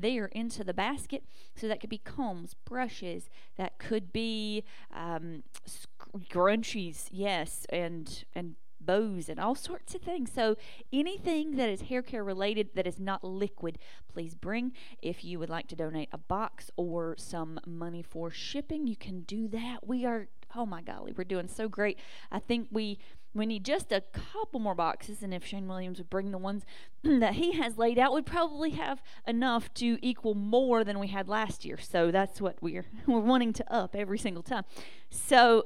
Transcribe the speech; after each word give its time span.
there 0.00 0.26
into 0.26 0.64
the 0.64 0.74
basket. 0.74 1.24
So 1.54 1.68
that 1.68 1.80
could 1.80 1.90
be 1.90 1.98
combs, 1.98 2.54
brushes, 2.64 3.28
that 3.56 3.78
could 3.78 4.12
be 4.12 4.64
um, 4.94 5.42
scrunchies, 5.66 7.08
yes, 7.10 7.66
and 7.70 8.24
and 8.34 8.56
bows 8.80 9.28
and 9.28 9.38
all 9.38 9.54
sorts 9.54 9.94
of 9.94 10.00
things. 10.00 10.32
So 10.32 10.56
anything 10.92 11.56
that 11.56 11.68
is 11.68 11.82
hair 11.82 12.02
care 12.02 12.24
related 12.24 12.70
that 12.74 12.86
is 12.86 12.98
not 12.98 13.22
liquid, 13.22 13.78
please 14.12 14.34
bring. 14.34 14.72
If 15.02 15.24
you 15.24 15.38
would 15.38 15.50
like 15.50 15.68
to 15.68 15.76
donate 15.76 16.08
a 16.12 16.18
box 16.18 16.70
or 16.76 17.14
some 17.18 17.60
money 17.66 18.02
for 18.02 18.30
shipping, 18.30 18.86
you 18.86 18.96
can 18.96 19.20
do 19.20 19.48
that. 19.48 19.86
We 19.86 20.04
are 20.04 20.28
oh 20.56 20.66
my 20.66 20.82
golly, 20.82 21.12
we're 21.16 21.24
doing 21.24 21.48
so 21.48 21.68
great. 21.68 21.98
I 22.30 22.40
think 22.40 22.68
we 22.70 22.98
we 23.32 23.46
need 23.46 23.64
just 23.64 23.92
a 23.92 24.00
couple 24.00 24.58
more 24.58 24.74
boxes, 24.74 25.22
and 25.22 25.32
if 25.32 25.46
Shane 25.46 25.68
Williams 25.68 25.98
would 25.98 26.10
bring 26.10 26.32
the 26.32 26.38
ones 26.38 26.64
that 27.02 27.34
he 27.34 27.52
has 27.52 27.78
laid 27.78 27.98
out, 27.98 28.12
we'd 28.12 28.26
probably 28.26 28.70
have 28.70 29.02
enough 29.26 29.72
to 29.74 29.98
equal 30.02 30.34
more 30.34 30.82
than 30.82 30.98
we 30.98 31.08
had 31.08 31.28
last 31.28 31.64
year. 31.64 31.78
So 31.78 32.10
that's 32.10 32.40
what 32.40 32.60
we're 32.60 32.86
we're 33.06 33.20
wanting 33.20 33.52
to 33.54 33.72
up 33.72 33.94
every 33.94 34.18
single 34.18 34.42
time. 34.42 34.64
So 35.10 35.64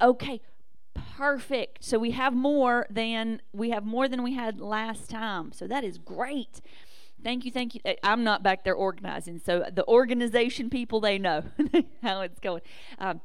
okay, 0.00 0.40
perfect. 1.16 1.84
So 1.84 1.98
we 1.98 2.12
have 2.12 2.32
more 2.32 2.86
than 2.88 3.42
we 3.52 3.70
have 3.70 3.84
more 3.84 4.08
than 4.08 4.22
we 4.22 4.34
had 4.34 4.60
last 4.60 5.10
time. 5.10 5.52
So 5.52 5.66
that 5.66 5.84
is 5.84 5.98
great. 5.98 6.60
Thank 7.22 7.44
you, 7.44 7.50
thank 7.50 7.74
you. 7.74 7.80
I'm 8.02 8.22
not 8.22 8.42
back 8.42 8.64
there 8.64 8.74
organizing, 8.74 9.38
so 9.38 9.64
the 9.72 9.86
organization 9.86 10.68
people 10.68 11.00
they 11.00 11.18
know 11.18 11.42
how 12.02 12.20
it's 12.20 12.38
going. 12.38 12.60
Um, 12.98 13.22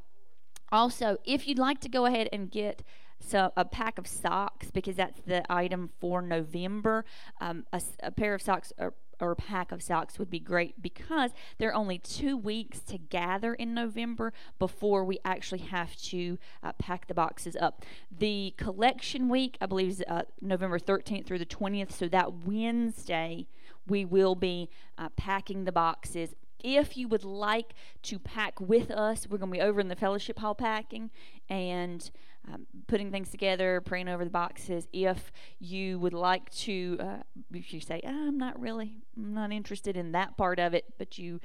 also, 0.72 1.18
if 1.26 1.48
you'd 1.48 1.60
like 1.60 1.80
to 1.82 1.90
go 1.90 2.06
ahead 2.06 2.30
and 2.32 2.50
get 2.50 2.84
so 3.20 3.52
a 3.58 3.66
pack 3.66 3.98
of 3.98 4.08
socks 4.08 4.72
because 4.72 4.96
that's 4.96 5.22
the 5.22 5.44
item 5.52 5.90
for 6.00 6.22
November, 6.22 7.06
um, 7.42 7.66
a, 7.74 7.82
a, 8.02 8.12
pair 8.12 8.34
of 8.34 8.42
socks 8.42 8.72
or, 8.78 8.94
or 9.20 9.32
a 9.32 9.36
pack 9.36 9.72
of 9.72 9.84
socks 9.84 10.18
would 10.18 10.30
be 10.30 10.40
great 10.40 10.82
because 10.82 11.32
there 11.58 11.70
are 11.70 11.76
only 11.76 11.98
two 11.98 12.38
weeks 12.38 12.80
to 12.80 12.98
gather 12.98 13.54
in 13.54 13.74
November 13.74 14.32
before 14.58 15.04
we 15.04 15.20
actually 15.26 15.60
have 15.60 15.96
to 15.98 16.40
uh, 16.64 16.72
pack 16.74 17.08
the 17.08 17.14
boxes 17.14 17.56
up. 17.60 17.84
The 18.18 18.54
collection 18.58 19.28
week, 19.28 19.58
I 19.60 19.66
believe, 19.66 19.90
is 19.90 20.04
uh, 20.08 20.24
November 20.42 20.80
13th 20.80 21.26
through 21.26 21.40
the 21.40 21.46
20th. 21.46 21.92
So 21.92 22.08
that 22.08 22.46
Wednesday, 22.46 23.48
we 23.86 24.06
will 24.06 24.36
be 24.36 24.70
uh, 24.98 25.10
packing 25.18 25.66
the 25.66 25.72
boxes 25.72 26.36
if 26.64 26.98
you 26.98 27.08
would 27.08 27.24
like 27.24 27.74
to 28.04 28.20
pack 28.20 28.60
with 28.60 28.92
us, 28.92 29.28
we're 29.30 29.38
going 29.38 29.52
to 29.52 29.58
be 29.58 29.62
over 29.62 29.80
in 29.80 29.88
the 29.88 29.96
fellowship 29.96 30.40
hall 30.40 30.56
packing 30.56 31.10
and 31.50 32.12
um, 32.48 32.66
putting 32.88 33.12
things 33.12 33.30
together, 33.30 33.82
praying 33.82 34.08
over 34.08 34.24
the 34.24 34.30
boxes. 34.30 34.88
If 34.94 35.32
you 35.60 36.00
would 36.00 36.14
like 36.14 36.50
to, 36.52 36.98
uh, 37.00 37.18
if 37.54 37.74
you 37.74 37.80
say, 37.80 38.02
I'm 38.06 38.38
not 38.38 38.60
really, 38.60 38.98
I'm 39.18 39.34
not 39.34 39.52
interested 39.52 39.98
in 39.98 40.12
that 40.14 40.38
part 40.38 40.60
of 40.60 40.74
it, 40.74 40.86
but 40.98 41.18
you 41.18 41.40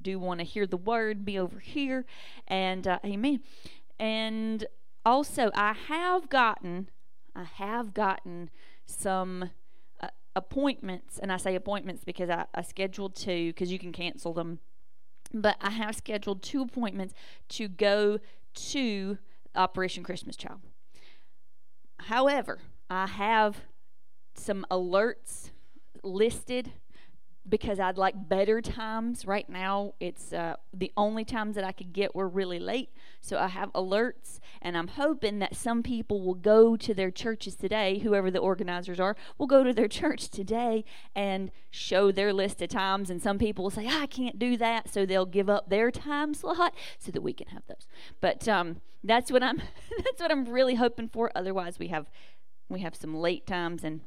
do 0.00 0.18
want 0.18 0.40
to 0.40 0.44
hear 0.44 0.66
the 0.66 0.76
word, 0.76 1.24
be 1.24 1.38
over 1.38 1.58
here. 1.58 2.04
And 2.48 2.86
uh, 2.86 2.98
amen. 3.04 3.40
And 3.98 4.66
also, 5.04 5.50
I 5.54 5.74
have 5.88 6.28
gotten, 6.28 6.88
I 7.34 7.44
have 7.44 7.94
gotten 7.94 8.50
some 8.86 9.50
appointments, 10.36 11.18
and 11.18 11.32
I 11.32 11.36
say 11.36 11.54
appointments 11.54 12.04
because 12.04 12.30
I, 12.30 12.46
I 12.54 12.62
scheduled 12.62 13.14
two 13.14 13.48
because 13.48 13.72
you 13.72 13.78
can 13.78 13.92
cancel 13.92 14.32
them. 14.32 14.60
But 15.32 15.56
I 15.60 15.70
have 15.70 15.94
scheduled 15.96 16.42
two 16.42 16.62
appointments 16.62 17.14
to 17.50 17.68
go 17.68 18.18
to 18.54 19.18
Operation 19.54 20.02
Christmas 20.02 20.36
Child. 20.36 20.60
However, 21.98 22.58
I 22.88 23.06
have 23.06 23.62
some 24.34 24.66
alerts 24.70 25.50
listed 26.02 26.72
because 27.50 27.80
I'd 27.80 27.98
like 27.98 28.28
better 28.28 28.62
times. 28.62 29.26
Right 29.26 29.48
now, 29.48 29.94
it's 30.00 30.32
uh, 30.32 30.56
the 30.72 30.92
only 30.96 31.24
times 31.24 31.56
that 31.56 31.64
I 31.64 31.72
could 31.72 31.92
get 31.92 32.14
were 32.14 32.28
really 32.28 32.58
late. 32.58 32.90
So 33.20 33.38
I 33.38 33.48
have 33.48 33.70
alerts, 33.72 34.38
and 34.62 34.76
I'm 34.76 34.88
hoping 34.88 35.40
that 35.40 35.56
some 35.56 35.82
people 35.82 36.22
will 36.22 36.34
go 36.34 36.76
to 36.76 36.94
their 36.94 37.10
churches 37.10 37.56
today, 37.56 37.98
whoever 37.98 38.30
the 38.30 38.38
organizers 38.38 39.00
are, 39.00 39.16
will 39.36 39.46
go 39.46 39.64
to 39.64 39.72
their 39.72 39.88
church 40.00 40.28
today 40.28 40.84
and 41.14 41.50
show 41.70 42.10
their 42.10 42.32
list 42.32 42.62
of 42.62 42.68
times. 42.68 43.10
And 43.10 43.20
some 43.20 43.38
people 43.38 43.64
will 43.64 43.70
say, 43.70 43.88
I 43.88 44.06
can't 44.06 44.38
do 44.38 44.56
that. 44.56 44.92
So 44.92 45.04
they'll 45.04 45.26
give 45.26 45.50
up 45.50 45.68
their 45.68 45.90
time 45.90 46.32
slot 46.34 46.74
so 46.98 47.10
that 47.10 47.22
we 47.22 47.32
can 47.32 47.48
have 47.48 47.62
those. 47.66 47.86
But 48.20 48.48
um, 48.48 48.80
that's 49.02 49.30
what 49.30 49.42
I'm 49.42 49.58
that's 50.04 50.20
what 50.20 50.30
I'm 50.30 50.46
really 50.46 50.76
hoping 50.76 51.08
for. 51.08 51.30
Otherwise, 51.34 51.78
we 51.78 51.88
have 51.88 52.10
we 52.68 52.80
have 52.80 52.94
some 52.94 53.14
late 53.14 53.46
times 53.46 53.82
and 53.82 54.02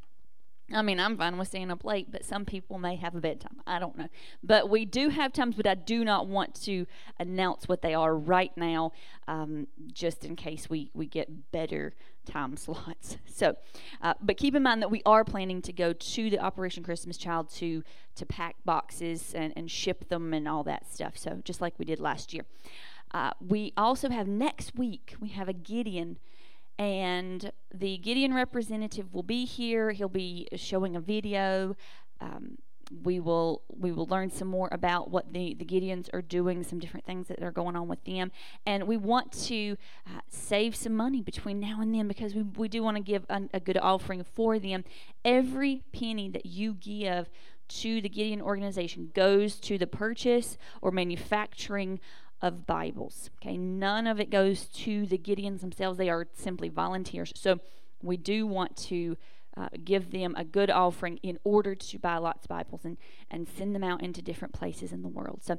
I 0.72 0.81
mean, 0.81 1.00
I'm 1.00 1.18
fine 1.18 1.38
with 1.38 1.50
staying 1.50 1.72
up 1.72 1.84
late, 1.84 2.12
but 2.12 2.24
some 2.24 2.46
people 2.46 2.79
may 2.79 2.96
have 2.96 3.16
a 3.16 3.19
bedtime. 3.19 3.62
I 3.68 3.79
don't 3.79 3.97
know. 3.97 4.07
But 4.41 4.69
we 4.69 4.85
do 4.85 5.09
have 5.09 5.34
times, 5.34 5.56
but 5.56 5.68
I 5.68 5.75
do 5.75 6.06
not 6.06 6.28
want 6.28 6.56
to 6.63 6.85
announce 7.19 7.68
what 7.68 7.81
they 7.81 7.94
are 7.94 8.16
right 8.16 8.51
now, 8.56 8.94
um, 9.28 9.68
just 9.91 10.24
in 10.24 10.35
case 10.35 10.69
we, 10.69 10.90
we 10.94 11.06
get 11.06 11.51
better 11.51 11.94
time 12.25 12.56
slots. 12.57 13.18
So, 13.25 13.57
uh, 14.01 14.13
but 14.22 14.38
keep 14.38 14.56
in 14.56 14.63
mind 14.63 14.81
that 14.81 14.91
we 14.91 15.01
are 15.06 15.25
planning 15.25 15.62
to 15.63 15.74
go 15.74 15.91
to 15.91 16.29
the 16.29 16.40
Operation 16.40 16.81
Christmas 16.81 17.18
Child 17.18 17.50
to, 17.56 17.84
to 18.16 18.25
pack 18.25 18.56
boxes 18.63 19.34
and, 19.34 19.51
and 19.57 19.69
ship 19.69 20.07
them 20.07 20.34
and 20.34 20.47
all 20.47 20.63
that 20.63 20.91
stuff. 20.91 21.18
So, 21.18 21.41
just 21.44 21.59
like 21.59 21.78
we 21.78 21.85
did 21.85 22.00
last 22.00 22.34
year. 22.34 22.45
Uh, 23.13 23.31
we 23.40 23.74
also 23.78 24.09
have 24.09 24.28
next 24.28 24.75
week, 24.75 25.16
we 25.19 25.30
have 25.30 25.47
a 25.47 25.53
Gideon 25.53 26.18
and 26.78 27.52
the 27.74 27.98
Gideon 27.98 28.34
representative 28.34 29.14
will 29.14 29.24
be 29.24 29.46
here. 29.46 29.92
He'll 29.92 30.10
be 30.10 30.48
showing 30.56 30.96
a 30.96 31.00
video. 31.00 31.76
Um, 32.20 32.58
we 33.04 33.20
will 33.20 33.64
we 33.70 33.92
will 33.92 34.06
learn 34.06 34.30
some 34.30 34.48
more 34.48 34.70
about 34.72 35.10
what 35.10 35.34
the 35.34 35.54
the 35.54 35.66
Gideons 35.66 36.10
are 36.14 36.22
doing, 36.22 36.64
some 36.64 36.80
different 36.80 37.06
things 37.06 37.28
that 37.28 37.42
are 37.42 37.52
going 37.52 37.76
on 37.76 37.88
with 37.88 38.04
them, 38.04 38.32
and 38.66 38.88
we 38.88 38.98
want 38.98 39.32
to 39.48 39.78
uh, 40.06 40.20
save 40.30 40.76
some 40.76 40.96
money 40.96 41.22
between 41.22 41.60
now 41.60 41.80
and 41.82 41.94
then 41.94 42.08
because 42.08 42.36
we 42.36 42.44
we 42.44 42.68
do 42.68 42.84
want 42.84 42.98
to 42.98 43.04
give 43.04 43.26
a, 43.30 43.44
a 43.54 43.60
good 43.60 43.78
offering 43.78 44.24
for 44.24 44.60
them. 44.60 44.84
Every 45.26 45.84
penny 45.92 46.30
that 46.30 46.46
you 46.46 46.74
give 46.74 47.30
to 47.70 48.02
the 48.02 48.10
Gideon 48.10 48.42
organization 48.42 49.12
goes 49.14 49.60
to 49.62 49.78
the 49.78 49.88
purchase 49.88 50.58
or 50.82 50.92
manufacturing 50.92 52.00
of 52.44 52.68
Bibles. 52.68 53.30
Okay, 53.42 53.58
none 53.58 54.06
of 54.06 54.20
it 54.20 54.30
goes 54.30 54.66
to 54.66 55.08
the 55.08 55.18
Gideons 55.18 55.62
themselves, 55.62 55.98
they 55.98 56.09
are 56.09 56.28
simply 56.34 56.68
volunteers. 56.68 57.31
So 57.36 57.59
we 58.04 58.18
do 58.18 58.46
want 58.46 58.76
to 58.78 59.18
uh, 59.56 59.70
give 59.84 60.12
them 60.12 60.36
a 60.38 60.44
good 60.44 60.70
offering 60.70 61.20
in 61.24 61.40
order 61.46 61.74
to 61.74 61.98
buy 61.98 62.18
lots 62.18 62.46
of 62.46 62.50
Bibles 62.50 62.84
and, 62.84 62.98
and 63.31 63.48
send 63.48 63.74
them 63.74 63.84
out 63.84 64.04
into 64.04 64.22
different 64.22 64.54
places 64.54 64.92
in 64.92 65.04
the 65.04 65.08
world. 65.08 65.40
So 65.42 65.54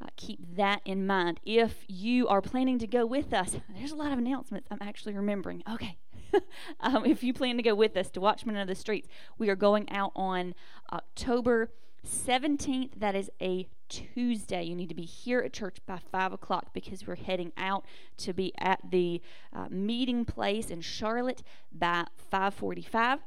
uh, 0.00 0.06
keep 0.16 0.38
that 0.54 0.80
in 0.84 1.06
mind. 1.06 1.40
If 1.44 1.84
you 1.88 2.28
are 2.28 2.40
planning 2.40 2.78
to 2.78 2.86
go 2.86 3.04
with 3.04 3.34
us, 3.34 3.56
there's 3.76 3.92
a 3.92 3.96
lot 3.96 4.12
of 4.12 4.18
announcements 4.18 4.68
I'm 4.70 4.78
actually 4.80 5.14
remembering. 5.14 5.64
Okay. 5.68 5.98
um, 6.80 7.04
if 7.04 7.24
you 7.24 7.34
plan 7.34 7.56
to 7.56 7.62
go 7.64 7.74
with 7.74 7.96
us 7.96 8.10
to 8.10 8.20
Watchmen 8.20 8.56
of 8.56 8.68
the 8.68 8.76
Streets, 8.76 9.08
we 9.38 9.48
are 9.48 9.56
going 9.56 9.90
out 9.90 10.12
on 10.14 10.54
October 10.92 11.70
17th. 12.06 12.92
That 12.96 13.16
is 13.16 13.28
a 13.40 13.66
Tuesday. 13.92 14.62
You 14.62 14.74
need 14.74 14.88
to 14.88 14.94
be 14.94 15.04
here 15.04 15.40
at 15.40 15.52
church 15.52 15.78
by 15.86 15.98
5 15.98 16.32
o'clock 16.32 16.72
because 16.72 17.06
we're 17.06 17.16
heading 17.16 17.52
out 17.56 17.84
to 18.18 18.32
be 18.32 18.52
at 18.58 18.80
the 18.90 19.20
uh, 19.52 19.66
meeting 19.70 20.24
place 20.24 20.70
in 20.70 20.80
Charlotte 20.80 21.42
by 21.70 22.06
545. 22.16 23.20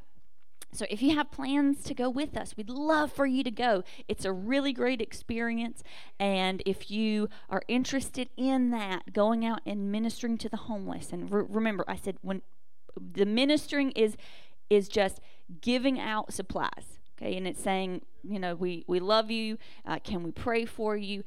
So 0.72 0.86
if 0.90 1.02
you 1.02 1.16
have 1.16 1.32
plans 1.32 1.84
to 1.84 1.94
go 1.94 2.10
with 2.10 2.36
us, 2.36 2.58
we'd 2.58 2.70
love 2.70 3.12
for 3.12 3.26
you 3.26 3.44
to 3.44 3.52
go. 3.52 3.84
It's 4.08 4.26
a 4.26 4.34
really 4.34 4.74
great 4.74 5.02
experience. 5.02 5.84
And 6.20 6.62
if 6.66 6.92
you 6.92 7.30
are 7.50 7.62
interested 7.68 8.30
in 8.36 8.72
that, 8.72 9.14
going 9.14 9.46
out 9.46 9.62
and 9.66 9.92
ministering 9.92 10.38
to 10.40 10.50
the 10.50 10.58
homeless, 10.58 11.14
and 11.14 11.32
re- 11.32 11.46
remember, 11.48 11.86
I 11.88 11.96
said 11.96 12.18
when 12.22 12.42
the 12.98 13.26
ministering 13.26 13.92
is 13.92 14.18
is 14.70 14.90
just 14.90 15.20
giving 15.62 16.00
out 16.00 16.34
supplies 16.34 17.00
okay 17.18 17.36
and 17.36 17.48
it's 17.48 17.62
saying 17.62 18.02
you 18.24 18.40
know 18.40 18.56
we 18.56 18.84
we 18.88 19.00
love 19.00 19.30
you 19.32 19.58
uh, 19.86 20.00
can 20.00 20.24
we 20.24 20.32
pray 20.32 20.66
for 20.66 20.96
you? 20.96 21.24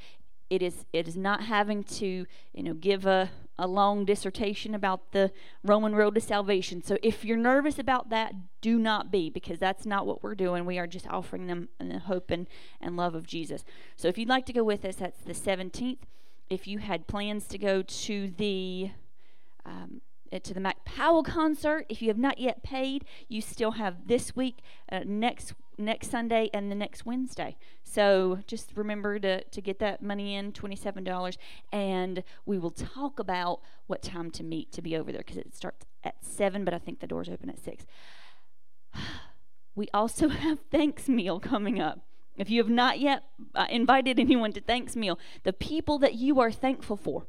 It 0.51 0.63
is 0.63 0.87
it 0.93 1.07
is 1.07 1.17
not 1.17 1.45
having 1.45 1.85
to 1.85 2.27
you 2.55 2.63
know 2.63 2.75
give 2.75 3.05
a, 3.05 3.31
a 3.59 3.67
long 3.67 4.05
dissertation 4.05 4.75
about 4.75 5.13
the 5.13 5.31
roman 5.63 5.95
road 5.95 6.15
to 6.15 6.21
salvation. 6.21 6.83
So 6.83 6.97
if 7.03 7.25
you're 7.25 7.37
nervous 7.37 7.79
about 7.79 8.09
that 8.11 8.35
do 8.61 8.79
not 8.79 9.11
be 9.11 9.29
because 9.29 9.59
that's 9.59 9.85
not 9.85 10.07
what 10.07 10.23
we're 10.23 10.35
doing. 10.35 10.65
We 10.65 10.79
are 10.79 10.87
just 10.87 11.07
offering 11.09 11.47
them 11.47 11.69
the 11.79 11.99
hope 11.99 12.31
and, 12.31 12.47
and 12.81 12.97
love 12.97 13.15
of 13.15 13.27
jesus. 13.27 13.65
So 13.97 14.09
if 14.09 14.17
you'd 14.17 14.29
like 14.29 14.47
to 14.47 14.53
go 14.53 14.65
with 14.65 14.85
us 14.85 14.97
that's 14.97 15.21
the 15.23 15.35
17th 15.35 15.99
if 16.49 16.67
you 16.67 16.79
had 16.79 17.07
plans 17.07 17.47
to 17.49 17.59
go 17.59 17.83
to 17.83 18.33
the 18.39 18.91
um, 19.67 20.01
uh, 20.33 20.39
to 20.39 20.55
the 20.55 20.61
Mac 20.61 20.85
Powell 20.85 21.23
concert. 21.23 21.85
If 21.89 22.01
you 22.01 22.09
have 22.09 22.19
not 22.19 22.39
yet 22.39 22.63
paid, 22.63 23.05
you 23.29 23.41
still 23.41 23.73
have 23.73 24.09
this 24.09 24.35
week, 24.37 24.59
uh, 24.91 25.01
next 25.05 25.55
next 25.79 26.11
Sunday, 26.11 26.51
and 26.53 26.71
the 26.71 26.75
next 26.75 27.07
Wednesday. 27.07 27.57
So 27.85 28.41
just 28.47 28.73
remember 28.75 29.19
to, 29.21 29.45
to 29.45 29.61
get 29.61 29.79
that 29.79 30.03
money 30.03 30.35
in, 30.35 30.53
$27, 30.53 31.37
and 31.73 32.25
we 32.45 32.59
will 32.59 32.71
talk 32.71 33.19
about 33.19 33.61
what 33.87 34.03
time 34.03 34.31
to 34.33 34.45
meet 34.45 34.73
to 34.73 34.83
be 34.83 34.97
over 34.97 35.13
there 35.13 35.23
because 35.25 35.39
it 35.39 35.55
starts 35.55 35.87
at 36.05 36.17
7, 36.25 36.65
but 36.65 36.75
I 36.75 36.79
think 36.79 37.01
the 37.01 37.07
doors 37.07 37.29
open 37.29 37.49
at 37.49 37.59
6. 37.59 37.87
We 39.75 39.87
also 39.95 40.29
have 40.45 40.59
thanks 40.73 41.09
meal 41.09 41.39
coming 41.39 41.81
up. 41.81 42.01
If 42.37 42.51
you 42.51 42.61
have 42.61 42.71
not 42.71 42.99
yet 42.99 43.23
uh, 43.55 43.67
invited 43.71 44.19
anyone 44.19 44.53
to 44.55 44.61
thanks 44.61 44.97
meal, 44.97 45.21
the 45.45 45.53
people 45.53 45.99
that 46.01 46.15
you 46.15 46.41
are 46.41 46.51
thankful 46.51 46.97
for, 46.97 47.29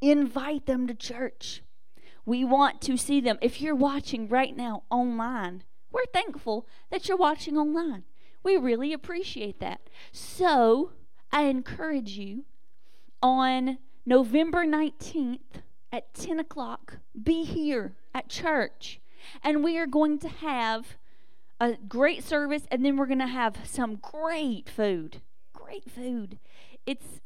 invite 0.00 0.66
them 0.66 0.86
to 0.86 0.94
church. 0.94 1.62
We 2.24 2.44
want 2.44 2.80
to 2.82 2.96
see 2.96 3.20
them. 3.20 3.38
If 3.42 3.60
you're 3.60 3.74
watching 3.74 4.28
right 4.28 4.56
now 4.56 4.84
online, 4.88 5.64
we're 5.94 6.04
thankful 6.12 6.66
that 6.90 7.08
you're 7.08 7.16
watching 7.16 7.56
online. 7.56 8.02
We 8.42 8.56
really 8.56 8.92
appreciate 8.92 9.60
that. 9.60 9.88
So, 10.12 10.90
I 11.32 11.42
encourage 11.42 12.18
you 12.18 12.44
on 13.22 13.78
November 14.04 14.66
19th 14.66 15.62
at 15.92 16.12
10 16.12 16.40
o'clock, 16.40 16.98
be 17.20 17.44
here 17.44 17.94
at 18.12 18.28
church. 18.28 19.00
And 19.42 19.64
we 19.64 19.78
are 19.78 19.86
going 19.86 20.18
to 20.18 20.28
have 20.28 20.98
a 21.60 21.76
great 21.88 22.24
service, 22.24 22.64
and 22.70 22.84
then 22.84 22.96
we're 22.96 23.06
going 23.06 23.18
to 23.20 23.26
have 23.26 23.56
some 23.64 23.96
great 23.96 24.68
food. 24.68 25.22
Great 25.54 25.90
food. 25.90 26.38
It's 26.84 27.20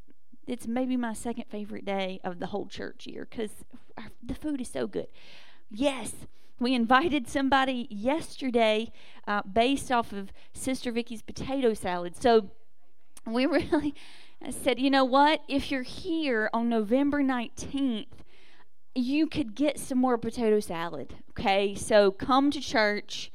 it's 0.47 0.67
maybe 0.67 0.97
my 0.97 1.13
second 1.13 1.45
favorite 1.51 1.85
day 1.85 2.21
of 2.25 2.39
the 2.39 2.47
whole 2.47 2.67
church 2.67 3.07
year 3.07 3.27
because 3.29 3.51
uh, 3.99 4.03
the 4.23 4.35
food 4.35 4.63
is 4.63 4.69
so 4.71 4.87
good. 4.87 5.09
Yes, 5.71 6.15
we 6.61 6.75
invited 6.75 7.29
somebody 7.29 7.87
yesterday 7.91 8.91
uh, 9.27 9.43
based 9.43 9.93
off 9.93 10.13
of 10.13 10.33
Sister 10.53 10.91
Vicky's 10.91 11.23
potato 11.23 11.75
salad. 11.75 12.21
So 12.21 12.51
we 13.27 13.47
really 13.47 13.95
said, 14.51 14.79
you 14.79 14.91
know 14.91 15.05
what? 15.05 15.43
If 15.49 15.71
you're 15.71 15.83
here 15.83 16.51
on 16.53 16.69
November 16.69 17.23
19th, 17.23 18.07
you 18.95 19.27
could 19.27 19.55
get 19.55 19.79
some 19.79 19.99
more 19.99 20.19
potato 20.19 20.61
salad. 20.61 21.17
Okay, 21.31 21.75
so 21.75 22.11
come 22.11 22.51
to 22.51 22.61
church, 22.61 23.31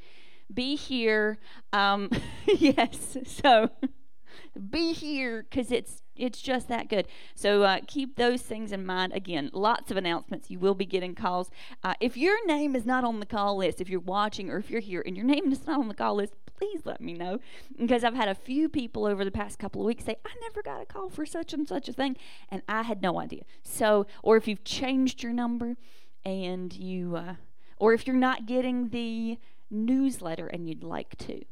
be 0.52 0.76
here. 0.76 1.38
Um, 1.72 2.10
yes, 2.46 3.16
so 3.26 3.70
be 4.70 4.92
here 4.92 5.46
because 5.48 5.72
it's 5.72 6.02
it's 6.16 6.40
just 6.40 6.68
that 6.68 6.88
good. 6.88 7.06
So 7.34 7.62
uh, 7.62 7.80
keep 7.86 8.16
those 8.16 8.42
things 8.42 8.72
in 8.72 8.84
mind. 8.86 9.12
Again, 9.12 9.50
lots 9.52 9.90
of 9.90 9.96
announcements. 9.96 10.50
You 10.50 10.58
will 10.58 10.74
be 10.74 10.86
getting 10.86 11.14
calls. 11.14 11.50
Uh, 11.82 11.94
if 12.00 12.16
your 12.16 12.44
name 12.46 12.76
is 12.76 12.86
not 12.86 13.04
on 13.04 13.20
the 13.20 13.26
call 13.26 13.56
list, 13.56 13.80
if 13.80 13.88
you're 13.88 14.00
watching 14.00 14.50
or 14.50 14.58
if 14.58 14.70
you're 14.70 14.80
here 14.80 15.02
and 15.04 15.16
your 15.16 15.26
name 15.26 15.52
is 15.52 15.66
not 15.66 15.80
on 15.80 15.88
the 15.88 15.94
call 15.94 16.16
list, 16.16 16.34
please 16.56 16.82
let 16.84 17.00
me 17.00 17.12
know 17.12 17.40
because 17.78 18.04
I've 18.04 18.14
had 18.14 18.28
a 18.28 18.34
few 18.34 18.68
people 18.68 19.06
over 19.06 19.24
the 19.24 19.30
past 19.30 19.58
couple 19.58 19.80
of 19.80 19.86
weeks 19.86 20.04
say, 20.04 20.16
I 20.24 20.30
never 20.42 20.62
got 20.62 20.82
a 20.82 20.86
call 20.86 21.08
for 21.08 21.26
such 21.26 21.52
and 21.52 21.68
such 21.68 21.88
a 21.88 21.92
thing, 21.92 22.16
and 22.48 22.62
I 22.68 22.82
had 22.82 23.02
no 23.02 23.20
idea. 23.20 23.42
So, 23.62 24.06
or 24.22 24.36
if 24.36 24.46
you've 24.46 24.64
changed 24.64 25.22
your 25.22 25.32
number 25.32 25.76
and 26.24 26.72
you, 26.72 27.16
uh, 27.16 27.34
or 27.76 27.92
if 27.92 28.06
you're 28.06 28.16
not 28.16 28.46
getting 28.46 28.90
the 28.90 29.38
newsletter 29.70 30.46
and 30.46 30.68
you'd 30.68 30.84
like 30.84 31.16
to 31.16 31.42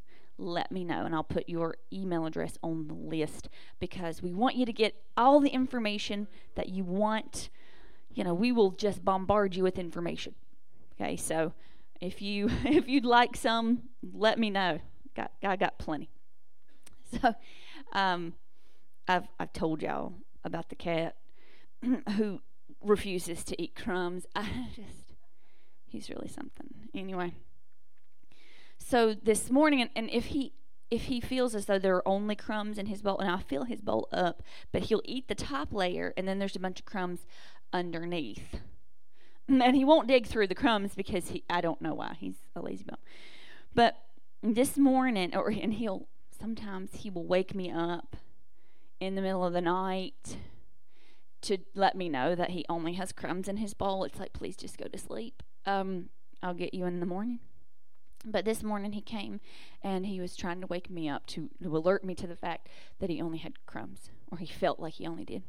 let 0.43 0.73
me 0.73 0.85
know 0.85 1.05
and 1.05 1.15
I'll 1.15 1.23
put 1.23 1.49
your 1.49 1.77
email 1.93 2.27
address 2.27 2.59
on 2.63 2.89
the 2.89 2.95
list 2.95 3.49
because 3.79 4.23
we 4.23 4.33
want 4.33 4.57
you 4.57 4.67
to 4.67 4.73
get 4.73 4.95
all 5.17 5.41
the 5.41 5.51
information 5.51 6.29
that 6.55 6.69
you 6.69 6.85
want. 6.85 7.51
You 8.15 8.25
know, 8.25 8.35
we 8.35 8.53
will 8.53 8.73
just 8.73 9.05
bombard 9.05 9.55
you 9.55 9.63
with 9.63 9.79
information. 9.79 10.35
Okay, 10.95 11.17
so 11.17 11.53
if 12.01 12.21
you 12.21 12.51
if 12.65 12.89
you'd 12.89 13.05
like 13.05 13.37
some, 13.37 13.83
let 14.13 14.39
me 14.39 14.51
know. 14.51 14.81
Got 15.17 15.33
I 15.43 15.57
got 15.57 15.79
plenty. 15.79 16.11
So, 17.21 17.35
um, 17.93 18.33
I've 19.07 19.27
I've 19.39 19.53
told 19.53 19.83
y'all 19.83 20.15
about 20.45 20.71
the 20.71 20.75
cat 20.75 21.17
who 22.17 22.41
refuses 22.81 23.45
to 23.45 23.63
eat 23.63 23.77
crumbs. 23.77 24.25
I 24.35 24.69
just 24.75 25.13
he's 25.85 26.09
really 26.09 26.29
something. 26.29 26.89
Anyway 26.95 27.35
so 28.93 29.15
this 29.15 29.51
morning, 29.51 29.81
and, 29.81 29.91
and 29.97 30.11
if 30.11 30.27
he 30.27 30.53
if 30.91 31.05
he 31.05 31.19
feels 31.19 31.55
as 31.55 31.65
though 31.65 31.79
there 31.79 31.97
are 31.97 32.07
only 32.07 32.37
crumbs 32.37 32.77
in 32.77 32.85
his 32.85 33.01
bowl, 33.01 33.19
and 33.21 33.31
I 33.31 33.39
fill 33.39 33.65
his 33.65 33.81
bowl 33.81 34.07
up, 34.13 34.43
but 34.71 34.83
he'll 34.83 35.01
eat 35.07 35.29
the 35.29 35.35
top 35.35 35.73
layer, 35.73 36.13
and 36.15 36.29
then 36.29 36.39
there's 36.39 36.57
a 36.57 36.61
bunch 36.61 36.79
of 36.79 36.85
crumbs 36.85 37.21
underneath. 37.73 38.61
And 39.49 39.75
he 39.75 39.83
won't 39.83 40.09
dig 40.09 40.27
through 40.27 40.47
the 40.49 40.55
crumbs 40.55 40.95
because 40.95 41.29
he 41.29 41.43
I 41.49 41.63
don't 41.63 41.81
know 41.81 41.95
why 41.95 42.17
he's 42.21 42.37
a 42.55 42.61
lazy 42.61 42.85
bum. 42.85 42.99
But 43.75 43.97
this 44.43 44.77
morning, 44.77 45.35
or 45.35 45.49
and 45.49 45.73
he'll 45.73 46.07
sometimes 46.39 46.97
he 46.97 47.09
will 47.09 47.27
wake 47.27 47.55
me 47.55 47.71
up 47.71 48.17
in 49.01 49.15
the 49.15 49.23
middle 49.23 49.47
of 49.47 49.55
the 49.55 49.63
night 49.63 50.37
to 51.41 51.57
let 51.75 51.97
me 51.97 52.11
know 52.11 52.35
that 52.35 52.51
he 52.51 52.67
only 52.69 52.93
has 52.93 53.11
crumbs 53.11 53.49
in 53.49 53.57
his 53.57 53.73
bowl. 53.73 54.05
It's 54.05 54.19
like, 54.19 54.35
please 54.35 54.55
just 54.55 54.77
go 54.77 54.85
to 54.85 54.99
sleep. 54.99 55.43
Um, 55.65 56.11
I'll 56.43 56.53
get 56.53 56.75
you 56.75 56.85
in 56.85 57.01
the 57.01 57.07
morning. 57.07 57.41
But 58.25 58.45
this 58.45 58.63
morning 58.63 58.93
he 58.93 59.01
came 59.01 59.41
and 59.83 60.07
he 60.07 60.21
was 60.21 60.37
trying 60.37 60.61
to 60.61 60.67
wake 60.67 60.91
me 60.91 61.09
up 61.09 61.27
to, 61.29 61.51
to 61.63 61.77
alert 61.77 62.05
me 62.05 62.15
to 62.17 62.27
the 62.27 62.37
fact 62.37 62.69
that 63.01 63.11
he 63.11 63.21
only 63.21 63.39
had 63.39 63.67
crumbs, 63.67 64.11
or 64.31 64.39
he 64.39 64.47
felt 64.47 64.79
like 64.79 64.95
he 64.95 65.07
only 65.07 65.25
did. 65.25 65.43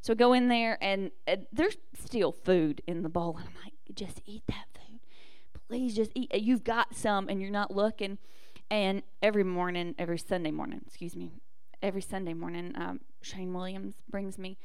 So 0.00 0.12
I 0.12 0.16
go 0.16 0.32
in 0.32 0.48
there 0.48 0.78
and, 0.80 1.10
and 1.26 1.46
there's 1.52 1.76
still 1.94 2.32
food 2.32 2.80
in 2.86 3.02
the 3.02 3.08
bowl. 3.08 3.36
And 3.38 3.48
I'm 3.48 3.62
like, 3.64 3.74
just 3.94 4.22
eat 4.24 4.44
that 4.46 4.66
food. 4.74 5.00
Please 5.68 5.96
just 5.96 6.12
eat. 6.14 6.32
You've 6.34 6.64
got 6.64 6.94
some 6.94 7.28
and 7.28 7.40
you're 7.40 7.50
not 7.50 7.74
looking. 7.74 8.18
And 8.70 9.02
every 9.22 9.44
morning, 9.44 9.94
every 9.98 10.18
Sunday 10.18 10.50
morning, 10.50 10.82
excuse 10.86 11.16
me, 11.16 11.32
every 11.82 12.02
Sunday 12.02 12.34
morning, 12.34 12.72
um, 12.76 13.00
Shane 13.20 13.52
Williams 13.52 13.94
brings 14.08 14.38
me 14.38 14.58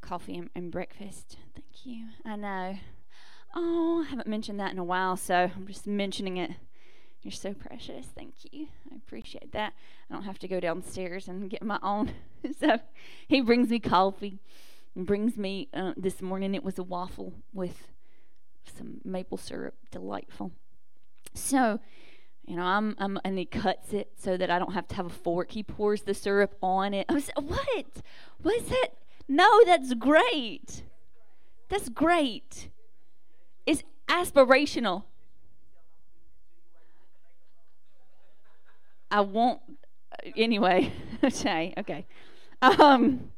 coffee 0.00 0.36
and, 0.36 0.50
and 0.54 0.70
breakfast. 0.70 1.36
Thank 1.54 1.86
you. 1.86 2.06
I 2.24 2.36
know. 2.36 2.78
Oh, 3.54 4.04
I 4.06 4.10
haven't 4.10 4.28
mentioned 4.28 4.60
that 4.60 4.72
in 4.72 4.78
a 4.78 4.84
while, 4.84 5.16
so 5.16 5.50
I'm 5.54 5.66
just 5.66 5.86
mentioning 5.86 6.36
it 6.36 6.52
you're 7.22 7.32
so 7.32 7.52
precious. 7.52 8.06
Thank 8.06 8.34
you. 8.50 8.68
I 8.92 8.96
appreciate 8.96 9.52
that. 9.52 9.72
I 10.08 10.14
don't 10.14 10.24
have 10.24 10.38
to 10.40 10.48
go 10.48 10.60
downstairs 10.60 11.28
and 11.28 11.50
get 11.50 11.62
my 11.62 11.78
own. 11.82 12.12
so 12.60 12.78
he 13.26 13.40
brings 13.40 13.70
me 13.70 13.80
coffee 13.80 14.38
and 14.94 15.06
brings 15.06 15.36
me, 15.36 15.68
uh, 15.74 15.94
this 15.96 16.22
morning 16.22 16.54
it 16.54 16.62
was 16.62 16.78
a 16.78 16.82
waffle 16.82 17.34
with 17.52 17.88
some 18.76 19.00
maple 19.04 19.36
syrup. 19.36 19.74
Delightful. 19.90 20.52
So, 21.34 21.80
you 22.46 22.56
know, 22.56 22.62
I'm, 22.62 22.94
I'm, 22.98 23.20
and 23.24 23.36
he 23.36 23.44
cuts 23.44 23.92
it 23.92 24.12
so 24.16 24.36
that 24.36 24.50
I 24.50 24.58
don't 24.58 24.72
have 24.72 24.86
to 24.88 24.94
have 24.94 25.06
a 25.06 25.10
fork. 25.10 25.50
He 25.50 25.62
pours 25.62 26.02
the 26.02 26.14
syrup 26.14 26.56
on 26.62 26.94
it. 26.94 27.06
I 27.08 27.14
was, 27.14 27.30
what? 27.34 27.86
What 28.42 28.56
is 28.56 28.68
that? 28.68 28.88
No, 29.28 29.64
that's 29.64 29.92
great. 29.94 30.84
That's 31.68 31.88
great. 31.88 32.70
It's 33.66 33.82
aspirational. 34.08 35.04
I 39.10 39.20
won't. 39.20 39.60
Anyway, 40.36 40.92
say 41.30 41.74
okay. 41.78 42.06
Um, 42.62 43.32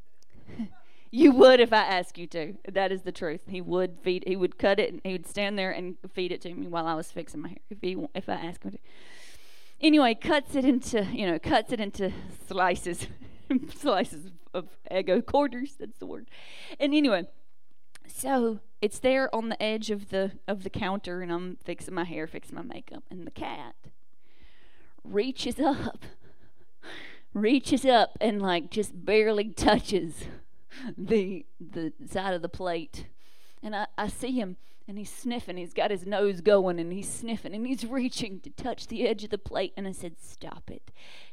you 1.11 1.33
would 1.33 1.61
if 1.61 1.73
I 1.73 1.83
asked 1.83 2.19
you 2.19 2.27
to. 2.29 2.55
That 2.71 2.93
is 2.93 3.03
the 3.03 3.13
truth. 3.13 3.43
He 3.49 3.61
would 3.61 3.99
feed. 4.03 4.25
He 4.27 4.37
would 4.37 4.59
cut 4.59 4.81
it, 4.81 4.93
and 4.93 5.01
he 5.05 5.13
would 5.13 5.27
stand 5.27 5.59
there 5.59 5.71
and 5.71 5.97
feed 6.13 6.33
it 6.33 6.41
to 6.43 6.55
me 6.55 6.67
while 6.67 6.87
I 6.87 6.95
was 6.95 7.11
fixing 7.11 7.41
my 7.41 7.49
hair. 7.51 7.59
If 7.71 7.79
he, 7.81 7.97
if 8.15 8.29
I 8.29 8.35
asked 8.35 8.65
him 8.65 8.73
to. 8.73 8.79
Anyway, 9.81 10.15
cuts 10.15 10.55
it 10.55 10.65
into 10.65 11.05
you 11.13 11.27
know 11.27 11.39
cuts 11.39 11.73
it 11.73 11.81
into 11.81 12.13
slices, 12.49 13.07
slices 13.75 14.31
of 14.53 14.69
Eggo 14.91 15.25
quarters. 15.25 15.77
That's 15.79 15.99
the 15.99 16.07
word. 16.07 16.29
And 16.79 16.95
anyway, 16.95 17.27
so 18.07 18.61
it's 18.83 18.99
there 18.99 19.35
on 19.35 19.49
the 19.49 19.63
edge 19.63 19.91
of 19.91 20.11
the 20.11 20.33
of 20.47 20.65
the 20.65 20.71
counter, 20.71 21.23
and 21.23 21.33
I'm 21.33 21.57
fixing 21.65 21.95
my 21.95 22.05
hair, 22.05 22.27
fixing 22.27 22.57
my 22.57 22.63
makeup, 22.63 23.05
and 23.11 23.27
the 23.27 23.31
cat 23.31 23.75
reaches 25.05 25.59
up, 25.59 26.05
reaches 27.35 27.85
up 27.85 28.17
and 28.21 28.41
like 28.41 28.71
just 28.71 29.05
barely 29.05 29.51
touches 29.51 30.25
the 30.97 31.47
the 31.61 31.93
side 32.09 32.35
of 32.35 32.43
the 32.43 32.49
plate. 32.49 33.07
And 33.63 33.77
I, 33.77 33.87
I 33.99 34.09
see 34.09 34.33
him 34.33 34.57
and 34.89 34.99
he's 34.99 35.13
sniffing. 35.13 35.57
He's 35.57 35.73
got 35.73 35.91
his 35.93 36.05
nose 36.05 36.41
going 36.41 36.81
and 36.81 36.93
he's 36.93 37.09
sniffing 37.09 37.55
and 37.55 37.67
he's 37.67 37.87
reaching 37.87 38.41
to 38.41 38.51
touch 38.51 38.89
the 38.89 39.07
edge 39.07 39.25
of 39.25 39.31
the 39.31 39.39
plate. 39.39 39.73
And 39.77 39.87
I 39.87 39.93
said, 39.93 40.17
Stop 40.21 40.71
it. 40.71 40.91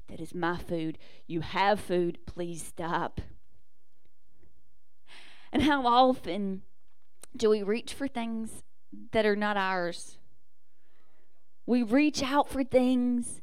That 0.08 0.20
is 0.20 0.34
my 0.34 0.58
food. 0.58 0.98
You 1.26 1.42
have 1.42 1.80
food. 1.80 2.20
Please 2.26 2.64
stop. 2.64 3.20
And 5.52 5.64
how 5.64 5.88
often 5.88 6.62
do 7.36 7.50
we 7.50 7.64
reach 7.64 7.94
for 7.94 8.08
things 8.08 8.64
that 9.12 9.26
are 9.26 9.36
not 9.36 9.58
ours? 9.58 10.18
We 11.66 11.84
reach 11.84 12.22
out 12.22 12.50
for 12.50 12.64
things 12.64 13.42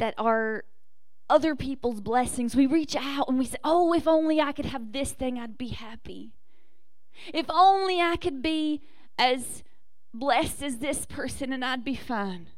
that 0.00 0.14
are 0.18 0.64
other 1.28 1.54
people's 1.54 2.00
blessings. 2.00 2.56
We 2.56 2.66
reach 2.66 2.96
out 2.96 3.28
and 3.28 3.38
we 3.38 3.46
say, 3.46 3.58
Oh, 3.62 3.94
if 3.94 4.08
only 4.08 4.40
I 4.40 4.52
could 4.52 4.66
have 4.66 4.92
this 4.92 5.12
thing, 5.12 5.38
I'd 5.38 5.56
be 5.56 5.68
happy. 5.68 6.32
If 7.32 7.46
only 7.48 8.00
I 8.00 8.16
could 8.16 8.42
be 8.42 8.82
as 9.16 9.62
blessed 10.12 10.62
as 10.62 10.78
this 10.78 11.06
person 11.06 11.52
and 11.52 11.64
I'd 11.64 11.84
be 11.84 11.94
fine. 11.94 12.48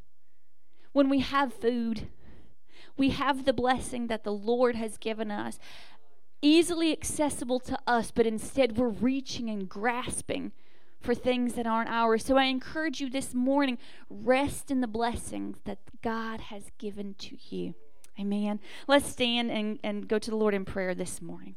When 0.91 1.09
we 1.09 1.19
have 1.19 1.53
food, 1.53 2.07
we 2.97 3.09
have 3.09 3.45
the 3.45 3.53
blessing 3.53 4.07
that 4.07 4.23
the 4.23 4.33
Lord 4.33 4.75
has 4.75 4.97
given 4.97 5.31
us, 5.31 5.59
easily 6.41 6.91
accessible 6.91 7.59
to 7.61 7.77
us, 7.85 8.11
but 8.11 8.25
instead 8.25 8.77
we're 8.77 8.89
reaching 8.89 9.49
and 9.49 9.67
grasping 9.67 10.51
for 11.03 11.13
things 11.13 11.53
that 11.53 11.67
aren't 11.67 11.89
ours. 11.89 12.25
So 12.25 12.37
I 12.37 12.45
encourage 12.45 13.01
you 13.01 13.09
this 13.09 13.33
morning 13.33 13.77
rest 14.09 14.71
in 14.71 14.79
the 14.81 14.87
blessings 14.87 15.57
that 15.65 15.79
God 16.01 16.39
has 16.39 16.71
given 16.77 17.13
to 17.15 17.37
you. 17.49 17.75
Amen. 18.19 18.59
Let's 18.87 19.07
stand 19.07 19.51
and, 19.51 19.79
and 19.83 20.07
go 20.07 20.17
to 20.17 20.29
the 20.29 20.37
Lord 20.37 20.53
in 20.53 20.65
prayer 20.65 20.95
this 20.95 21.21
morning. 21.21 21.55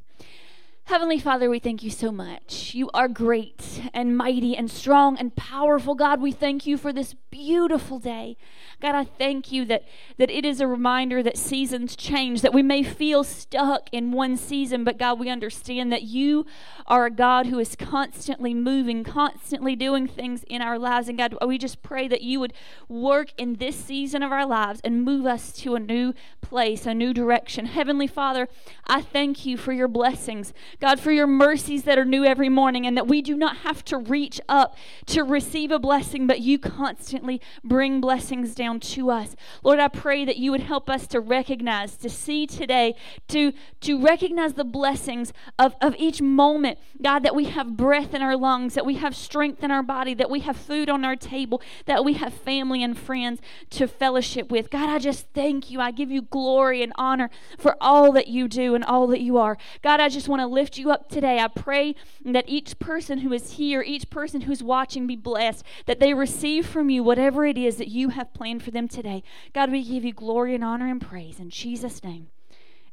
Heavenly 0.86 1.18
Father, 1.18 1.50
we 1.50 1.58
thank 1.58 1.82
you 1.82 1.90
so 1.90 2.12
much. 2.12 2.72
You 2.72 2.88
are 2.94 3.08
great 3.08 3.82
and 3.92 4.16
mighty 4.16 4.56
and 4.56 4.70
strong 4.70 5.18
and 5.18 5.34
powerful. 5.34 5.96
God, 5.96 6.20
we 6.20 6.30
thank 6.30 6.64
you 6.64 6.78
for 6.78 6.92
this 6.92 7.12
beautiful 7.28 7.98
day. 7.98 8.36
God, 8.80 8.94
I 8.94 9.02
thank 9.02 9.50
you 9.50 9.64
that, 9.64 9.82
that 10.16 10.30
it 10.30 10.44
is 10.44 10.60
a 10.60 10.66
reminder 10.68 11.24
that 11.24 11.36
seasons 11.36 11.96
change, 11.96 12.40
that 12.42 12.54
we 12.54 12.62
may 12.62 12.84
feel 12.84 13.24
stuck 13.24 13.88
in 13.90 14.12
one 14.12 14.36
season, 14.36 14.84
but 14.84 14.96
God, 14.96 15.18
we 15.18 15.28
understand 15.28 15.90
that 15.90 16.04
you 16.04 16.46
are 16.86 17.06
a 17.06 17.10
God 17.10 17.46
who 17.46 17.58
is 17.58 17.74
constantly 17.74 18.54
moving, 18.54 19.02
constantly 19.02 19.74
doing 19.74 20.06
things 20.06 20.44
in 20.44 20.62
our 20.62 20.78
lives. 20.78 21.08
And 21.08 21.18
God, 21.18 21.36
we 21.44 21.58
just 21.58 21.82
pray 21.82 22.06
that 22.06 22.22
you 22.22 22.38
would 22.38 22.52
work 22.88 23.32
in 23.36 23.54
this 23.54 23.74
season 23.74 24.22
of 24.22 24.30
our 24.30 24.46
lives 24.46 24.80
and 24.84 25.02
move 25.02 25.26
us 25.26 25.52
to 25.54 25.74
a 25.74 25.80
new 25.80 26.14
place, 26.42 26.86
a 26.86 26.94
new 26.94 27.12
direction. 27.12 27.66
Heavenly 27.66 28.06
Father, 28.06 28.46
I 28.86 29.02
thank 29.02 29.44
you 29.44 29.56
for 29.56 29.72
your 29.72 29.88
blessings. 29.88 30.52
God, 30.80 31.00
for 31.00 31.10
your 31.10 31.26
mercies 31.26 31.84
that 31.84 31.98
are 31.98 32.04
new 32.04 32.24
every 32.24 32.48
morning, 32.48 32.86
and 32.86 32.96
that 32.96 33.06
we 33.06 33.22
do 33.22 33.36
not 33.36 33.58
have 33.58 33.84
to 33.86 33.96
reach 33.96 34.40
up 34.48 34.76
to 35.06 35.22
receive 35.22 35.70
a 35.70 35.78
blessing, 35.78 36.26
but 36.26 36.40
you 36.40 36.58
constantly 36.58 37.40
bring 37.64 38.00
blessings 38.00 38.54
down 38.54 38.80
to 38.80 39.10
us. 39.10 39.36
Lord, 39.62 39.80
I 39.80 39.88
pray 39.88 40.24
that 40.24 40.36
you 40.36 40.50
would 40.50 40.62
help 40.62 40.90
us 40.90 41.06
to 41.08 41.20
recognize, 41.20 41.96
to 41.98 42.10
see 42.10 42.46
today, 42.46 42.94
to, 43.28 43.52
to 43.80 44.00
recognize 44.00 44.54
the 44.54 44.64
blessings 44.64 45.32
of, 45.58 45.74
of 45.80 45.94
each 45.98 46.20
moment. 46.20 46.78
God, 47.00 47.20
that 47.20 47.34
we 47.34 47.44
have 47.46 47.76
breath 47.76 48.14
in 48.14 48.22
our 48.22 48.36
lungs, 48.36 48.74
that 48.74 48.86
we 48.86 48.94
have 48.96 49.14
strength 49.14 49.62
in 49.62 49.70
our 49.70 49.82
body, 49.82 50.14
that 50.14 50.30
we 50.30 50.40
have 50.40 50.56
food 50.56 50.90
on 50.90 51.04
our 51.04 51.16
table, 51.16 51.62
that 51.86 52.04
we 52.04 52.14
have 52.14 52.34
family 52.34 52.82
and 52.82 52.98
friends 52.98 53.40
to 53.70 53.86
fellowship 53.86 54.50
with. 54.50 54.70
God, 54.70 54.88
I 54.88 54.98
just 54.98 55.26
thank 55.32 55.70
you. 55.70 55.80
I 55.80 55.90
give 55.90 56.10
you 56.10 56.22
glory 56.22 56.82
and 56.82 56.92
honor 56.96 57.30
for 57.58 57.76
all 57.80 58.12
that 58.12 58.28
you 58.28 58.48
do 58.48 58.74
and 58.74 58.84
all 58.84 59.06
that 59.08 59.20
you 59.20 59.38
are. 59.38 59.56
God, 59.82 60.00
I 60.00 60.08
just 60.08 60.28
want 60.28 60.40
to 60.40 60.46
lift 60.46 60.65
you 60.74 60.90
up 60.90 61.08
today. 61.08 61.38
I 61.38 61.48
pray 61.48 61.94
that 62.24 62.48
each 62.48 62.78
person 62.78 63.18
who 63.18 63.32
is 63.32 63.52
here, 63.52 63.82
each 63.82 64.10
person 64.10 64.42
who's 64.42 64.62
watching, 64.62 65.06
be 65.06 65.16
blessed, 65.16 65.64
that 65.86 66.00
they 66.00 66.12
receive 66.12 66.66
from 66.66 66.90
you 66.90 67.02
whatever 67.02 67.46
it 67.46 67.56
is 67.56 67.76
that 67.76 67.88
you 67.88 68.10
have 68.10 68.34
planned 68.34 68.62
for 68.62 68.70
them 68.70 68.88
today. 68.88 69.22
God, 69.52 69.70
we 69.70 69.84
give 69.84 70.04
you 70.04 70.12
glory 70.12 70.54
and 70.54 70.64
honor 70.64 70.88
and 70.88 71.00
praise. 71.00 71.38
In 71.38 71.50
Jesus' 71.50 72.02
name, 72.02 72.28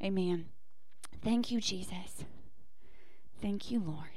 amen. 0.02 0.46
Thank 1.24 1.52
you, 1.52 1.60
Jesus. 1.60 2.26
Thank 3.42 3.72
you, 3.72 3.80
Lord. 3.80 4.13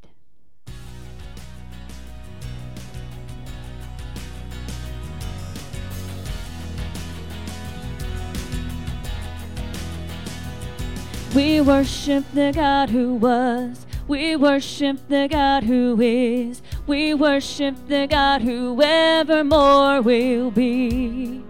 We 11.37 11.61
worship 11.61 12.25
the 12.33 12.51
God 12.51 12.89
who 12.89 13.13
was. 13.13 13.85
We 14.09 14.37
worship 14.37 14.97
the 15.09 15.29
God 15.31 15.65
who 15.65 16.01
is. 16.01 16.63
We 16.87 17.13
worship 17.13 17.75
the 17.89 18.07
God 18.07 18.41
who 18.41 18.81
evermore 18.83 20.01
will 20.01 20.51
be. 20.51 21.45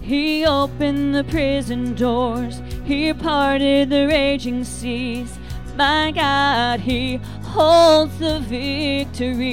He 0.00 0.44
opened 0.44 1.14
the 1.14 1.22
prison 1.22 1.94
doors, 1.94 2.60
He 2.86 3.12
parted 3.12 3.88
the 3.90 4.08
raging 4.08 4.64
seas. 4.64 5.38
My 5.76 6.10
God, 6.10 6.80
He 6.80 7.20
holds 7.44 8.18
the 8.18 8.40
victory. 8.40 9.46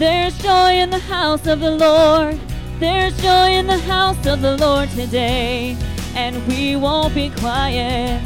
There's 0.00 0.36
joy 0.42 0.72
in 0.72 0.90
the 0.90 0.98
house 0.98 1.46
of 1.46 1.60
the 1.60 1.70
Lord. 1.70 2.40
There's 2.80 3.16
joy 3.22 3.50
in 3.50 3.68
the 3.68 3.78
house 3.78 4.26
of 4.26 4.42
the 4.42 4.56
Lord 4.56 4.90
today, 4.90 5.76
and 6.14 6.46
we 6.46 6.76
won't 6.76 7.14
be 7.14 7.30
quiet. 7.30 8.22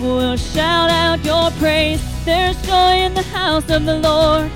We'll 0.00 0.36
shout 0.36 0.90
out 0.90 1.24
your 1.24 1.50
praise. 1.52 2.00
There's 2.24 2.60
joy 2.62 2.94
in 3.06 3.14
the 3.14 3.22
house 3.22 3.68
of 3.70 3.84
the 3.84 3.98
Lord. 3.98 4.50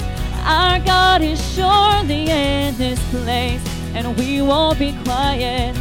Our 0.44 0.78
God 0.80 1.22
is 1.22 1.40
surely 1.54 2.28
in 2.30 2.76
this 2.76 3.00
place 3.10 3.62
and 3.94 4.16
we 4.16 4.42
won't 4.42 4.78
be 4.78 4.92
quiet. 5.04 5.76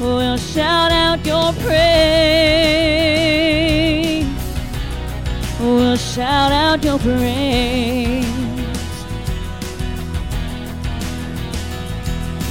We'll 0.00 0.36
shout 0.36 0.90
out 0.90 1.24
your 1.24 1.52
praise. 1.64 2.42
We'll 5.60 5.96
shout 5.96 6.50
out 6.50 6.82
your 6.82 6.98
praise. 6.98 8.26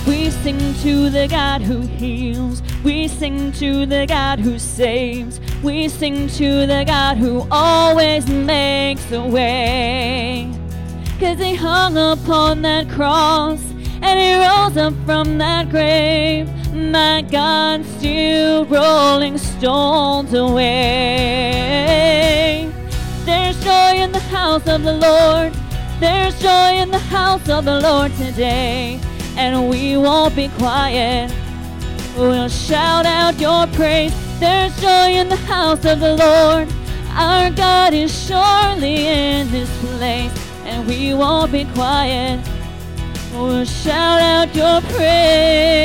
We 0.08 0.30
sing 0.30 0.74
to 0.76 1.10
the 1.10 1.28
God 1.30 1.62
who 1.62 1.82
heals. 1.82 2.62
We 2.84 3.08
sing 3.08 3.52
to 3.54 3.86
the 3.86 4.08
God 4.08 4.40
who 4.40 4.58
saves. 4.58 5.40
We 5.62 5.88
sing 5.88 6.28
to 6.30 6.66
the 6.66 6.84
God 6.86 7.18
who 7.18 7.46
always 7.52 8.28
makes 8.28 9.12
a 9.12 9.22
way. 9.22 10.52
Cause 11.20 11.38
he 11.38 11.54
hung 11.54 11.96
upon 11.96 12.64
that 12.64 12.90
cross 12.90 13.62
and 14.02 14.20
he 14.20 14.34
rose 14.34 14.78
up 14.78 14.96
from 15.06 15.38
that 15.38 15.70
grave. 15.70 16.50
My 16.74 17.22
God, 17.22 17.86
still 17.86 18.66
rolling 18.66 19.38
stones 19.38 20.34
away. 20.34 20.72
There's 23.26 23.64
joy 23.64 23.98
in 23.98 24.12
the 24.12 24.20
house 24.20 24.66
of 24.68 24.82
the 24.84 24.94
Lord. 24.94 25.54
There's 26.00 26.34
joy 26.42 26.78
in 26.82 26.90
the 26.90 26.98
house 26.98 27.48
of 27.48 27.66
the 27.66 27.80
Lord 27.80 28.12
today, 28.16 29.00
and 29.38 29.70
we 29.70 29.96
won't 29.98 30.36
be 30.36 30.48
quiet. 30.58 31.32
We'll 32.18 32.50
shout 32.50 33.06
out 33.06 33.40
your 33.40 33.68
praise. 33.68 34.14
There's 34.40 34.76
joy 34.82 35.14
in 35.14 35.30
the 35.30 35.38
house 35.38 35.86
of 35.86 36.00
the 36.02 36.16
Lord. 36.16 36.68
Our 37.14 37.50
God 37.52 37.94
is 37.94 38.12
surely 38.28 39.08
in 39.08 39.50
this 39.52 39.70
place, 39.80 40.32
and 40.66 40.86
we 40.88 41.14
won't 41.14 41.52
be 41.52 41.66
quiet. 41.74 42.40
We'll 43.34 43.66
shout 43.66 44.22
out 44.22 44.54
your 44.54 44.82
praise. 44.94 45.82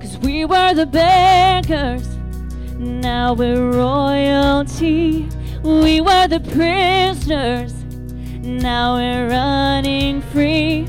Cause 0.00 0.16
we 0.18 0.44
were 0.44 0.74
the 0.74 0.86
beggars, 0.86 2.06
now 2.78 3.34
we're 3.34 3.70
royalty. 3.70 5.28
We 5.62 6.00
were 6.00 6.28
the 6.28 6.40
prisoners, 6.40 7.74
now 8.42 8.94
we're 8.96 9.28
running 9.28 10.22
free. 10.22 10.88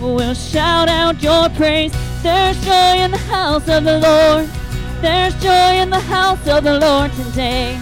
We'll 0.00 0.34
shout 0.34 0.88
out 0.88 1.22
your 1.22 1.48
praise. 1.50 1.92
There's 2.22 2.62
joy 2.64 2.98
in 3.04 3.10
the 3.10 3.18
house 3.18 3.68
of 3.68 3.84
the 3.84 3.98
Lord. 3.98 4.48
There's 5.00 5.34
joy 5.42 5.80
in 5.82 5.90
the 5.90 6.00
house 6.00 6.46
of 6.48 6.64
the 6.64 6.78
Lord 6.80 7.12
today, 7.12 7.78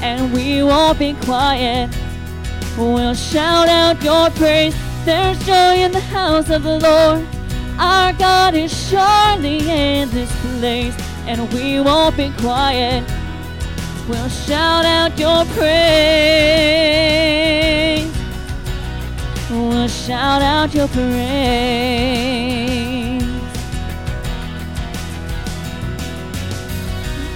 and 0.00 0.32
we 0.32 0.62
won't 0.62 0.98
be 0.98 1.14
quiet. 1.24 1.90
We'll 2.76 3.14
shout 3.14 3.68
out 3.68 4.02
your 4.02 4.30
praise. 4.30 4.74
There's 5.04 5.38
joy 5.46 5.76
in 5.84 5.92
the 5.92 6.00
house 6.00 6.50
of 6.50 6.62
the 6.62 6.78
Lord. 6.78 7.26
Our 7.78 8.12
God 8.14 8.54
is 8.54 8.72
surely 8.88 9.58
in 9.68 10.10
this 10.10 10.30
place, 10.58 10.96
and 11.26 11.52
we 11.52 11.80
won't 11.80 12.16
be 12.16 12.30
quiet. 12.38 13.04
We'll 14.08 14.28
shout 14.28 14.84
out 14.84 15.18
your 15.18 15.44
praise. 15.56 17.45
We'll 19.50 19.86
shout 19.86 20.42
out 20.42 20.74
your 20.74 20.88
praise. 20.88 21.06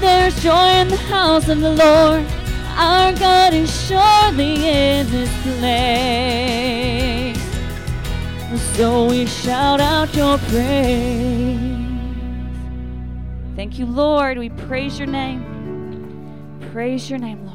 There's 0.01 0.43
joy 0.43 0.69
in 0.81 0.89
the 0.89 0.97
house 0.97 1.49
of 1.49 1.61
the 1.61 1.71
Lord. 1.71 2.27
Our 2.77 3.13
God 3.13 3.55
is 3.55 3.71
surely 3.87 4.67
in 4.67 5.09
this 5.11 5.31
place. 5.43 6.01
So 8.77 9.07
we 9.07 9.27
shout 9.27 9.81
out 9.81 10.13
your 10.17 10.39
praise. 10.39 11.59
Thank 13.55 13.79
you, 13.79 13.87
Lord. 13.87 14.39
We 14.39 14.49
praise 14.49 14.99
your 14.99 15.07
name. 15.07 15.45
Praise 16.73 17.09
your 17.09 17.19
name, 17.19 17.45
Lord. 17.45 17.50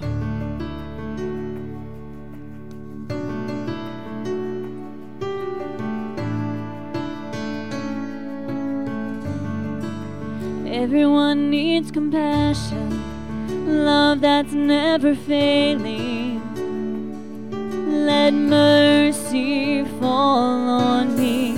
Everyone 10.86 11.50
needs 11.50 11.90
compassion, 11.90 13.84
love 13.84 14.22
that's 14.22 14.54
never 14.54 15.16
failing. 15.16 16.40
Let 18.06 18.36
mercy 18.36 19.84
fall 20.00 20.70
on 20.70 21.18
me. 21.18 21.58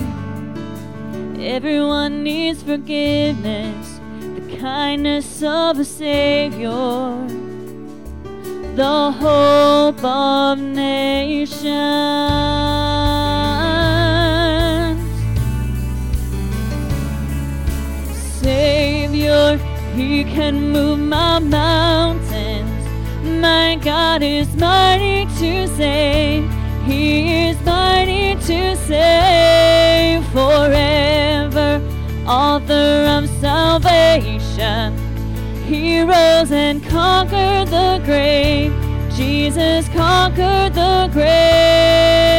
Everyone 1.45 2.23
needs 2.23 2.63
forgiveness, 2.63 3.99
the 4.35 4.57
kindness 4.59 5.43
of 5.43 5.77
a 5.77 5.83
Savior, 5.83 6.71
the 8.77 9.11
hope 9.11 10.01
of 10.05 10.57
nations. 10.57 11.67
He 19.97 20.23
can 20.23 20.71
move 20.71 20.99
my 20.99 21.39
mountains. 21.39 22.85
My 23.41 23.79
God 23.83 24.21
is 24.21 24.47
mighty 24.55 25.25
to 25.39 25.67
save. 25.75 26.47
He 26.85 27.47
is 27.47 27.59
mighty 27.65 28.35
to 28.35 28.75
save 28.75 30.23
forever. 30.27 31.81
Author 32.27 33.07
of 33.17 33.27
salvation. 33.41 34.95
He 35.65 36.01
rose 36.01 36.51
and 36.51 36.83
conquered 36.83 37.69
the 37.69 37.99
grave. 38.05 38.71
Jesus 39.15 39.89
conquered 39.89 40.75
the 40.75 41.09
grave. 41.11 42.37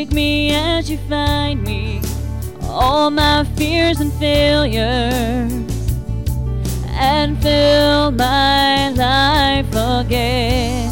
Take 0.00 0.12
me 0.14 0.50
as 0.52 0.90
you 0.90 0.96
find 1.10 1.62
me, 1.62 2.00
all 2.62 3.10
my 3.10 3.44
fears 3.56 4.00
and 4.00 4.10
failures, 4.14 5.52
and 6.88 7.36
fill 7.42 8.10
my 8.10 8.88
life 8.92 9.68
again. 9.68 10.90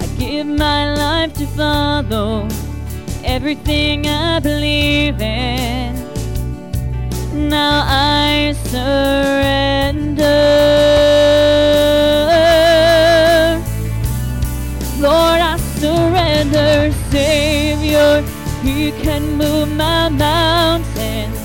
I 0.00 0.06
give 0.18 0.46
my 0.46 0.94
life 0.94 1.34
to 1.34 1.46
follow 1.48 2.48
everything 3.22 4.06
I 4.06 4.40
believe 4.40 5.20
in. 5.20 5.94
Now 7.50 7.84
I 7.86 8.54
surrender. 8.72 10.36
Lord, 15.00 15.45
I 16.54 16.90
Savior. 17.10 18.22
He 18.62 18.92
can 19.02 19.36
move 19.36 19.74
my 19.74 20.08
mountains. 20.08 21.38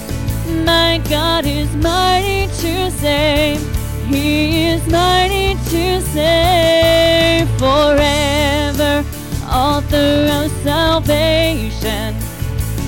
My 0.66 1.02
God 1.10 1.46
is 1.46 1.74
mighty 1.76 2.48
to 2.62 2.92
save. 2.92 3.60
He 4.08 4.68
is 4.68 4.86
mighty 4.88 5.56
to 5.70 6.02
save 6.02 7.50
forever. 7.58 9.04
Author 9.50 10.30
of 10.40 10.52
salvation. 10.64 12.16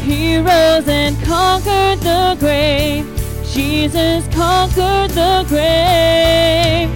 He 0.03 0.37
rose 0.37 0.87
and 0.87 1.15
conquered 1.23 1.99
the 1.99 2.35
grave. 2.39 3.05
Jesus 3.51 4.27
conquered 4.33 5.11
the 5.11 5.45
grave. 5.47 6.89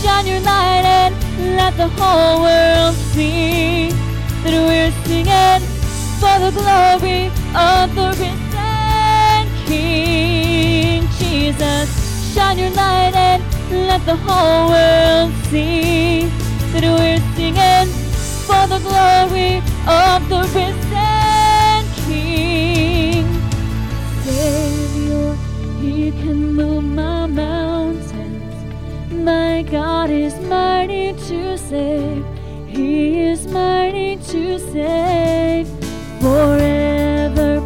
Shine 0.00 0.26
your 0.26 0.40
light 0.40 0.84
and 0.84 1.14
let 1.56 1.76
the 1.76 1.88
whole 1.88 2.42
world 2.42 2.94
see 3.12 4.09
that 4.42 4.54
we're 4.68 4.90
singing 5.04 5.60
for 6.20 6.36
the 6.44 6.50
glory 6.58 7.26
of 7.54 7.94
the 7.94 8.08
risen 8.20 9.46
King. 9.66 11.06
Jesus, 11.18 12.34
shine 12.34 12.58
your 12.58 12.70
light 12.70 13.14
and 13.14 13.42
let 13.88 14.04
the 14.06 14.16
whole 14.16 14.70
world 14.70 15.32
see 15.50 16.22
that 16.72 16.82
we're 16.82 17.20
singing 17.36 17.88
for 18.46 18.66
the 18.72 18.80
glory 18.88 19.58
of 19.86 20.28
the 20.28 20.42
risen 20.56 21.82
King. 22.06 23.26
Savior, 24.24 25.36
He 25.80 26.10
can 26.12 26.54
move 26.54 26.84
my 26.84 27.26
mountains. 27.26 28.54
My 29.12 29.62
God 29.62 30.08
is 30.10 30.34
mighty 30.48 31.12
to 31.28 31.58
save. 31.58 32.29
He 32.80 33.20
is 33.20 33.46
mighty 33.46 34.16
to 34.16 34.58
save 34.58 35.68
forever. 36.18 37.60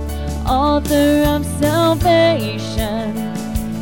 Author 0.44 1.22
of 1.34 1.46
salvation. 1.62 3.14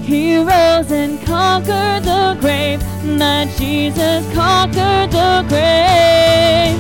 He 0.02 0.36
rose 0.36 0.92
and 0.92 1.18
conquered 1.24 2.02
the 2.02 2.36
grave. 2.38 2.80
My 3.18 3.50
Jesus 3.56 4.22
conquered 4.34 5.10
the 5.10 5.32
grave. 5.48 6.76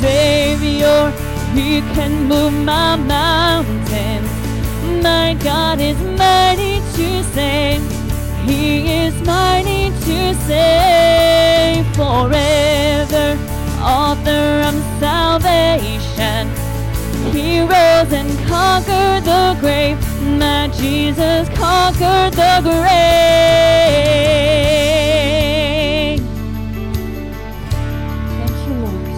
Savior, 0.00 1.12
He 1.52 1.82
can 1.94 2.24
move 2.24 2.54
my 2.64 2.96
mountains. 2.96 4.30
My 5.02 5.34
God 5.34 5.80
is 5.80 5.98
mighty 6.18 6.80
to 6.96 7.22
save. 7.34 7.82
He 8.46 8.90
is 9.04 9.14
mighty 9.26 9.90
to 10.06 10.34
save 10.48 11.84
forever. 11.94 13.51
Author 14.12 14.68
of 14.68 14.76
salvation. 15.00 16.44
He 17.32 17.60
rose 17.60 18.12
and 18.12 18.28
conquered 18.46 19.24
the 19.24 19.56
grave. 19.58 19.98
My 20.38 20.68
Jesus 20.68 21.48
conquered 21.56 22.34
the 22.34 22.60
grave. 22.62 22.82
Thank 28.28 28.56
you, 28.66 28.74
Lord. 28.84 29.08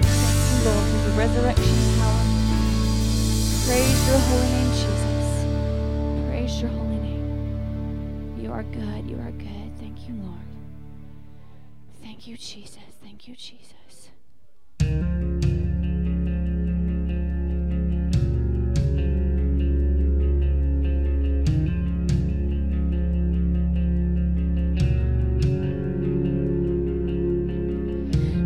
Thank 0.00 0.38
you, 0.48 0.58
Lord, 0.64 0.84
for 0.88 0.98
your 1.04 1.14
resurrection 1.18 1.80
power. 1.98 2.24
Praise 3.66 4.00
your 4.08 4.18
holy 4.18 4.48
name, 4.48 4.70
Jesus. 4.80 5.28
Praise 6.30 6.54
your 6.62 6.70
holy 6.70 7.00
name. 7.00 8.40
You 8.40 8.50
are 8.50 8.62
good. 8.62 9.02
You 9.10 9.18
are 9.18 9.32
good. 9.32 9.70
Thank 9.78 10.08
you, 10.08 10.14
Lord. 10.22 10.48
Thank 12.00 12.26
you, 12.26 12.38
Jesus. 12.38 12.75
Thank 13.26 13.38
you, 13.40 13.58
Jesus. 13.58 14.10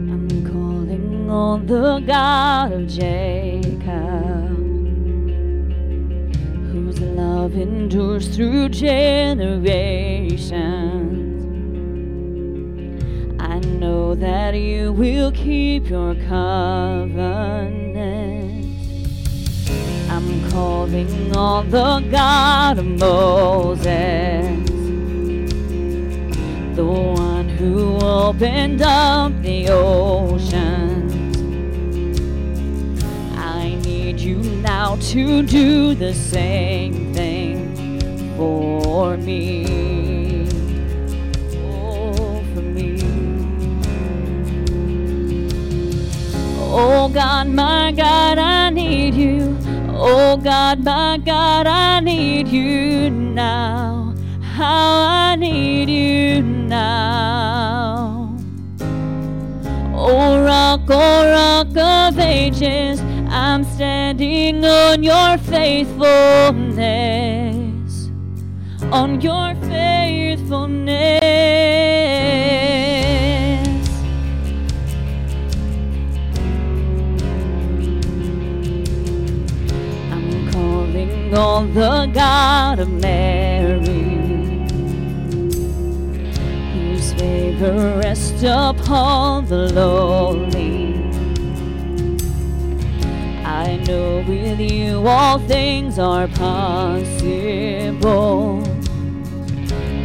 I'm 0.09 0.29
calling 0.51 1.29
on 1.29 1.67
the 1.67 2.01
God 2.07 2.73
of 2.73 2.87
Jacob, 2.89 3.77
whose 6.73 7.01
love 7.01 7.55
endures 7.55 8.35
through 8.35 8.71
generations. 8.71 9.61
Know 13.81 14.15
that 14.15 14.53
you 14.53 14.93
will 14.93 15.33
keep 15.33 15.89
your 15.89 16.15
covenant. 16.29 17.17
I'm 20.11 20.51
calling 20.51 21.35
on 21.35 21.71
the 21.71 22.07
God 22.11 22.79
of 22.79 22.85
Moses 22.85 24.69
the 26.77 26.85
one 26.85 27.49
who 27.49 27.97
opened 28.01 28.83
up 28.83 29.33
the 29.41 29.71
oceans. 29.71 31.15
I 33.39 33.77
need 33.83 34.21
you 34.21 34.43
now 34.61 34.97
to 34.97 35.43
do 35.43 35.95
the 35.95 36.13
same 36.13 37.15
thing 37.15 38.37
for 38.37 39.17
me. 39.17 39.90
Oh 46.73 47.09
God, 47.09 47.49
my 47.49 47.91
God, 47.91 48.39
I 48.39 48.71
need 48.71 49.15
you. 49.15 49.59
Oh 49.89 50.37
God, 50.37 50.85
my 50.85 51.19
God, 51.19 51.67
I 51.67 51.99
need 51.99 52.47
you 52.47 53.11
now. 53.11 54.15
How 54.41 55.09
I 55.09 55.35
need 55.35 55.91
you 55.91 56.43
now. 56.43 58.37
Oh 59.93 60.45
rock, 60.45 60.83
oh 60.89 61.33
rock 61.33 61.77
of 61.77 62.17
ages, 62.21 63.01
I'm 63.29 63.65
standing 63.65 64.65
on 64.65 65.03
your 65.03 65.39
faithfulness. 65.39 68.11
On 68.93 69.21
your 69.21 69.57
faithfulness. 69.69 71.20
The 81.75 82.11
God 82.13 82.81
of 82.81 82.91
Mary, 82.91 83.85
whose 86.73 87.13
favor 87.13 88.01
rests 88.03 88.43
upon 88.43 89.47
the 89.47 89.73
lowly. 89.73 90.95
I 93.45 93.77
know 93.87 94.25
with 94.27 94.59
you 94.59 95.07
all 95.07 95.39
things 95.39 95.99
are 95.99 96.27
possible. 96.29 98.65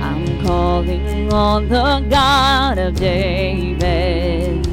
I'm 0.01 0.45
calling 0.45 1.33
on 1.33 1.67
the 1.67 2.05
God 2.09 2.77
of 2.77 2.95
David 2.95 4.65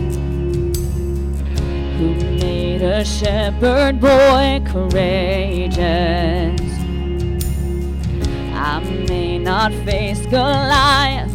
who 2.03 2.15
made 2.39 2.83
a 2.83 3.05
shepherd 3.05 4.01
boy 4.01 4.61
courageous. 4.67 6.72
Not 9.43 9.73
face 9.85 10.25
Goliath, 10.27 11.33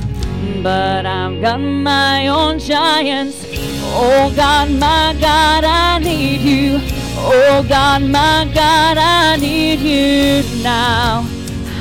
but 0.64 1.06
I've 1.06 1.42
got 1.42 1.60
my 1.60 2.28
own 2.28 2.58
giants. 2.58 3.46
Oh 3.94 4.32
God, 4.34 4.72
my 4.72 5.14
God, 5.20 5.66
I 5.66 6.00
need 6.00 6.40
you. 6.40 6.80
Oh 7.18 7.66
God, 7.68 8.04
my 8.04 8.50
God, 8.54 8.98
I 8.98 9.36
need 9.36 9.82
you 9.82 10.44
now. 10.64 11.24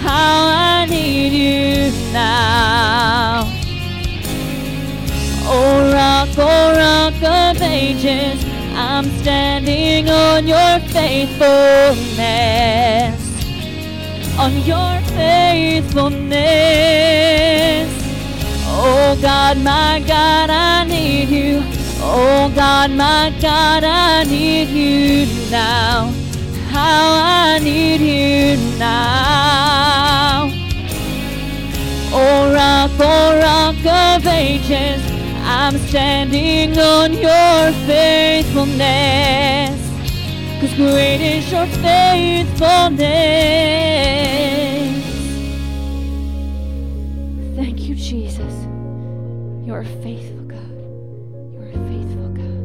How 0.02 0.48
I 0.48 0.86
need 0.86 1.32
you 1.32 1.92
now. 2.12 3.46
Oh 5.44 5.92
rock, 5.92 6.28
oh 6.38 6.74
rock 6.76 7.22
of 7.22 7.62
ages, 7.62 8.44
I'm 8.74 9.08
standing 9.20 10.10
on 10.10 10.48
your 10.48 10.80
faithfulness. 10.90 13.15
On 14.38 14.52
your 14.64 15.00
faithfulness. 15.16 17.88
Oh 18.68 19.16
God, 19.22 19.56
my 19.58 20.00
God, 20.06 20.50
I 20.50 20.84
need 20.84 21.30
you. 21.30 21.62
Oh 22.00 22.52
God, 22.54 22.90
my 22.90 23.32
God, 23.40 23.82
I 23.82 24.24
need 24.24 24.68
you 24.68 25.26
now. 25.50 26.12
How 26.68 27.22
I 27.24 27.58
need 27.60 28.02
you 28.02 28.56
now. 28.78 30.50
Oh 32.12 32.52
rock, 32.52 32.90
oh 33.00 33.38
rock 33.40 33.86
of 33.86 34.26
ages, 34.26 35.00
I'm 35.44 35.78
standing 35.78 36.78
on 36.78 37.14
your 37.14 37.72
faithfulness. 37.86 39.85
Cause 40.60 40.74
great 40.74 41.20
is 41.20 41.52
your 41.52 41.66
faithfulness. 41.66 42.96
Thank 47.54 47.80
you, 47.82 47.94
Jesus. 47.94 48.54
You're 49.66 49.80
a 49.80 49.84
faithful 50.02 50.44
God. 50.44 50.76
You're 51.52 51.68
a 51.68 51.72
faithful 51.88 52.28
God. 52.32 52.64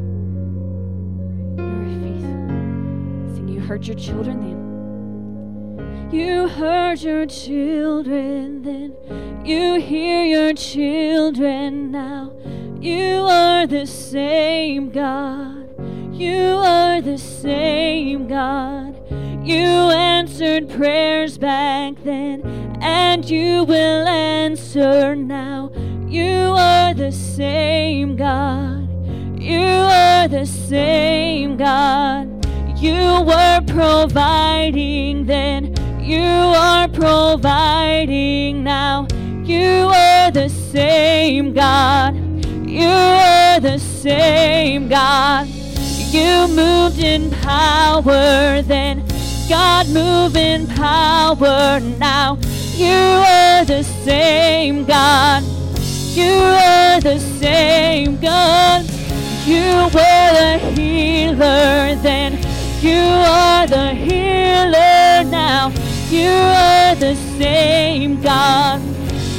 You're 1.57 1.83
a 1.83 1.89
faithful. 2.01 3.49
You 3.49 3.59
heard 3.59 3.85
your 3.85 3.97
children 3.97 4.39
then. 4.39 4.61
You 6.13 6.47
heard 6.47 7.01
your 7.01 7.25
children 7.25 8.61
then. 8.61 8.95
You 9.45 9.81
hear 9.81 10.23
your 10.23 10.53
children 10.53 11.91
now. 11.91 12.31
You 12.79 13.25
are 13.27 13.67
the 13.67 13.85
same 13.85 14.91
God. 14.91 15.60
You 16.21 16.61
are 16.63 17.01
the 17.01 17.17
same 17.17 18.27
God. 18.27 18.95
You 19.43 19.89
answered 19.89 20.69
prayers 20.69 21.39
back 21.39 21.95
then, 22.03 22.43
and 22.79 23.27
you 23.27 23.63
will 23.63 24.07
answer 24.07 25.15
now. 25.15 25.71
You 26.07 26.53
are 26.55 26.93
the 26.93 27.11
same 27.11 28.15
God. 28.17 28.87
You 29.41 29.65
are 29.65 30.27
the 30.27 30.45
same 30.45 31.57
God. 31.57 32.27
You 32.77 33.23
were 33.23 33.61
providing 33.65 35.25
then. 35.25 35.73
You 35.99 36.21
are 36.21 36.87
providing 36.87 38.63
now. 38.63 39.07
You 39.43 39.89
are 39.89 40.29
the 40.29 40.49
same 40.49 41.53
God. 41.53 42.15
You 42.69 42.85
are 42.85 43.59
the 43.59 43.79
same 43.79 44.87
God. 44.87 45.47
You 46.11 46.45
moved 46.49 46.99
in 46.99 47.31
power 47.31 48.61
then. 48.63 49.05
God 49.47 49.87
move 49.87 50.35
in 50.35 50.67
power 50.67 51.79
now. 51.79 52.37
You 52.75 52.91
are 52.91 53.63
the 53.63 53.81
same 54.03 54.83
God. 54.83 55.41
You 56.11 56.33
are 56.33 56.99
the 56.99 57.17
same 57.17 58.19
God. 58.19 58.83
You 59.45 59.87
were 59.93 60.31
the 60.35 60.59
healer 60.75 61.95
then. 62.03 62.33
You 62.81 62.99
are 62.99 63.65
the 63.67 63.91
healer 63.93 65.23
now. 65.31 65.69
You 66.09 66.27
are 66.27 66.93
the 66.93 67.15
same 67.39 68.21
God. 68.21 68.81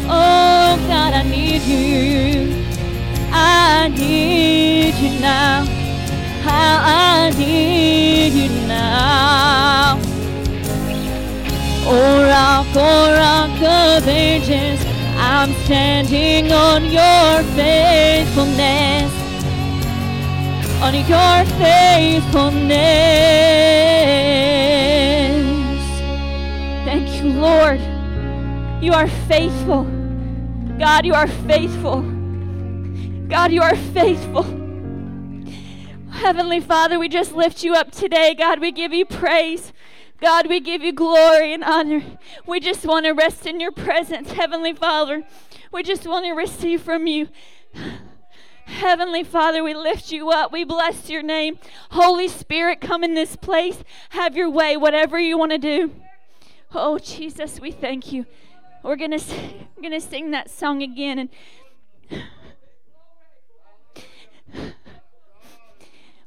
Oh 0.07 0.77
God, 0.89 1.15
I 1.15 1.23
need 1.23 1.63
you. 1.63 2.53
I 3.33 3.89
need 3.97 4.95
you 4.97 5.21
now. 5.21 5.65
How 6.43 6.81
I 6.83 7.31
need 7.39 8.33
you 8.33 8.49
now. 8.67 10.01
Oh 11.91 12.23
rock, 12.29 12.67
oh 12.75 13.13
rock 13.23 13.63
of 13.63 14.09
ages, 14.09 14.81
standing 15.69 16.51
on 16.51 16.83
your 16.87 17.43
faithfulness, 17.53 19.13
on 20.81 20.95
your 20.95 21.45
faithfulness. 21.59 22.73
Thank 26.87 27.23
you, 27.23 27.29
Lord. 27.33 27.81
You 28.83 28.95
are 28.95 29.09
faithful. 29.29 29.85
God, 30.79 31.05
you 31.05 31.13
are 31.13 31.27
faithful. 31.27 32.01
God, 33.29 33.53
you 33.53 33.61
are 33.61 33.77
faithful. 33.77 34.45
Heavenly 36.11 36.61
Father, 36.61 36.99
we 36.99 37.11
just 37.11 37.35
lift 37.35 37.63
you 37.63 37.75
up 37.75 37.91
today. 37.91 38.35
God, 38.35 38.59
we 38.59 38.73
give 38.73 38.95
you 38.95 39.05
praise. 39.05 39.75
God, 40.21 40.49
we 40.49 40.61
give 40.61 40.83
you 40.83 40.93
glory 40.93 41.53
and 41.55 41.63
honor. 41.63 42.03
We 42.47 42.59
just 42.61 42.85
want 42.85 43.07
to 43.07 43.13
rest 43.13 43.47
in 43.47 43.61
your 43.61 43.71
presence, 43.71 44.33
Heavenly 44.33 44.73
Father. 44.73 45.25
We 45.73 45.83
just 45.83 46.07
want 46.07 46.27
to 46.27 46.33
receive 46.33 46.83
from 46.83 47.07
you. 47.07 47.29
Heavenly 48.65 49.25
Father, 49.25 49.63
we 49.63 49.75
lift 49.75 50.11
you 50.11 50.31
up. 50.31 50.53
We 50.53 50.65
bless 50.65 51.09
your 51.09 51.23
name. 51.23 51.59
Holy 51.91 52.29
Spirit, 52.29 52.81
come 52.81 53.05
in 53.05 53.15
this 53.15 53.37
place. 53.37 53.83
Have 54.11 54.37
your 54.37 54.51
way, 54.51 54.77
whatever 54.77 55.19
you 55.19 55.39
want 55.39 55.53
to 55.53 55.59
do. 55.59 55.95
Oh, 56.75 56.99
Jesus, 56.99 57.61
we 57.61 57.71
thank 57.71 58.13
you. 58.13 58.27
We're 58.83 58.97
going 58.97 59.19
to 59.19 59.25
we're 59.77 59.83
going 59.83 60.01
to 60.01 60.07
sing 60.07 60.33
that 60.33 60.51
song 60.51 60.83
again 60.83 61.19
and 61.19 61.31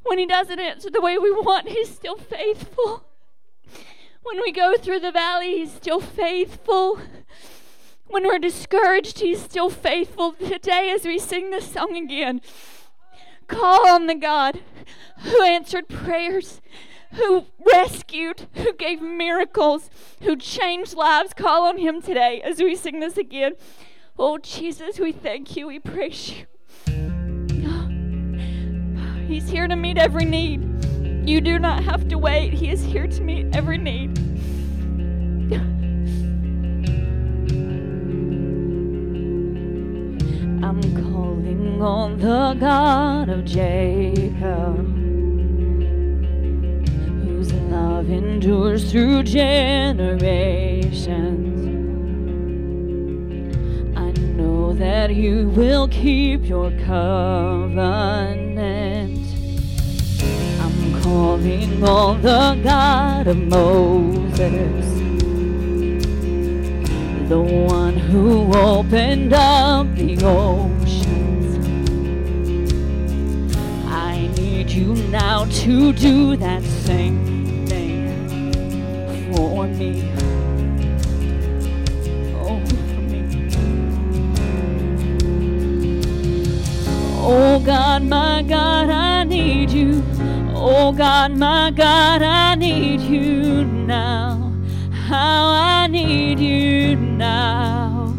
when 0.04 0.18
he 0.18 0.26
doesn't 0.26 0.60
answer 0.60 0.90
the 0.90 1.02
way 1.02 1.18
we 1.18 1.32
want, 1.32 1.70
he's 1.70 1.90
still 1.90 2.18
faithful. 2.18 3.06
When 4.24 4.42
we 4.42 4.52
go 4.52 4.78
through 4.78 5.00
the 5.00 5.12
valley, 5.12 5.58
he's 5.58 5.72
still 5.72 6.00
faithful. 6.00 7.00
When 8.12 8.28
we're 8.28 8.40
discouraged, 8.40 9.20
He's 9.20 9.42
still 9.42 9.70
faithful. 9.70 10.34
Today, 10.34 10.92
as 10.94 11.06
we 11.06 11.18
sing 11.18 11.50
this 11.50 11.72
song 11.72 11.96
again, 11.96 12.42
call 13.48 13.88
on 13.88 14.08
the 14.08 14.16
God 14.16 14.60
who 15.20 15.42
answered 15.42 15.88
prayers, 15.88 16.60
who 17.14 17.46
rescued, 17.74 18.48
who 18.56 18.74
gave 18.74 19.02
miracles, 19.02 19.90
who 20.24 20.36
changed 20.36 20.94
lives. 20.94 21.34
Call 21.34 21.64
on 21.64 21.78
Him 21.78 22.02
today 22.02 22.42
as 22.42 22.60
we 22.60 22.76
sing 22.76 23.00
this 23.00 23.16
again. 23.16 23.54
Oh, 24.20 24.38
Jesus, 24.38 25.00
we 25.00 25.14
thank 25.14 25.56
you. 25.56 25.68
We 25.68 25.80
praise 25.80 26.32
you. 26.32 26.46
He's 29.26 29.50
here 29.50 29.70
to 29.70 29.78
meet 29.78 29.98
every 29.98 30.26
need. 30.26 30.71
You 31.24 31.40
do 31.40 31.60
not 31.60 31.84
have 31.84 32.08
to 32.10 32.18
wait. 32.18 32.54
He 32.54 32.72
is 32.72 32.84
here 32.84 33.06
to 33.08 33.22
meet 33.22 33.56
every 33.56 33.78
need. 33.78 34.18
I'm 40.64 40.82
calling 41.12 41.82
on 41.82 42.18
the 42.18 42.56
God 42.60 43.30
of 43.30 43.46
Jacob, 43.46 44.78
whose 47.24 47.54
love 47.54 48.10
endures 48.10 48.92
through 48.92 49.24
generations. 49.24 50.28
I 53.96 54.12
know 54.36 54.74
that 54.74 55.14
you 55.14 55.50
will 55.50 55.88
keep 55.90 56.46
your 56.48 56.72
covenant. 56.86 58.51
Calling 61.12 61.84
on 61.84 62.22
the 62.22 62.58
God 62.64 63.28
of 63.28 63.38
Moses 63.38 64.86
the 67.28 67.38
one 67.38 67.98
who 67.98 68.54
opened 68.54 69.34
up 69.34 69.94
the 69.96 70.18
oceans. 70.24 71.58
I 73.88 74.30
need 74.38 74.70
you 74.70 74.94
now 75.10 75.44
to 75.64 75.92
do 75.92 76.38
that 76.38 76.64
same 76.64 77.68
thing 77.68 78.54
for 79.34 79.68
me. 79.68 80.10
Oh, 82.40 82.62
for 82.66 83.02
me. 83.12 83.22
Oh 87.20 87.60
God, 87.66 88.04
my 88.04 88.44
God, 88.44 88.90
I 88.90 89.26
need 89.26 89.72
you. 89.72 90.02
Oh 90.64 90.92
God, 90.92 91.32
my 91.32 91.72
God, 91.72 92.22
I 92.22 92.56
need 92.56 93.02
you 93.02 93.66
now 93.66 94.52
how 95.12 95.46
I 95.46 95.88
need 95.88 96.40
you 96.40 96.96
now. 96.96 98.16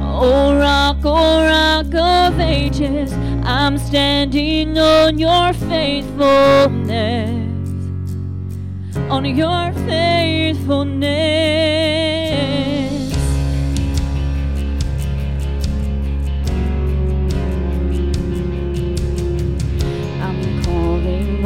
Oh, 0.00 0.56
rock, 0.56 0.96
oh, 1.04 1.44
rock 1.44 1.94
of 1.94 2.40
ages, 2.40 3.12
I'm 3.44 3.76
standing 3.76 4.78
on 4.78 5.18
your 5.18 5.52
faithfulness, 5.52 7.50
on 9.10 9.26
your 9.26 9.72
faithfulness. 9.86 12.11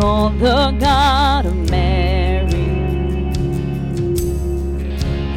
On 0.07 0.39
the 0.39 0.71
God 0.79 1.47
of 1.47 1.57
Mary. 1.69 2.47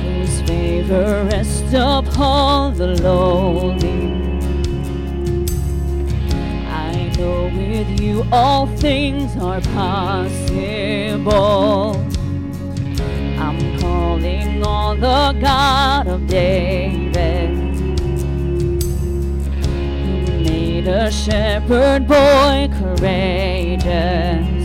His 0.04 0.42
favor 0.42 1.28
rests 1.32 1.74
upon 1.74 2.76
the 2.78 2.90
lowly. 3.02 4.14
I 6.68 7.12
know 7.18 7.46
with 7.46 8.00
you 8.00 8.24
all 8.32 8.68
things 8.78 9.36
are 9.38 9.62
possible. 9.62 9.96
I'm 13.44 13.80
calling 13.80 14.64
on 14.64 15.00
the 15.00 15.36
God 15.42 16.08
of 16.08 16.28
David, 16.28 17.50
who 19.66 20.44
made 20.44 20.88
a 20.88 21.12
shepherd 21.12 22.08
boy 22.08 22.70
courageous. 22.80 24.59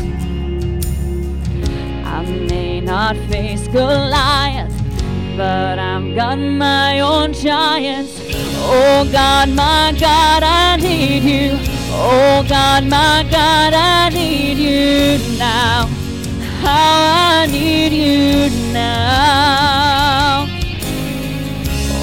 May 2.94 3.00
not 3.00 3.16
face 3.28 3.66
Goliath 3.68 4.72
but 5.36 5.78
I've 5.80 6.14
got 6.14 6.38
my 6.38 7.00
own 7.00 7.32
giants. 7.32 8.20
Oh 8.66 9.04
God, 9.10 9.48
my 9.48 9.92
God, 9.98 10.44
I 10.44 10.76
need 10.76 11.24
you. 11.24 11.58
Oh 11.90 12.44
God, 12.48 12.84
my 12.84 13.26
God, 13.28 13.74
I 13.74 14.10
need 14.10 14.58
you 14.58 15.18
now. 15.36 15.88
How 16.62 17.42
I 17.42 17.46
need 17.50 17.92
you 17.92 18.48
now. 18.72 20.46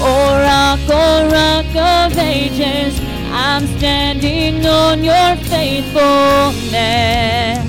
Oh 0.04 0.38
rock, 0.46 0.80
oh 0.90 1.24
rock 1.32 1.74
of 1.74 2.18
ages, 2.18 3.00
I'm 3.32 3.66
standing 3.78 4.66
on 4.66 5.02
your 5.02 5.36
faithfulness. 5.48 7.61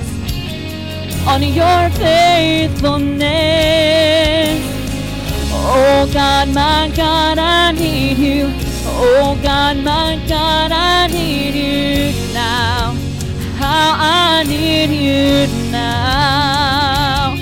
On 1.26 1.42
your 1.42 1.90
faithfulness. 1.90 4.60
Oh 5.52 6.06
God, 6.12 6.48
my 6.48 6.92
God, 6.94 7.38
I 7.38 7.72
need 7.72 8.18
you. 8.18 8.52
Oh 8.86 9.34
God, 9.42 9.78
my 9.78 10.20
God, 10.28 10.70
I 10.70 11.06
need 11.08 11.54
you 11.54 12.12
now. 12.34 12.94
How 13.56 13.96
I 13.98 14.44
need 14.46 14.90
you 14.90 15.46
now. 15.72 17.34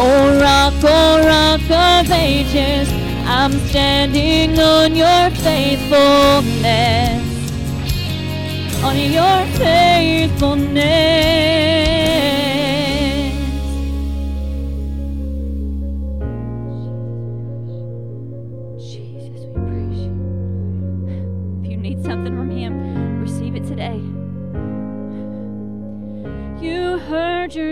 Oh 0.00 0.40
rock, 0.40 0.74
oh 0.82 1.20
rock 1.24 1.60
of 1.70 2.10
ages, 2.10 2.88
I'm 3.24 3.52
standing 3.68 4.58
on 4.58 4.96
your 4.96 5.30
faithfulness. 5.30 7.22
On 8.82 8.96
your 8.96 9.46
faithfulness. 9.58 11.87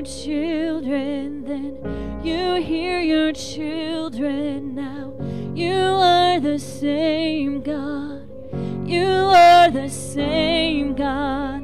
Children, 0.07 1.43
then 1.45 2.21
you 2.23 2.63
hear 2.63 3.01
your 3.01 3.33
children 3.33 4.75
now. 4.75 5.13
You 5.55 5.73
are 5.73 6.39
the 6.39 6.59
same 6.61 7.61
God. 7.61 8.29
You 8.89 9.05
are 9.05 9.69
the 9.71 9.89
same 9.89 10.95
God. 10.95 11.63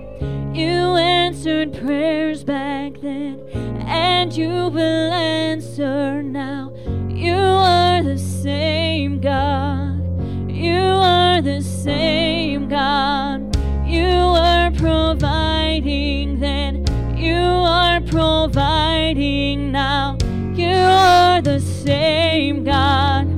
You 0.53 0.97
answered 0.97 1.73
prayers 1.73 2.43
back 2.43 3.01
then, 3.01 3.41
and 3.87 4.33
you 4.37 4.49
will 4.49 5.13
answer 5.13 6.23
now. 6.23 6.73
You 7.09 7.35
are 7.35 8.03
the 8.03 8.19
same 8.19 9.21
God. 9.21 10.03
You 10.51 10.81
are 10.81 11.41
the 11.41 11.63
same 11.63 12.69
God. 12.69 13.57
You 13.87 14.09
are 14.09 14.71
providing 14.73 16.41
then 16.41 16.82
you 17.23 17.35
are 17.35 18.01
providing 18.01 19.71
now. 19.71 20.19
You 20.55 20.75
are 20.75 21.41
the 21.41 21.61
same 21.61 22.65
God. 22.65 23.29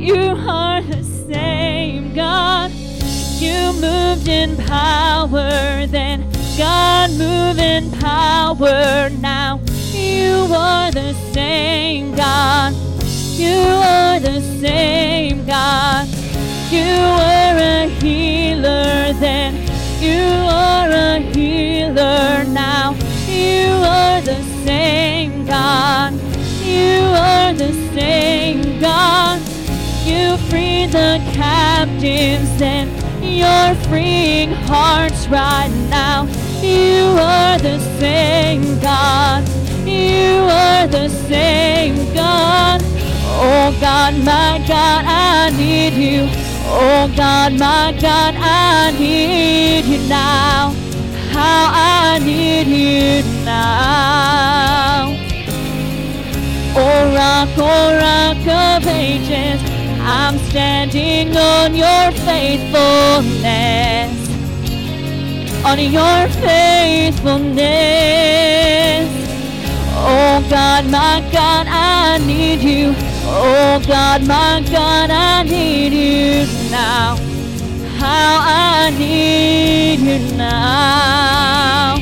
You 0.00 0.34
are 0.48 0.80
the 0.80 1.04
same 1.04 2.14
God. 2.14 2.70
You 3.38 3.74
moved 3.74 4.26
in 4.26 4.56
power, 4.56 5.86
then 5.86 6.26
God 6.56 7.10
move 7.10 7.58
in 7.58 7.90
power 8.00 9.10
now. 9.20 9.60
You 9.92 10.48
are 10.54 10.90
the 10.90 11.12
same 11.32 12.14
God. 12.16 12.72
You 13.36 13.58
are 13.92 14.18
the 14.18 14.40
same 14.62 15.44
God. 15.44 16.08
You 16.70 16.88
are 17.28 17.56
a 17.58 17.88
healer 18.00 19.12
then. 19.20 19.54
You 20.00 20.24
are 20.48 20.88
a 20.88 21.18
healer 21.34 22.44
now. 22.44 22.95
Same 24.86 25.44
God. 25.46 26.12
You 26.62 27.00
are 27.28 27.52
the 27.52 27.72
same 27.92 28.78
God. 28.78 29.40
You 30.04 30.36
free 30.48 30.86
the 30.86 31.18
captives 31.34 32.50
then. 32.56 32.86
You're 33.20 33.74
freeing 33.88 34.52
hearts 34.70 35.26
right 35.26 35.72
now. 35.90 36.28
You 36.62 37.18
are 37.18 37.58
the 37.58 37.80
same 37.98 38.78
God. 38.78 39.42
You 39.84 40.46
are 40.64 40.86
the 40.86 41.08
same 41.30 41.96
God. 42.14 42.80
Oh 43.42 43.76
God, 43.80 44.14
my 44.32 44.64
God, 44.68 45.02
I 45.04 45.50
need 45.58 45.94
you. 45.94 46.28
Oh 46.68 47.12
God, 47.16 47.54
my 47.54 47.92
God, 48.00 48.34
I 48.36 48.94
need 48.96 49.84
you 49.86 50.08
now. 50.08 50.85
How 51.36 51.70
I 51.74 52.18
need 52.24 52.66
you 52.66 53.22
now. 53.44 55.12
Oh 56.74 57.14
rock, 57.14 57.50
oh 57.58 57.94
rock 58.04 58.46
of 58.46 58.86
ages, 58.86 59.60
I'm 60.00 60.38
standing 60.48 61.36
on 61.36 61.74
your 61.74 62.10
faithfulness. 62.24 64.12
On 65.64 65.78
your 65.78 66.28
faithfulness. 66.40 69.08
Oh 69.98 70.40
God, 70.48 70.86
my 70.86 71.20
God, 71.32 71.66
I 71.68 72.18
need 72.24 72.62
you. 72.62 72.94
Oh 73.28 73.80
God, 73.86 74.26
my 74.26 74.62
God, 74.70 75.10
I 75.10 75.42
need 75.42 75.92
you 75.92 76.46
now. 76.70 77.25
How 78.06 78.38
I 78.46 78.90
need 78.96 79.98
you 80.08 80.18
now. 80.36 81.96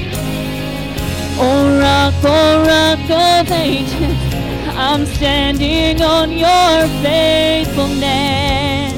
Oh 1.38 1.78
rock, 1.80 2.14
oh 2.22 2.62
rock 2.70 3.08
of 3.08 3.50
ages, 3.50 4.14
I'm 4.76 5.06
standing 5.06 6.02
on 6.02 6.30
your 6.30 6.86
faithfulness. 7.02 8.92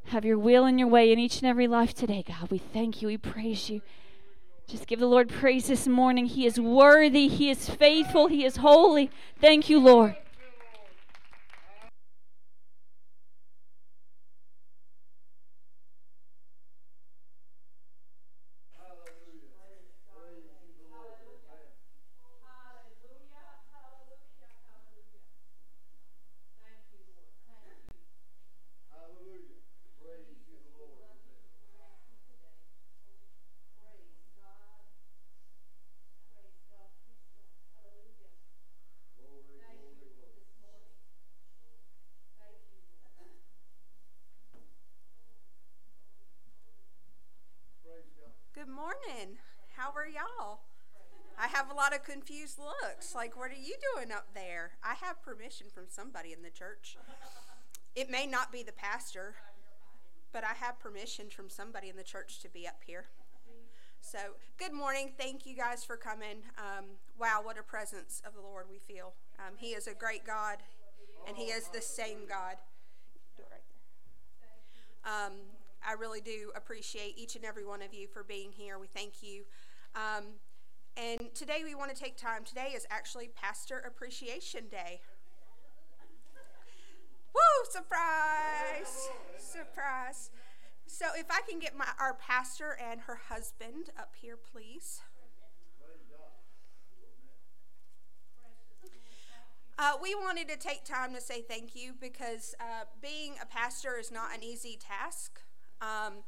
Have 0.06 0.24
your 0.24 0.36
will 0.36 0.64
and 0.64 0.76
your 0.76 0.88
way 0.88 1.12
in 1.12 1.20
each 1.20 1.38
and 1.38 1.46
every 1.46 1.68
life 1.68 1.94
today, 1.94 2.24
God. 2.26 2.50
We 2.50 2.58
thank 2.58 3.00
you. 3.00 3.06
We 3.06 3.16
praise 3.16 3.70
you. 3.70 3.80
Just 4.66 4.88
give 4.88 4.98
the 4.98 5.06
Lord 5.06 5.28
praise 5.28 5.68
this 5.68 5.86
morning. 5.86 6.26
He 6.26 6.46
is 6.46 6.58
worthy. 6.58 7.28
He 7.28 7.48
is 7.48 7.70
faithful. 7.70 8.26
He 8.26 8.44
is 8.44 8.56
holy. 8.56 9.08
Thank 9.40 9.70
you, 9.70 9.78
Lord. 9.78 10.16
Good 48.60 48.68
morning. 48.68 49.38
How 49.74 49.90
are 49.96 50.06
y'all? 50.06 50.60
I 51.38 51.46
have 51.46 51.70
a 51.70 51.74
lot 51.74 51.94
of 51.94 52.04
confused 52.40 52.58
looks. 52.58 53.14
Like, 53.14 53.36
what 53.36 53.50
are 53.50 53.54
you 53.54 53.74
doing 53.94 54.12
up 54.12 54.28
there? 54.34 54.72
I 54.82 54.94
have 55.04 55.22
permission 55.22 55.66
from 55.72 55.84
somebody 55.88 56.32
in 56.32 56.42
the 56.42 56.50
church. 56.50 56.96
It 57.94 58.10
may 58.10 58.26
not 58.26 58.50
be 58.52 58.62
the 58.62 58.72
pastor, 58.72 59.34
but 60.32 60.44
I 60.44 60.54
have 60.54 60.78
permission 60.78 61.28
from 61.28 61.50
somebody 61.50 61.88
in 61.88 61.96
the 61.96 62.02
church 62.02 62.40
to 62.40 62.48
be 62.48 62.66
up 62.66 62.80
here. 62.86 63.06
So, 64.00 64.18
good 64.58 64.72
morning. 64.72 65.12
Thank 65.18 65.44
you 65.44 65.54
guys 65.54 65.84
for 65.84 65.96
coming. 65.96 66.42
Um, 66.56 66.86
wow, 67.18 67.40
what 67.42 67.58
a 67.58 67.62
presence 67.62 68.22
of 68.26 68.34
the 68.34 68.40
Lord 68.40 68.66
we 68.70 68.78
feel. 68.78 69.12
Um, 69.38 69.56
he 69.58 69.68
is 69.68 69.86
a 69.86 69.94
great 69.94 70.24
God, 70.24 70.58
and 71.28 71.36
He 71.36 71.44
is 71.44 71.68
the 71.68 71.82
same 71.82 72.20
God. 72.26 72.56
Um, 75.04 75.32
I 75.86 75.92
really 75.92 76.20
do 76.20 76.52
appreciate 76.54 77.18
each 77.18 77.36
and 77.36 77.44
every 77.44 77.64
one 77.64 77.82
of 77.82 77.92
you 77.92 78.06
for 78.06 78.22
being 78.22 78.52
here. 78.52 78.78
We 78.78 78.86
thank 78.86 79.22
you. 79.22 79.44
Um, 79.94 80.24
and 81.00 81.34
today 81.34 81.62
we 81.64 81.74
want 81.74 81.94
to 81.94 82.00
take 82.00 82.16
time. 82.16 82.44
Today 82.44 82.72
is 82.74 82.86
actually 82.90 83.28
Pastor 83.28 83.78
Appreciation 83.78 84.64
Day. 84.70 85.00
Woo! 87.34 87.70
Surprise! 87.70 89.08
Surprise. 89.38 90.30
So, 90.86 91.06
if 91.16 91.26
I 91.30 91.40
can 91.48 91.58
get 91.58 91.76
my 91.76 91.86
our 91.98 92.14
pastor 92.14 92.76
and 92.90 93.00
her 93.02 93.18
husband 93.28 93.90
up 93.98 94.14
here, 94.20 94.36
please. 94.36 95.00
Uh, 99.78 99.92
we 100.02 100.14
wanted 100.14 100.46
to 100.48 100.56
take 100.56 100.84
time 100.84 101.14
to 101.14 101.20
say 101.22 101.40
thank 101.40 101.74
you 101.74 101.94
because 101.98 102.54
uh, 102.60 102.84
being 103.00 103.36
a 103.40 103.46
pastor 103.46 103.96
is 103.98 104.10
not 104.10 104.34
an 104.34 104.44
easy 104.44 104.78
task. 104.78 105.40
Um, 105.80 106.24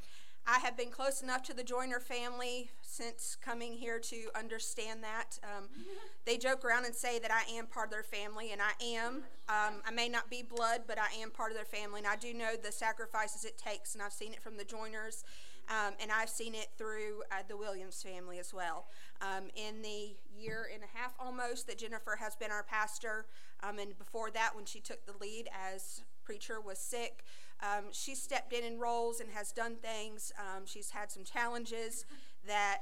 I 0.46 0.58
have 0.60 0.76
been 0.76 0.90
close 0.90 1.22
enough 1.22 1.42
to 1.44 1.54
the 1.54 1.62
Joyner 1.62 2.00
family 2.00 2.70
since 2.92 3.38
coming 3.40 3.72
here 3.72 3.98
to 3.98 4.16
understand 4.34 5.02
that. 5.02 5.38
Um, 5.42 5.68
they 6.26 6.36
joke 6.36 6.64
around 6.64 6.84
and 6.84 6.94
say 6.94 7.18
that 7.18 7.30
I 7.30 7.50
am 7.54 7.66
part 7.66 7.86
of 7.86 7.92
their 7.92 8.02
family, 8.02 8.52
and 8.52 8.60
I 8.60 8.72
am. 8.84 9.24
Um, 9.48 9.80
I 9.86 9.90
may 9.90 10.08
not 10.08 10.28
be 10.28 10.42
blood, 10.42 10.82
but 10.86 10.98
I 10.98 11.10
am 11.20 11.30
part 11.30 11.50
of 11.50 11.56
their 11.56 11.64
family, 11.64 12.00
and 12.00 12.06
I 12.06 12.16
do 12.16 12.34
know 12.34 12.54
the 12.62 12.70
sacrifices 12.70 13.44
it 13.44 13.56
takes, 13.56 13.94
and 13.94 14.02
I've 14.02 14.12
seen 14.12 14.32
it 14.32 14.42
from 14.42 14.58
the 14.58 14.64
Joyners, 14.64 15.24
um, 15.70 15.94
and 16.00 16.12
I've 16.12 16.28
seen 16.28 16.54
it 16.54 16.68
through 16.76 17.22
uh, 17.30 17.36
the 17.48 17.56
Williams 17.56 18.02
family 18.02 18.38
as 18.38 18.52
well. 18.52 18.86
Um, 19.22 19.44
in 19.56 19.80
the 19.80 20.14
year 20.36 20.68
and 20.72 20.82
a 20.82 20.98
half 20.98 21.14
almost 21.18 21.66
that 21.68 21.78
Jennifer 21.78 22.16
has 22.20 22.36
been 22.36 22.50
our 22.50 22.62
pastor, 22.62 23.24
um, 23.62 23.78
and 23.78 23.96
before 23.96 24.30
that, 24.32 24.54
when 24.54 24.66
she 24.66 24.80
took 24.80 25.06
the 25.06 25.14
lead 25.18 25.48
as 25.52 26.02
preacher 26.24 26.60
was 26.60 26.78
sick. 26.78 27.24
Um, 27.60 27.86
she 27.92 28.16
stepped 28.16 28.52
in 28.52 28.64
in 28.64 28.78
roles 28.80 29.20
and 29.20 29.30
has 29.30 29.52
done 29.52 29.76
things. 29.76 30.32
Um, 30.38 30.64
she's 30.66 30.90
had 30.90 31.12
some 31.12 31.22
challenges 31.22 32.04
that 32.46 32.78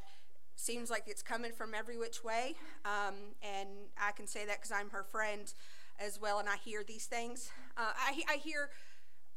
seems 0.56 0.90
like 0.90 1.04
it's 1.06 1.22
coming 1.22 1.52
from 1.52 1.74
every 1.74 1.96
which 1.96 2.22
way. 2.22 2.54
Um, 2.84 3.14
and 3.42 3.68
I 4.00 4.12
can 4.12 4.26
say 4.26 4.44
that 4.46 4.58
because 4.58 4.72
I'm 4.72 4.90
her 4.90 5.04
friend 5.04 5.52
as 5.98 6.20
well, 6.20 6.38
and 6.38 6.48
I 6.48 6.56
hear 6.56 6.82
these 6.82 7.06
things. 7.06 7.50
Uh, 7.76 7.92
I, 7.96 8.22
I 8.28 8.36
hear 8.36 8.70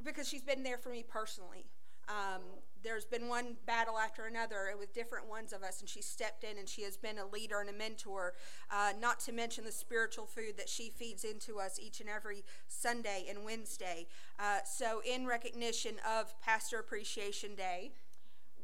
because 0.03 0.27
she's 0.27 0.41
been 0.41 0.63
there 0.63 0.77
for 0.77 0.89
me 0.89 1.03
personally. 1.07 1.65
Um, 2.09 2.41
there's 2.83 3.05
been 3.05 3.29
one 3.29 3.55
battle 3.65 3.97
after 3.97 4.25
another 4.25 4.75
with 4.77 4.93
different 4.93 5.29
ones 5.29 5.53
of 5.53 5.63
us, 5.63 5.79
and 5.79 5.87
she 5.87 6.01
stepped 6.01 6.43
in 6.43 6.57
and 6.57 6.67
she 6.67 6.83
has 6.83 6.97
been 6.97 7.17
a 7.17 7.25
leader 7.25 7.61
and 7.61 7.69
a 7.69 7.73
mentor, 7.73 8.33
uh, 8.69 8.91
not 8.99 9.21
to 9.21 9.31
mention 9.31 9.63
the 9.63 9.71
spiritual 9.71 10.25
food 10.25 10.57
that 10.57 10.67
she 10.67 10.89
feeds 10.89 11.23
into 11.23 11.59
us 11.59 11.79
each 11.79 12.01
and 12.01 12.09
every 12.09 12.43
Sunday 12.67 13.25
and 13.29 13.45
Wednesday. 13.45 14.07
Uh, 14.37 14.59
so, 14.65 15.01
in 15.05 15.25
recognition 15.25 15.95
of 16.03 16.39
Pastor 16.41 16.79
Appreciation 16.79 17.55
Day, 17.55 17.91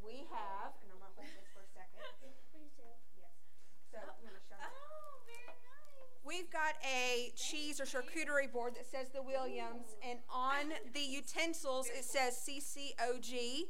we 0.04 0.28
have, 0.36 0.76
and 0.84 0.92
I'm 0.92 1.00
going 1.00 1.16
to 1.16 1.24
hold 1.24 1.32
this 1.32 1.48
for 1.56 1.64
a 1.64 1.72
second. 1.72 2.04
Please 2.52 2.76
do. 2.76 2.84
Yes. 3.16 3.32
So, 3.88 4.00
I'm 4.04 4.20
going 4.20 4.36
to 4.36 4.44
show 4.52 4.60
you. 4.60 4.68
Oh, 4.68 5.24
very 5.24 5.56
nice. 5.64 6.19
We've 6.30 6.52
got 6.52 6.76
a 6.86 7.32
cheese 7.36 7.82
or 7.82 7.86
charcuterie 7.86 8.52
board 8.54 8.76
that 8.76 8.86
says 8.86 9.10
the 9.10 9.24
Williams, 9.24 9.96
and 10.08 10.20
on 10.30 10.74
the 10.94 11.00
utensils 11.00 11.88
it 11.88 12.06
says 12.06 12.48
CCOG. 12.48 13.66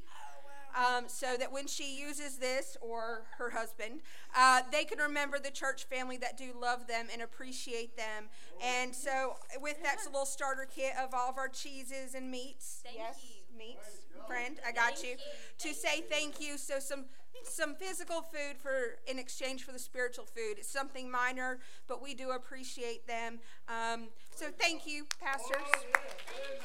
Um, 0.76 1.05
so 1.07 1.36
that 1.36 1.51
when 1.51 1.66
she 1.66 1.99
uses 1.99 2.38
this 2.38 2.78
or 2.80 3.24
her 3.39 3.49
husband, 3.49 4.01
uh, 4.38 4.62
they 4.72 4.84
can 4.84 4.99
remember 4.99 5.39
the 5.39 5.49
church 5.49 5.86
family 5.86 6.16
that 6.18 6.38
do 6.38 6.53
love 6.62 6.86
them 6.86 7.07
and 7.12 7.24
appreciate 7.24 7.97
them. 7.97 8.26
And 8.62 8.93
so, 8.93 9.38
with 9.60 9.82
that's 9.82 10.05
a 10.05 10.10
little 10.10 10.28
starter 10.28 10.68
kit 10.70 10.93
of 11.01 11.12
all 11.16 11.32
of 11.32 11.39
our 11.39 11.47
cheeses 11.47 12.14
and 12.14 12.30
meats. 12.30 12.82
Thank 12.84 12.97
yes, 12.99 13.20
you. 13.24 13.28
Meats, 13.60 14.07
friend, 14.26 14.55
I 14.66 14.72
got 14.72 14.95
Thank 14.95 15.03
you. 15.03 15.10
you. 15.12 15.74
To 15.74 15.74
say 15.76 16.01
thank 16.10 16.39
you. 16.39 16.57
So 16.57 16.80
some 16.80 17.05
some 17.43 17.76
physical 17.76 18.22
food 18.22 18.57
for 18.57 18.99
in 19.07 19.20
exchange 19.20 19.64
for 19.64 19.72
the 19.72 19.80
spiritual 19.80 20.26
food. 20.26 20.57
It's 20.57 20.72
something 20.72 21.12
minor, 21.12 21.60
but 21.88 22.01
we 22.01 22.16
do 22.16 22.32
appreciate 22.32 23.05
them. 23.07 23.39
Um, 23.68 24.07
so 24.32 24.47
thank 24.57 24.88
you, 24.88 25.05
pastors. 25.20 25.68
Thank, 25.68 25.91
thank, 25.91 26.62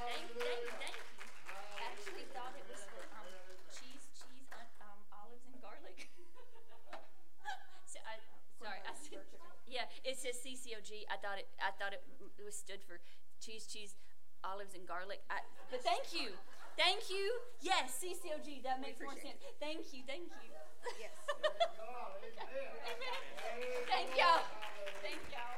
thank 0.00 0.28
you. 0.36 0.44
Actually 1.80 2.26
thought 2.32 2.52
it 2.56 2.64
was 2.68 2.84
for 2.92 3.02
um, 3.16 3.28
cheese, 3.72 4.04
cheese, 4.16 4.48
uh, 4.52 4.84
um, 4.84 5.00
olives 5.12 5.44
and 5.48 5.56
garlic. 5.60 5.96
so 7.92 7.98
I, 8.04 8.20
sorry, 8.60 8.80
I 8.84 8.92
said, 8.96 9.20
yeah, 9.68 9.88
it 10.04 10.16
says 10.16 10.36
CCOG. 10.40 11.08
I 11.12 11.16
thought 11.20 11.38
it, 11.40 11.48
I 11.60 11.72
thought 11.76 11.92
it, 11.92 12.02
it 12.38 12.44
was 12.44 12.56
stood 12.56 12.80
for 12.84 13.00
cheese, 13.40 13.66
cheese, 13.66 13.94
olives 14.46 14.74
and 14.74 14.86
garlic. 14.86 15.20
I, 15.30 15.42
but 15.70 15.82
thank 15.82 16.14
you, 16.14 16.30
thank 16.78 17.10
you. 17.10 17.34
Yes, 17.60 17.98
CCOG. 17.98 18.62
That 18.62 18.80
makes 18.80 19.00
more 19.02 19.18
sense. 19.18 19.42
Thank 19.58 19.92
you, 19.92 20.02
thank 20.06 20.30
you. 20.30 20.54
Yes. 21.00 21.10
Thank 23.88 24.18
y'all. 24.18 24.42
Thank 25.02 25.20
y'all. 25.32 25.56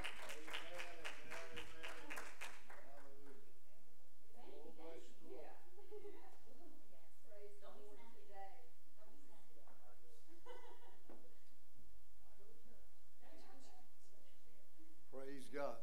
Praise 15.12 15.48
God. 15.54 15.76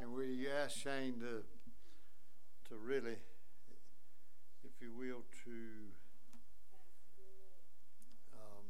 And 0.00 0.12
we 0.12 0.48
ask 0.48 0.76
Shane 0.76 1.20
to, 1.20 1.42
to 2.72 2.78
really, 2.78 3.16
if 4.64 4.70
you 4.80 4.90
will, 4.90 5.24
to 5.44 5.50
um, 8.32 8.64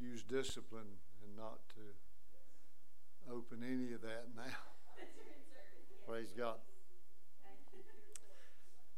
use 0.00 0.22
discipline 0.22 0.96
and 1.22 1.36
not 1.36 1.58
to 1.68 3.30
open 3.30 3.62
any 3.62 3.92
of 3.92 4.00
that 4.00 4.28
now. 4.34 4.42
Praise 6.08 6.32
God. 6.36 6.56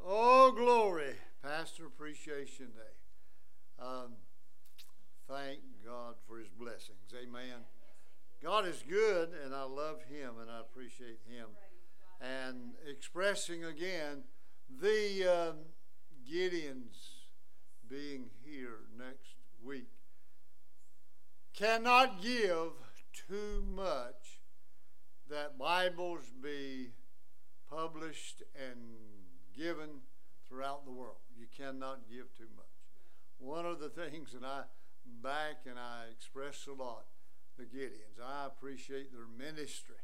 Oh, 0.07 0.53
glory. 0.53 1.15
Pastor 1.43 1.87
Appreciation 1.87 2.67
Day. 2.67 3.85
Um, 3.85 4.13
thank 5.29 5.59
God 5.85 6.15
for 6.29 6.39
his 6.39 6.49
blessings. 6.49 7.13
Amen. 7.21 7.65
God 8.41 8.69
is 8.69 8.85
good, 8.89 9.31
and 9.45 9.53
I 9.53 9.65
love 9.65 9.99
Him, 10.09 10.39
and 10.41 10.51
I 10.51 10.61
appreciate 10.61 11.19
Him. 11.29 11.49
And 12.21 12.73
expressing 12.89 13.65
again 13.65 14.25
the 14.69 15.51
um, 15.51 15.57
Gideons 16.31 17.11
being 17.89 18.31
here 18.45 18.81
next 18.97 19.37
week 19.65 19.89
cannot 21.55 22.23
give 22.23 22.73
too 23.29 23.65
much 23.75 24.41
that 25.29 25.59
Bibles 25.59 26.25
be 26.43 26.91
published 27.69 28.43
and 28.55 28.79
given 29.57 30.03
throughout 30.49 30.85
the 30.85 30.93
world. 30.93 31.19
You 31.39 31.47
cannot 31.57 32.09
give 32.11 32.35
too 32.37 32.49
much. 32.57 32.67
One 33.39 33.65
of 33.65 33.81
the 33.81 33.89
things 34.11 34.33
that 34.33 34.45
I 34.45 34.63
back 35.23 35.63
and 35.67 35.79
I 35.79 36.05
express 36.13 36.67
a 36.67 36.73
lot 36.73 37.07
the 37.59 37.65
Gideons. 37.65 38.21
I 38.25 38.47
appreciate 38.47 39.13
their 39.13 39.27
ministry 39.27 39.97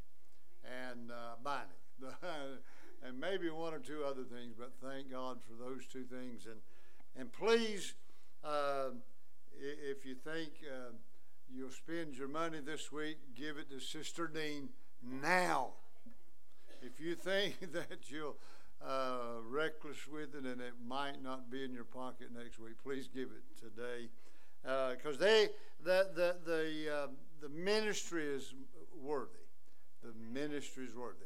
and 0.65 1.11
uh, 1.11 1.37
binding, 1.43 1.86
and 3.07 3.21
maybe 3.21 3.51
one 3.51 3.75
or 3.75 3.79
two 3.79 4.05
other 4.05 4.25
things. 4.25 4.55
But 4.59 4.73
thank 4.83 5.11
God 5.11 5.39
for 5.47 5.63
those 5.63 5.87
two 5.87 6.05
things. 6.05 6.47
And 6.47 6.61
and 7.19 7.33
please, 7.33 7.95
uh, 8.45 8.91
if 9.59 10.05
you 10.05 10.15
think 10.15 10.51
uh, 10.65 10.93
you'll 11.53 11.71
spend 11.71 12.17
your 12.17 12.29
money 12.29 12.59
this 12.65 12.93
week, 12.93 13.17
give 13.35 13.57
it 13.57 13.71
to 13.71 13.81
Sister 13.81 14.27
Dean 14.27 14.69
now. 15.03 15.71
If 16.83 17.01
you 17.01 17.15
think 17.15 17.61
that 17.73 18.11
you'll 18.11 18.37
uh, 18.87 19.41
reckless 19.49 20.07
with 20.07 20.35
it 20.35 20.45
and 20.45 20.61
it 20.61 20.75
might 20.87 21.23
not 21.23 21.51
be 21.51 21.65
in 21.65 21.73
your 21.73 21.85
pocket 21.85 22.29
next 22.37 22.59
week, 22.59 22.75
please 22.83 23.09
give 23.09 23.29
it 23.29 23.45
today 23.59 24.09
because 24.97 25.19
they 25.19 25.49
the 25.85 26.09
the 26.15 26.37
the 26.45 26.95
uh, 26.95 27.07
the 27.41 27.49
ministry 27.49 28.27
is 28.27 28.55
worthy. 29.01 29.31
The 30.03 30.13
ministry 30.33 30.85
is 30.85 30.95
worthy, 30.95 31.26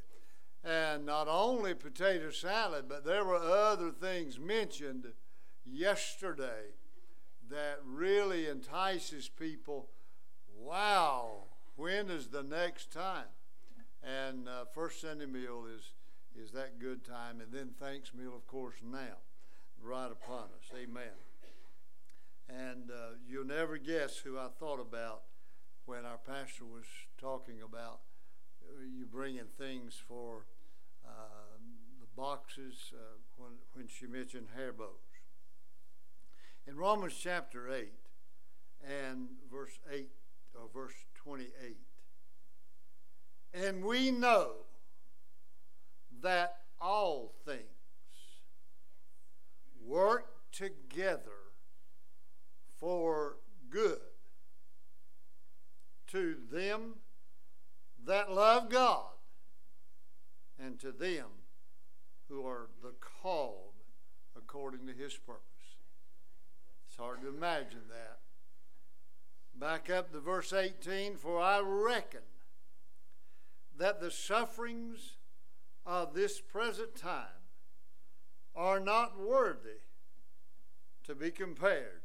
and 0.64 1.06
not 1.06 1.26
only 1.28 1.74
potato 1.74 2.30
salad, 2.30 2.86
but 2.88 3.04
there 3.04 3.24
were 3.24 3.36
other 3.36 3.90
things 3.90 4.38
mentioned 4.38 5.06
yesterday 5.64 6.74
that 7.48 7.78
really 7.84 8.48
entices 8.48 9.28
people. 9.28 9.88
Wow, 10.56 11.44
when 11.76 12.10
is 12.10 12.28
the 12.28 12.42
next 12.42 12.92
time? 12.92 13.24
And 14.02 14.48
uh, 14.48 14.64
first 14.74 15.00
Sunday 15.00 15.26
meal 15.26 15.66
is 15.74 15.92
is 16.36 16.52
that 16.52 16.78
good 16.78 17.04
time, 17.04 17.40
and 17.40 17.52
then 17.52 17.70
thanks 17.80 18.14
meal, 18.14 18.34
of 18.34 18.46
course, 18.46 18.76
now, 18.84 19.18
right 19.82 20.10
upon 20.10 20.44
us. 20.44 20.70
Amen. 20.80 21.02
And 22.48 22.90
uh, 22.90 23.16
you'll 23.28 23.44
never 23.44 23.78
guess 23.78 24.18
who 24.18 24.38
I 24.38 24.46
thought 24.58 24.80
about 24.80 25.22
when 25.86 26.04
our 26.04 26.18
pastor 26.18 26.64
was 26.64 26.84
talking 27.20 27.60
about 27.62 28.00
you 28.96 29.06
bringing 29.06 29.48
things 29.58 30.00
for 30.08 30.46
uh, 31.04 31.10
the 32.00 32.06
boxes 32.16 32.92
uh, 32.94 33.18
when, 33.36 33.52
when 33.72 33.88
she 33.88 34.06
mentioned 34.06 34.48
hair 34.54 34.72
bows. 34.72 34.88
In 36.66 36.76
Romans 36.76 37.14
chapter 37.18 37.72
8 37.72 37.92
and 38.86 39.28
verse 39.50 39.78
8 39.90 40.08
or 40.54 40.68
verse 40.72 40.94
28, 41.14 41.76
and 43.54 43.84
we 43.84 44.10
know 44.10 44.52
that 46.22 46.56
all 46.80 47.34
things 47.44 47.60
work 49.84 50.26
together 50.52 51.50
for 52.78 53.36
good 53.68 53.98
to 56.08 56.36
them 56.50 56.94
that 58.06 58.32
love 58.32 58.68
God 58.68 59.12
and 60.58 60.78
to 60.80 60.92
them 60.92 61.26
who 62.28 62.46
are 62.46 62.68
the 62.82 62.94
called 63.00 63.74
according 64.36 64.86
to 64.86 64.92
his 64.92 65.16
purpose. 65.16 65.42
It's 66.86 66.96
hard 66.96 67.22
to 67.22 67.28
imagine 67.28 67.88
that. 67.88 68.18
Back 69.54 69.90
up 69.90 70.12
to 70.12 70.20
verse 70.20 70.52
18 70.52 71.16
For 71.16 71.40
I 71.40 71.60
reckon 71.60 72.20
that 73.76 74.00
the 74.00 74.10
sufferings 74.10 75.16
of 75.84 76.14
this 76.14 76.40
present 76.40 76.94
time 76.94 77.40
are 78.54 78.80
not 78.80 79.18
worthy 79.18 79.80
to 81.04 81.14
be 81.14 81.30
compared 81.30 82.02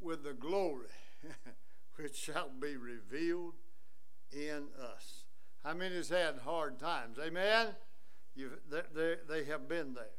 with 0.00 0.24
the 0.24 0.32
glory 0.32 0.86
which 1.96 2.16
shall 2.16 2.48
be 2.48 2.76
revealed 2.76 3.54
in 4.32 4.68
us. 4.80 5.24
How 5.64 5.74
many 5.74 5.96
has 5.96 6.08
had 6.08 6.38
hard 6.44 6.78
times? 6.78 7.18
Amen? 7.18 7.68
You've, 8.34 8.58
they, 8.70 8.82
they, 8.94 9.14
they 9.28 9.44
have 9.44 9.68
been 9.68 9.94
there. 9.94 10.18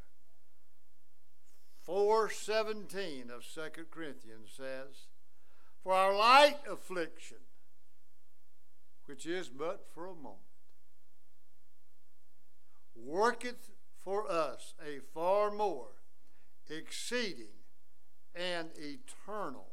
417 1.84 3.32
of 3.32 3.44
2 3.44 3.86
Corinthians 3.90 4.50
says, 4.56 5.08
For 5.82 5.94
our 5.94 6.16
light 6.16 6.58
affliction, 6.70 7.38
which 9.06 9.26
is 9.26 9.50
but 9.50 9.88
for 9.94 10.06
a 10.06 10.14
moment, 10.14 10.38
worketh 12.96 13.72
for 14.04 14.30
us 14.30 14.76
a 14.86 15.00
far 15.14 15.50
more 15.50 15.94
exceeding 16.70 17.56
and 18.36 18.70
eternal 18.78 19.70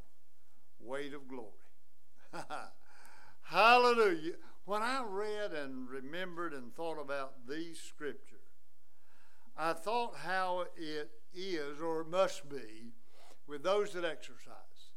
weight 0.80 1.12
of 1.12 1.28
glory. 1.28 1.50
Hallelujah. 3.48 4.32
When 4.64 4.82
I 4.82 5.04
read 5.08 5.52
and 5.52 5.88
remembered 5.88 6.52
and 6.52 6.74
thought 6.74 7.00
about 7.00 7.46
these 7.48 7.78
scriptures, 7.78 8.40
I 9.56 9.72
thought 9.72 10.16
how 10.24 10.66
it 10.76 11.10
is 11.32 11.80
or 11.80 12.02
must 12.02 12.48
be 12.48 12.92
with 13.46 13.62
those 13.62 13.92
that 13.92 14.04
exercise. 14.04 14.90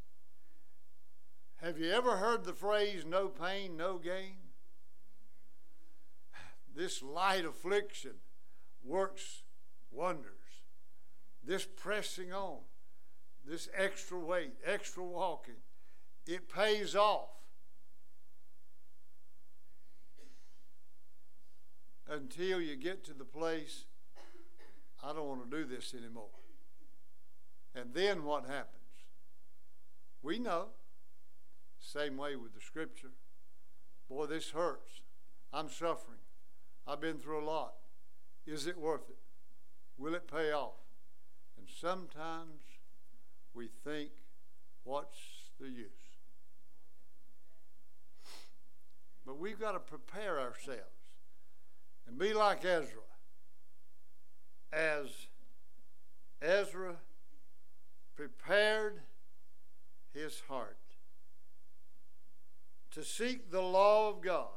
Have 1.58 1.78
you 1.78 1.92
ever 1.92 2.18
heard 2.18 2.44
the 2.44 2.54
phrase, 2.54 3.06
no 3.06 3.28
pain, 3.28 3.78
no 3.78 4.00
gain? 4.00 4.38
This 6.76 7.04
light 7.04 7.46
affliction 7.46 8.16
works 8.84 9.44
wonders. 9.92 10.34
This 11.44 11.66
pressing 11.66 12.34
on, 12.34 12.60
this 13.46 13.70
extra 13.76 14.18
weight, 14.18 14.54
extra 14.66 15.04
walking, 15.04 15.62
it 16.26 16.50
pays 16.50 16.96
off. 16.96 17.39
Until 22.10 22.60
you 22.60 22.76
get 22.76 23.04
to 23.06 23.14
the 23.14 23.24
place, 23.24 23.86
I 25.04 25.14
don't 25.14 25.28
want 25.28 25.50
to 25.50 25.58
do 25.58 25.64
this 25.64 25.94
anymore. 25.94 26.32
And 27.76 27.94
then 27.94 28.24
what 28.24 28.46
happens? 28.46 28.76
We 30.24 30.40
know. 30.40 30.70
Same 31.80 32.18
way 32.18 32.36
with 32.36 32.56
the 32.56 32.62
scripture. 32.62 33.12
Boy, 34.10 34.26
this 34.26 34.50
hurts. 34.50 35.02
I'm 35.54 35.70
suffering. 35.70 36.18
I've 36.88 37.00
been 37.00 37.20
through 37.20 37.44
a 37.44 37.46
lot. 37.46 37.74
Is 38.48 38.66
it 38.66 38.78
worth 38.78 39.08
it? 39.10 39.20
Will 39.98 40.16
it 40.16 40.28
pay 40.28 40.52
off? 40.52 40.82
And 41.58 41.68
sometimes 41.80 42.62
we 43.54 43.70
think, 43.84 44.10
what's 44.84 45.20
the 45.60 45.68
use? 45.68 45.86
But 49.26 49.38
we've 49.38 49.60
got 49.60 49.74
to 49.74 49.80
prepare 49.80 50.40
ourselves 50.40 50.99
and 52.10 52.18
be 52.18 52.34
like 52.34 52.66
Ezra. 52.66 53.04
As 54.74 55.28
Ezra 56.42 56.96
prepared 58.16 59.02
his 60.14 60.42
heart 60.48 60.78
to 62.92 63.04
seek 63.04 63.52
the 63.52 63.62
law 63.62 64.10
of 64.10 64.22
God. 64.22 64.48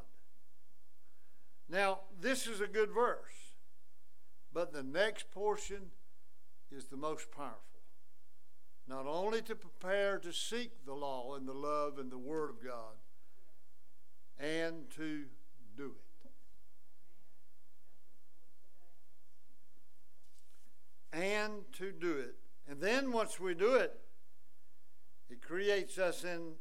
Now, 1.68 2.00
this 2.20 2.46
is 2.46 2.60
a 2.60 2.66
good 2.66 2.90
verse, 2.90 3.56
but 4.52 4.72
the 4.72 4.82
next 4.82 5.30
portion 5.30 5.90
is 6.70 6.86
the 6.86 6.96
most 6.96 7.30
powerful. 7.30 7.58
Not 8.88 9.06
only 9.06 9.42
to 9.42 9.54
prepare 9.54 10.18
to 10.18 10.32
seek 10.32 10.84
the 10.84 10.94
law 10.94 11.34
and 11.34 11.46
the 11.46 11.54
love 11.54 11.98
and 11.98 12.10
the 12.10 12.18
Word 12.18 12.50
of 12.50 12.64
God, 12.64 12.96
and 14.38 14.90
to 14.96 15.24
do 15.76 15.86
it. 15.86 16.11
And 21.12 21.64
to 21.74 21.92
do 21.92 22.12
it. 22.12 22.36
And 22.68 22.80
then 22.80 23.12
once 23.12 23.38
we 23.38 23.54
do 23.54 23.74
it, 23.74 23.98
it 25.28 25.42
creates 25.42 25.98
us 25.98 26.24
in 26.24 26.52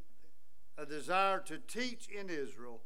a 0.77 0.85
desire 0.85 1.39
to 1.39 1.57
teach 1.57 2.07
in 2.07 2.29
Israel 2.29 2.81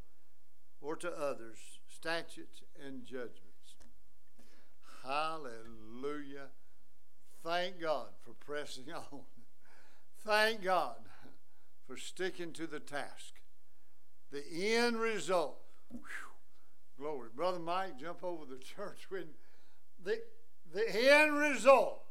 or 0.82 0.96
to 0.98 1.12
others 1.12 1.58
statutes 1.88 2.62
and 2.84 3.06
judgments. 3.06 3.76
Hallelujah. 5.04 6.50
Thank 7.44 7.80
God 7.80 8.08
for 8.24 8.34
pressing 8.34 8.92
on. 8.94 9.22
Thank 10.26 10.64
God 10.64 10.98
for 11.88 11.98
sticking 11.98 12.52
to 12.54 12.66
the 12.66 12.80
task. 12.80 13.36
The 14.32 14.44
end 14.52 14.98
result. 14.98 15.60
Whew, 15.92 16.02
glory. 17.00 17.30
Brother 17.36 17.60
Mike, 17.60 18.00
jump 18.00 18.24
over 18.24 18.46
the 18.46 18.58
church 18.76 19.06
when 19.10 19.26
the, 20.04 20.20
the 20.76 21.14
end 21.14 21.38
result 21.38 22.04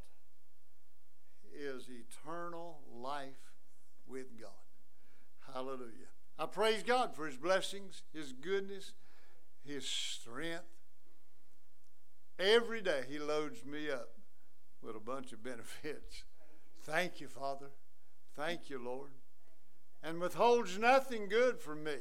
is 1.55 1.87
eternal 1.87 2.81
life 2.91 3.53
with 4.07 4.41
God. 4.41 4.51
Hallelujah. 5.53 6.09
I 6.39 6.47
praise 6.47 6.83
God 6.83 7.15
for 7.15 7.27
His 7.27 7.37
blessings, 7.37 8.03
His 8.15 8.33
goodness, 8.33 8.95
His 9.67 9.87
strength. 9.87 10.65
Every 12.39 12.81
day 12.81 13.03
He 13.07 13.19
loads 13.19 13.67
me 13.67 13.91
up 13.91 14.09
with 14.83 14.97
a 14.97 15.01
bunch 15.01 15.33
of 15.33 15.45
benefits. 15.45 16.25
Thank 16.85 17.21
you, 17.21 17.29
Father. 17.29 17.71
Thank 18.35 18.71
you, 18.71 18.83
Lord. 18.83 19.11
And 20.03 20.21
withholds 20.21 20.79
nothing 20.79 21.29
good 21.29 21.61
from 21.61 21.85
me 21.85 21.97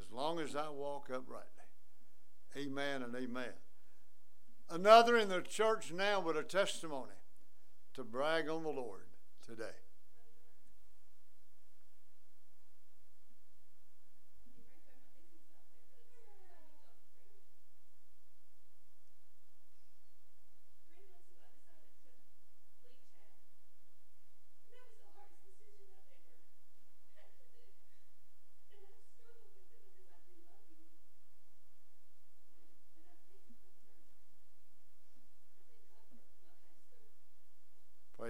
as 0.00 0.10
long 0.10 0.40
as 0.40 0.56
I 0.56 0.70
walk 0.70 1.10
uprightly. 1.12 1.44
Amen 2.56 3.02
and 3.02 3.14
amen. 3.14 3.52
Another 4.68 5.16
in 5.16 5.28
the 5.28 5.42
church 5.42 5.92
now 5.92 6.20
with 6.20 6.36
a 6.36 6.42
testimony 6.42 7.12
to 7.94 8.02
brag 8.04 8.48
on 8.48 8.64
the 8.64 8.70
Lord 8.70 9.06
today. 9.46 9.85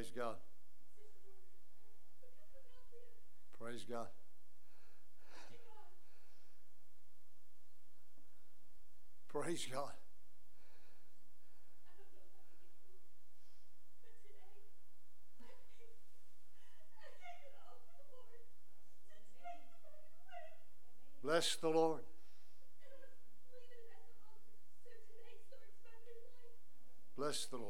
Praise 0.06 0.14
God. 0.14 0.36
Praise 3.58 3.84
God. 3.88 4.06
Praise 9.28 9.66
God. 9.72 9.90
Bless 21.22 21.56
the 21.56 21.68
Lord. 21.68 22.02
Bless 27.16 27.46
the 27.46 27.56
Lord. 27.56 27.65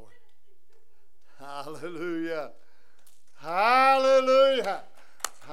Hallelujah. 1.66 2.52
Hallelujah. 3.40 4.82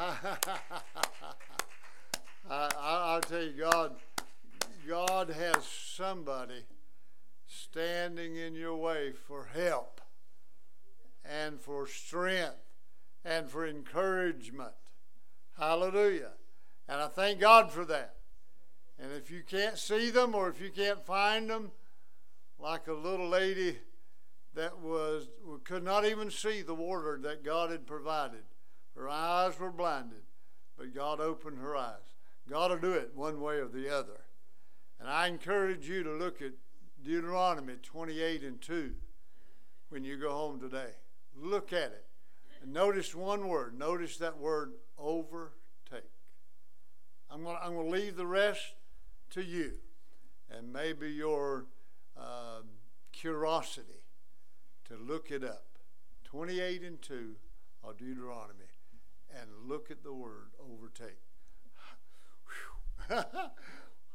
I, 2.48 3.16
will 3.16 3.22
tell 3.22 3.42
you, 3.42 3.54
God, 3.60 3.96
God 4.88 5.30
has 5.30 5.66
somebody 5.66 6.66
standing 7.48 8.36
in 8.36 8.54
your 8.54 8.76
way 8.76 9.12
for 9.12 9.50
help 9.56 10.02
and 11.26 11.60
for 11.60 11.88
strength 11.88 12.62
and 13.26 13.50
for 13.50 13.66
encouragement. 13.66 14.74
Hallelujah. 15.58 16.34
And 16.88 17.02
I 17.02 17.08
thank 17.08 17.40
God 17.40 17.72
for 17.72 17.86
that. 17.86 18.18
And 19.00 19.12
if 19.14 19.32
you 19.32 19.42
can't 19.42 19.80
see 19.80 20.12
them 20.12 20.36
or 20.36 20.48
if 20.48 20.62
you 20.62 20.70
can't 20.70 21.04
find 21.04 21.50
them, 21.50 21.72
like 22.60 22.86
a 22.88 22.94
little 22.94 23.28
lady 23.28 23.80
that 24.56 24.80
was 24.80 25.28
could 25.64 25.84
not 25.84 26.06
even 26.06 26.30
see 26.30 26.62
the 26.62 26.76
water 26.76 27.20
that 27.24 27.44
God 27.44 27.72
had 27.72 27.88
provided. 27.88 28.44
Her 28.96 29.10
eyes 29.10 29.60
were 29.60 29.72
blinded, 29.72 30.22
but 30.78 30.94
God 30.94 31.20
opened 31.20 31.60
her 31.60 31.76
eyes. 31.76 32.16
God 32.50 32.72
will 32.72 32.78
do 32.78 32.92
it 32.92 33.12
one 33.16 33.42
way 33.42 33.56
or 33.56 33.68
the 33.68 33.90
other. 33.90 34.22
And 35.00 35.10
I 35.10 35.28
encourage 35.28 35.90
you 35.90 36.04
to 36.04 36.12
look 36.12 36.42
at 36.42 36.52
Deuteronomy 37.04 37.76
28 37.82 38.44
and 38.44 38.62
2 38.62 38.94
when 39.90 40.04
you 40.04 40.18
go 40.18 40.32
home 40.32 40.60
today. 40.60 40.92
Look 41.36 41.74
at 41.74 41.92
it. 41.92 42.06
And 42.62 42.72
notice 42.72 43.16
one 43.16 43.48
word. 43.48 43.78
Notice 43.78 44.18
that 44.18 44.38
word 44.38 44.74
overtake. 44.98 46.10
I'm 47.30 47.44
going 47.44 47.58
to, 47.58 47.64
I'm 47.64 47.74
going 47.74 47.92
to 47.92 47.92
leave 47.92 48.16
the 48.16 48.28
rest 48.28 48.62
to 49.32 49.44
you 49.44 49.74
and 50.50 50.72
maybe 50.72 51.10
your 51.10 51.66
uh, 52.16 52.62
curiosity 53.12 54.03
to 54.96 55.04
look 55.04 55.32
it 55.32 55.44
up. 55.44 55.66
28 56.26 56.84
and 56.84 57.02
2 57.02 57.36
of 57.84 57.98
Deuteronomy. 57.98 58.66
And 59.36 59.50
look 59.68 59.90
at 59.90 60.04
the 60.04 60.14
word 60.14 60.52
overtake. 60.60 61.20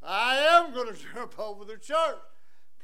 I 0.03 0.37
am 0.37 0.72
going 0.72 0.95
to 0.95 1.01
jump 1.14 1.39
over 1.39 1.64
the 1.64 1.76
church. 1.76 2.18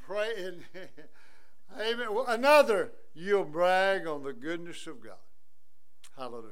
Pray 0.07 0.33
Amen. 1.81 2.09
Another, 2.29 2.93
you'll 3.15 3.45
brag 3.45 4.07
on 4.07 4.23
the 4.23 4.33
goodness 4.33 4.87
of 4.87 5.01
God. 5.01 5.17
Hallelujah. 6.17 6.51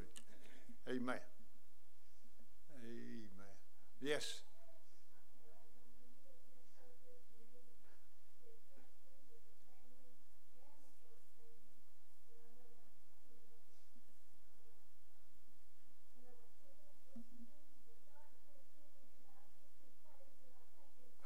Amen. 0.89 1.21
Amen. 2.83 3.55
Yes. 4.01 4.43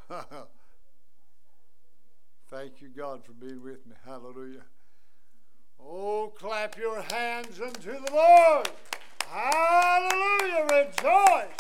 Thank 2.49 2.81
you, 2.81 2.89
God, 2.97 3.25
for 3.25 3.33
being 3.33 3.61
with 3.63 3.85
me. 3.87 3.95
Hallelujah. 4.05 4.63
Oh, 5.81 6.33
clap 6.39 6.77
your 6.79 7.03
hands 7.03 7.61
unto 7.61 7.93
the 7.93 8.13
Lord. 8.13 8.69
Hallelujah. 9.29 10.65
Rejoice. 10.65 11.51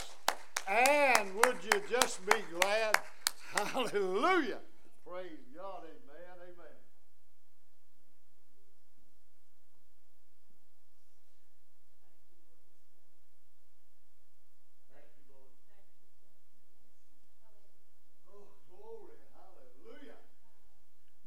And 0.68 1.34
would 1.36 1.56
you 1.62 1.82
just 1.90 2.24
be 2.26 2.36
glad? 2.60 2.96
Hallelujah. 3.72 4.58
Praise 5.04 5.42
God. 5.54 5.82
Amen. 5.82 6.36
Amen. 6.42 6.76
Thank 14.92 15.10
you, 15.16 15.24
Lord. 15.30 15.50
Oh, 18.28 18.48
glory. 18.70 19.18
Hallelujah. 19.34 20.18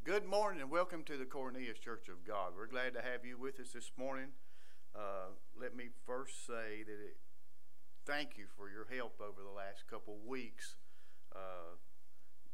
Good 0.09 0.25
morning 0.25 0.57
and 0.59 0.73
welcome 0.73 1.05
to 1.05 1.21
the 1.21 1.29
Cornelius 1.29 1.77
Church 1.77 2.09
of 2.09 2.25
God. 2.25 2.57
We're 2.57 2.65
glad 2.65 2.97
to 2.97 3.01
have 3.05 3.21
you 3.21 3.37
with 3.37 3.61
us 3.61 3.77
this 3.77 3.93
morning. 3.93 4.33
Uh, 4.97 5.37
let 5.53 5.77
me 5.77 5.93
first 6.07 6.49
say 6.49 6.81
that 6.81 6.97
it, 6.97 7.21
thank 8.09 8.33
you 8.33 8.49
for 8.57 8.73
your 8.73 8.89
help 8.89 9.21
over 9.21 9.45
the 9.45 9.53
last 9.53 9.85
couple 9.85 10.17
weeks. 10.25 10.81
Uh, 11.29 11.77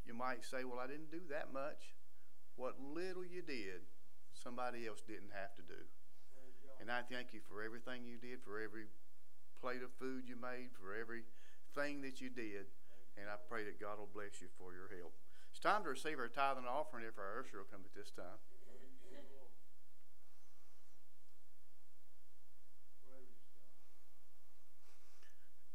you 0.03 0.11
might 0.11 0.43
say, 0.43 0.67
well, 0.67 0.83
I 0.83 0.87
didn't 0.91 1.15
do 1.15 1.23
that 1.31 1.55
much. 1.55 1.95
What 2.59 2.75
little 2.75 3.23
you 3.23 3.39
did, 3.39 3.87
somebody 4.35 4.83
else 4.83 4.99
didn't 5.07 5.31
have 5.31 5.55
to 5.55 5.63
do. 5.63 5.79
And 6.83 6.91
I 6.91 7.07
thank 7.07 7.31
you 7.31 7.39
for 7.47 7.63
everything 7.63 8.03
you 8.03 8.19
did, 8.19 8.43
for 8.43 8.59
every 8.59 8.91
plate 9.63 9.79
of 9.79 9.95
food 9.95 10.27
you 10.27 10.35
made, 10.35 10.75
for 10.75 10.91
everything 10.91 12.03
that 12.03 12.19
you 12.19 12.27
did. 12.27 12.67
And 13.15 13.31
I 13.31 13.39
pray 13.47 13.63
that 13.63 13.79
God 13.79 13.95
will 13.95 14.11
bless 14.11 14.43
you 14.43 14.51
for 14.59 14.75
your 14.75 14.91
help. 14.91 15.15
Time 15.65 15.81
to 15.81 15.89
receive 15.89 16.19
our 16.19 16.27
tithe 16.27 16.61
and 16.61 16.67
offering 16.67 17.05
if 17.09 17.17
our 17.17 17.41
usher 17.41 17.57
will 17.57 17.65
come 17.65 17.81
at 17.81 17.89
this 17.97 18.11
time. 18.13 18.37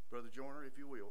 Brother 0.09 0.29
Joyner, 0.33 0.65
if 0.65 0.79
you 0.79 0.87
will. 0.87 1.11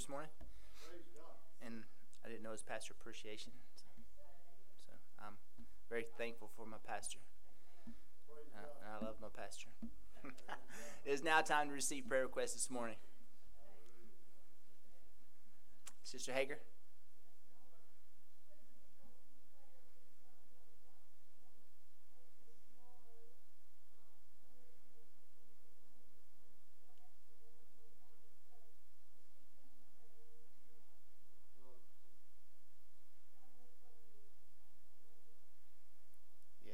This 0.00 0.08
morning. 0.08 0.30
And 1.60 1.82
I 2.24 2.28
didn't 2.28 2.42
know 2.42 2.48
it 2.48 2.52
was 2.52 2.62
pastor 2.62 2.94
appreciation. 2.98 3.52
So 3.76 4.92
I'm 5.20 5.34
very 5.90 6.06
thankful 6.16 6.48
for 6.56 6.64
my 6.64 6.78
pastor. 6.88 7.18
Uh, 8.56 8.96
I 8.98 9.04
love 9.04 9.16
my 9.20 9.28
pastor. 9.28 9.68
it 11.04 11.10
is 11.10 11.22
now 11.22 11.42
time 11.42 11.68
to 11.68 11.74
receive 11.74 12.08
prayer 12.08 12.22
requests 12.22 12.54
this 12.54 12.70
morning. 12.70 12.96
Sister 16.02 16.32
Hager. 16.32 16.60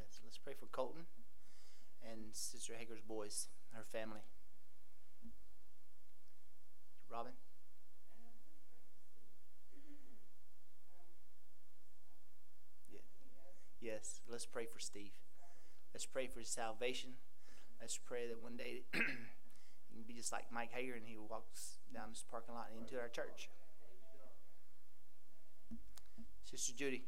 Yes, 0.06 0.20
let's 0.22 0.38
pray 0.38 0.54
for 0.54 0.66
Colton 0.66 1.02
and 2.00 2.30
Sister 2.30 2.74
Hager's 2.78 2.95
boys, 3.06 3.48
her 3.72 3.84
family. 3.84 4.20
Robin? 7.10 7.32
Yeah. 12.92 13.00
Yes, 13.80 14.20
let's 14.28 14.46
pray 14.46 14.66
for 14.66 14.80
Steve. 14.80 15.12
Let's 15.94 16.06
pray 16.06 16.26
for 16.26 16.40
his 16.40 16.48
salvation. 16.48 17.10
Let's 17.80 17.96
pray 17.96 18.26
that 18.28 18.42
one 18.42 18.56
day 18.56 18.82
he 18.92 18.98
can 18.98 20.04
be 20.06 20.14
just 20.14 20.32
like 20.32 20.52
Mike 20.52 20.70
Hager 20.72 20.94
and 20.94 21.04
he 21.06 21.16
walks 21.16 21.78
down 21.94 22.10
this 22.10 22.24
parking 22.28 22.54
lot 22.54 22.68
into 22.78 23.00
our 23.00 23.08
church. 23.08 23.48
Sister 26.44 26.72
Judy. 26.76 27.04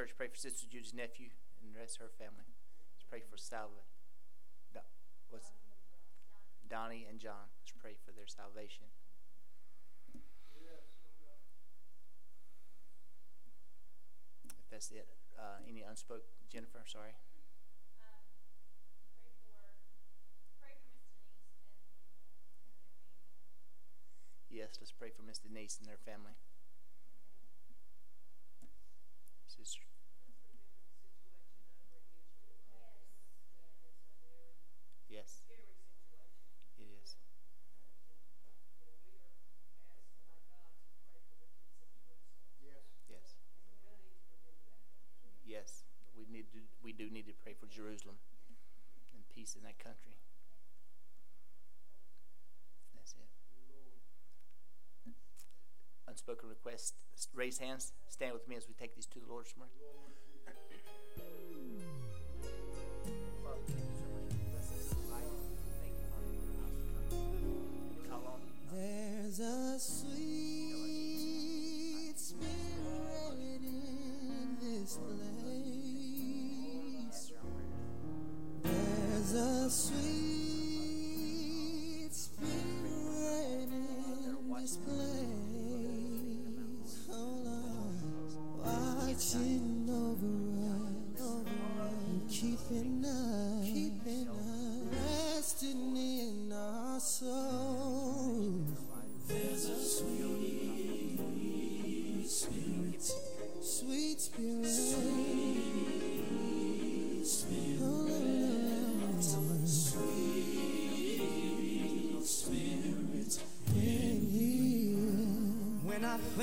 Church 0.00 0.16
pray 0.16 0.28
for 0.32 0.40
Sister 0.40 0.64
Judy's 0.64 0.94
nephew 0.96 1.28
and 1.60 1.76
the 1.76 1.78
rest 1.78 2.00
of 2.00 2.08
her 2.08 2.12
family. 2.16 2.48
Let's 2.96 3.04
pray 3.04 3.20
for 3.20 3.36
salvation. 3.36 3.84
What's 5.28 5.52
Donnie 6.70 7.04
and 7.04 7.20
John? 7.20 7.52
Let's 7.60 7.76
pray 7.76 8.00
for 8.00 8.10
their 8.16 8.26
salvation. 8.26 8.88
If 14.48 14.70
that's 14.70 14.90
it, 14.90 15.06
uh, 15.38 15.60
any 15.68 15.84
unspoke, 15.84 16.24
Jennifer? 16.48 16.80
Sorry. 16.86 17.12
Yes, 24.48 24.78
let's 24.80 24.92
pray 24.92 25.10
for 25.14 25.22
Miss 25.22 25.38
Denise 25.38 25.76
and 25.78 25.86
their 25.86 26.00
family. 26.00 26.32
Sister. 29.46 29.90
Yes. 35.10 35.42
It 36.78 36.86
is. 37.02 37.18
Yes. 43.10 43.36
Yes. 45.44 45.84
We 46.16 46.24
need 46.30 46.46
to 46.52 46.60
we 46.82 46.92
do 46.92 47.10
need 47.10 47.26
to 47.26 47.34
pray 47.42 47.54
for 47.58 47.59
Jerusalem 47.70 48.16
and 49.14 49.22
peace 49.34 49.54
in 49.54 49.62
that 49.62 49.78
country. 49.78 50.18
That's 52.94 53.14
it. 53.14 53.28
Unspoken 56.08 56.48
request. 56.48 56.94
Raise 57.34 57.58
hands. 57.58 57.92
Stand 58.08 58.32
with 58.34 58.48
me 58.48 58.56
as 58.56 58.66
we 58.66 58.74
take 58.74 58.94
these 58.94 59.06
to 59.06 59.20
the 59.20 59.26
Lord 59.26 59.46
this 59.46 59.56
morning. 59.56 59.74
Father, 63.42 63.60
thank 63.66 63.74
you 70.18 70.29
sweet 79.70 80.09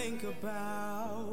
think 0.08 0.24
about 0.24 1.28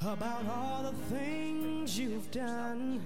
about 0.00 0.46
all 0.46 0.84
the 0.84 1.16
things 1.16 1.98
you've 1.98 2.30
done. 2.30 3.00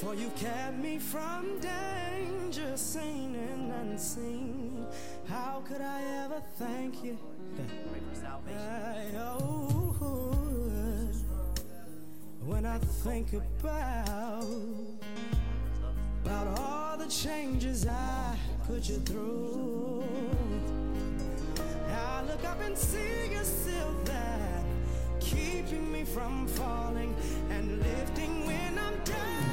For 0.00 0.14
you've 0.14 0.36
kept 0.36 0.76
me 0.76 0.98
from 1.00 1.58
danger, 1.58 2.76
seen 2.76 3.34
and 3.34 3.72
unseen. 3.72 4.86
How 5.28 5.64
could 5.66 5.80
I 5.80 6.00
ever 6.24 6.40
thank 6.58 7.02
you? 7.02 7.18
I, 8.48 9.06
oh, 9.18 9.96
when 12.46 12.66
I 12.66 12.78
think 12.78 13.32
about 13.32 14.46
about 16.24 16.58
all 16.60 16.96
the 16.98 17.08
changes 17.08 17.84
I 17.84 18.36
put 18.68 18.88
you 18.88 18.98
through. 19.00 20.49
And 22.62 22.76
see 22.78 23.32
you're 23.32 23.42
still 23.42 23.94
there, 24.04 24.64
keeping 25.18 25.90
me 25.90 26.04
from 26.04 26.46
falling 26.46 27.14
and 27.50 27.78
lifting 27.78 28.46
when 28.46 28.78
I'm 28.78 29.02
down. 29.04 29.49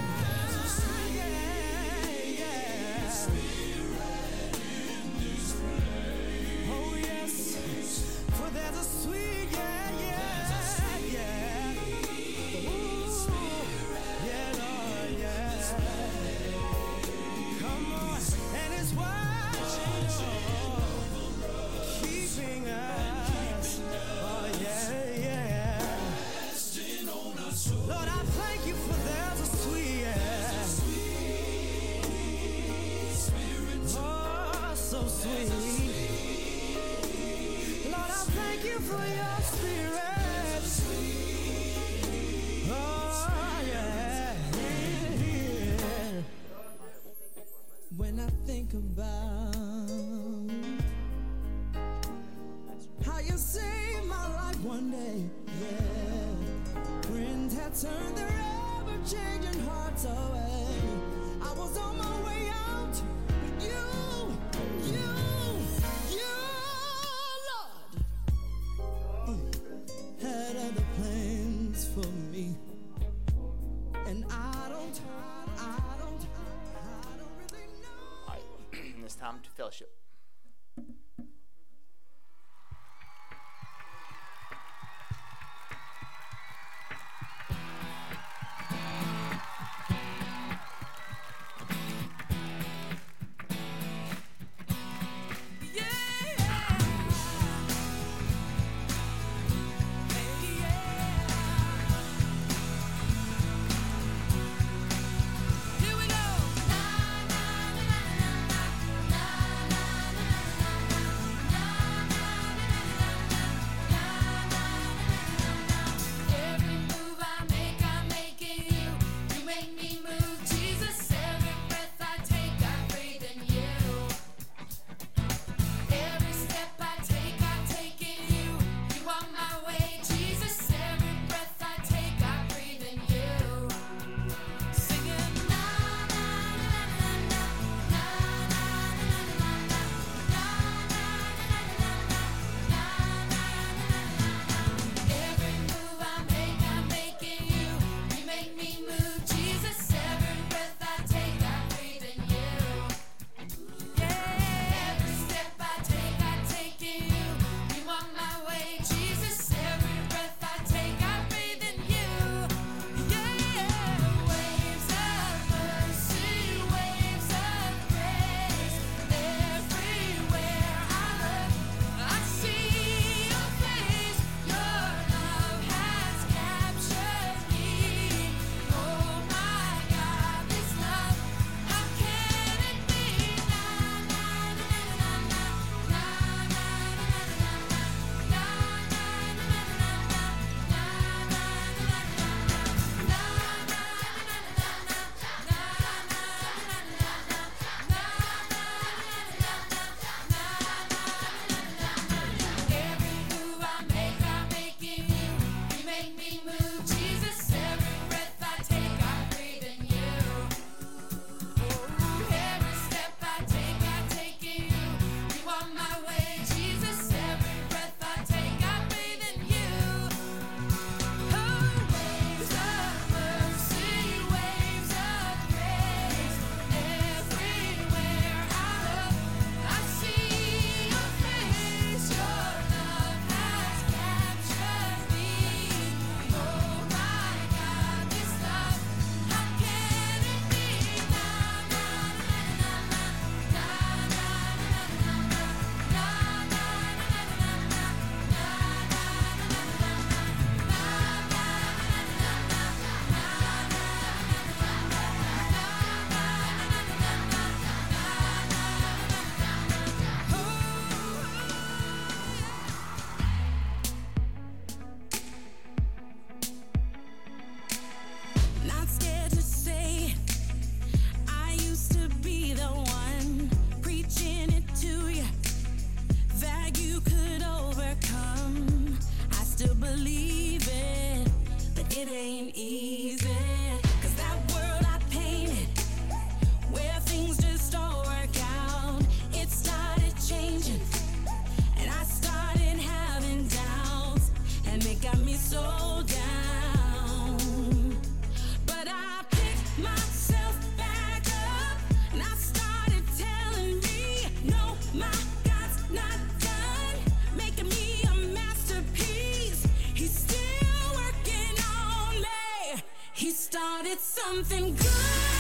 Something 314.30 314.76
good, 314.76 315.37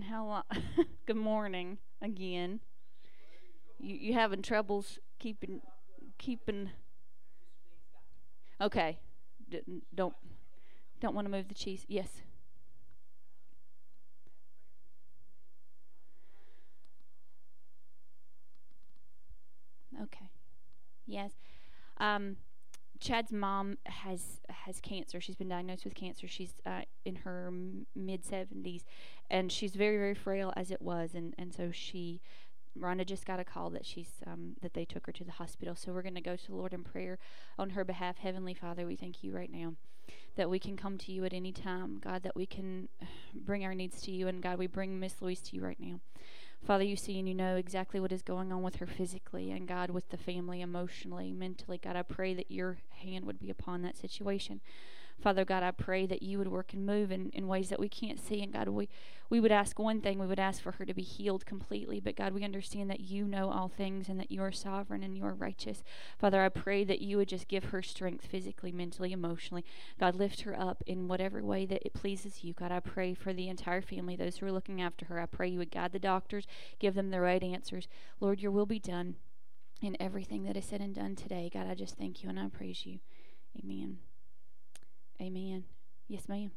asking 0.00 0.10
how 0.10 0.26
long. 0.26 0.42
Good 1.06 1.16
morning 1.16 1.78
again. 2.02 2.60
You 3.78 3.96
you 3.96 4.12
having 4.14 4.42
troubles 4.42 4.98
keeping 5.18 5.60
keeping? 6.18 6.70
Okay, 8.60 8.98
D- 9.48 9.62
don't 9.94 10.14
don't 11.00 11.14
want 11.14 11.26
to 11.26 11.30
move 11.30 11.48
the 11.48 11.54
cheese. 11.54 11.84
Yes. 11.88 12.22
Okay. 20.02 20.30
Yes. 21.06 21.32
Um, 21.98 22.36
Chad's 23.00 23.32
mom 23.32 23.78
has 23.86 24.40
has 24.50 24.80
cancer. 24.80 25.20
She's 25.20 25.36
been 25.36 25.48
diagnosed 25.48 25.84
with 25.84 25.94
cancer. 25.94 26.28
She's 26.28 26.54
uh, 26.66 26.82
in 27.04 27.16
her 27.16 27.50
mid 27.96 28.24
seventies, 28.24 28.84
and 29.30 29.50
she's 29.50 29.74
very 29.74 29.96
very 29.96 30.14
frail 30.14 30.52
as 30.56 30.70
it 30.70 30.82
was, 30.82 31.14
and 31.14 31.34
and 31.38 31.52
so 31.54 31.70
she. 31.70 32.20
Rhonda 32.78 33.04
just 33.04 33.26
got 33.26 33.40
a 33.40 33.44
call 33.44 33.68
that 33.70 33.84
she's 33.84 34.12
um, 34.24 34.54
that 34.62 34.74
they 34.74 34.84
took 34.84 35.06
her 35.06 35.12
to 35.12 35.24
the 35.24 35.32
hospital. 35.32 35.74
So 35.74 35.92
we're 35.92 36.02
going 36.02 36.14
to 36.14 36.20
go 36.20 36.36
to 36.36 36.46
the 36.46 36.54
Lord 36.54 36.72
in 36.72 36.84
prayer 36.84 37.18
on 37.58 37.70
her 37.70 37.84
behalf. 37.84 38.18
Heavenly 38.18 38.54
Father, 38.54 38.86
we 38.86 38.94
thank 38.94 39.24
you 39.24 39.34
right 39.34 39.50
now 39.52 39.74
that 40.36 40.48
we 40.48 40.58
can 40.58 40.76
come 40.76 40.96
to 40.98 41.12
you 41.12 41.24
at 41.24 41.32
any 41.32 41.52
time, 41.52 41.98
God. 41.98 42.22
That 42.22 42.36
we 42.36 42.46
can 42.46 42.88
bring 43.34 43.64
our 43.64 43.74
needs 43.74 44.00
to 44.02 44.12
you, 44.12 44.28
and 44.28 44.40
God, 44.40 44.58
we 44.58 44.68
bring 44.68 45.00
Miss 45.00 45.20
Louise 45.20 45.40
to 45.42 45.56
you 45.56 45.62
right 45.62 45.80
now. 45.80 46.00
Father, 46.64 46.84
you 46.84 46.96
see 46.96 47.18
and 47.18 47.26
you 47.26 47.34
know 47.34 47.56
exactly 47.56 48.00
what 48.00 48.12
is 48.12 48.22
going 48.22 48.52
on 48.52 48.62
with 48.62 48.76
her 48.76 48.86
physically, 48.86 49.50
and 49.50 49.66
God, 49.66 49.90
with 49.90 50.10
the 50.10 50.16
family, 50.16 50.60
emotionally, 50.60 51.32
mentally. 51.32 51.78
God, 51.78 51.96
I 51.96 52.02
pray 52.02 52.34
that 52.34 52.50
your 52.50 52.78
hand 53.02 53.24
would 53.24 53.40
be 53.40 53.50
upon 53.50 53.82
that 53.82 53.96
situation. 53.96 54.60
Father 55.20 55.44
God, 55.44 55.62
I 55.62 55.70
pray 55.70 56.06
that 56.06 56.22
you 56.22 56.38
would 56.38 56.48
work 56.48 56.72
and 56.72 56.86
move 56.86 57.12
in, 57.12 57.30
in 57.30 57.46
ways 57.46 57.68
that 57.68 57.78
we 57.78 57.88
can't 57.88 58.18
see. 58.18 58.42
And 58.42 58.52
God, 58.52 58.68
we, 58.68 58.88
we 59.28 59.38
would 59.38 59.52
ask 59.52 59.78
one 59.78 60.00
thing, 60.00 60.18
we 60.18 60.26
would 60.26 60.40
ask 60.40 60.62
for 60.62 60.72
her 60.72 60.84
to 60.84 60.94
be 60.94 61.02
healed 61.02 61.44
completely. 61.44 62.00
But 62.00 62.16
God, 62.16 62.32
we 62.32 62.44
understand 62.44 62.90
that 62.90 63.00
you 63.00 63.26
know 63.26 63.50
all 63.50 63.68
things 63.68 64.08
and 64.08 64.18
that 64.18 64.30
you 64.30 64.42
are 64.42 64.52
sovereign 64.52 65.02
and 65.02 65.16
you 65.16 65.24
are 65.24 65.34
righteous. 65.34 65.82
Father, 66.18 66.42
I 66.42 66.48
pray 66.48 66.84
that 66.84 67.00
you 67.00 67.18
would 67.18 67.28
just 67.28 67.48
give 67.48 67.64
her 67.64 67.82
strength 67.82 68.26
physically, 68.26 68.72
mentally, 68.72 69.12
emotionally. 69.12 69.64
God, 69.98 70.14
lift 70.14 70.42
her 70.42 70.58
up 70.58 70.82
in 70.86 71.08
whatever 71.08 71.42
way 71.42 71.66
that 71.66 71.84
it 71.84 71.92
pleases 71.92 72.42
you. 72.42 72.54
God, 72.54 72.72
I 72.72 72.80
pray 72.80 73.14
for 73.14 73.32
the 73.32 73.48
entire 73.48 73.82
family, 73.82 74.16
those 74.16 74.38
who 74.38 74.46
are 74.46 74.52
looking 74.52 74.80
after 74.80 75.06
her. 75.06 75.20
I 75.20 75.26
pray 75.26 75.48
you 75.48 75.58
would 75.58 75.70
guide 75.70 75.92
the 75.92 75.98
doctors, 75.98 76.46
give 76.78 76.94
them 76.94 77.10
the 77.10 77.20
right 77.20 77.42
answers. 77.42 77.88
Lord, 78.20 78.40
your 78.40 78.52
will 78.52 78.66
be 78.66 78.78
done 78.78 79.16
in 79.82 79.96
everything 80.00 80.44
that 80.44 80.56
is 80.56 80.64
said 80.64 80.80
and 80.80 80.94
done 80.94 81.16
today. 81.16 81.50
God, 81.52 81.66
I 81.68 81.74
just 81.74 81.96
thank 81.96 82.22
you 82.22 82.28
and 82.28 82.38
I 82.38 82.48
praise 82.48 82.84
you. 82.84 83.00
Amen. 83.58 83.98
Amen. 85.20 85.64
Yes, 86.08 86.28
ma'am. 86.28 86.50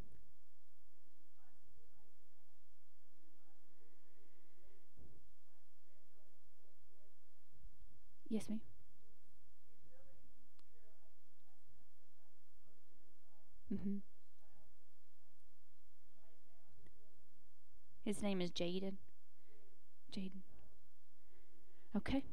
Yes, 8.30 8.50
ma'am. 8.50 8.62
Mm-hmm. 13.74 13.98
His 18.06 18.22
name 18.22 18.42
is 18.42 18.52
Jaden. 18.52 18.94
Jaden. 20.16 20.42
Okay. 21.96 22.24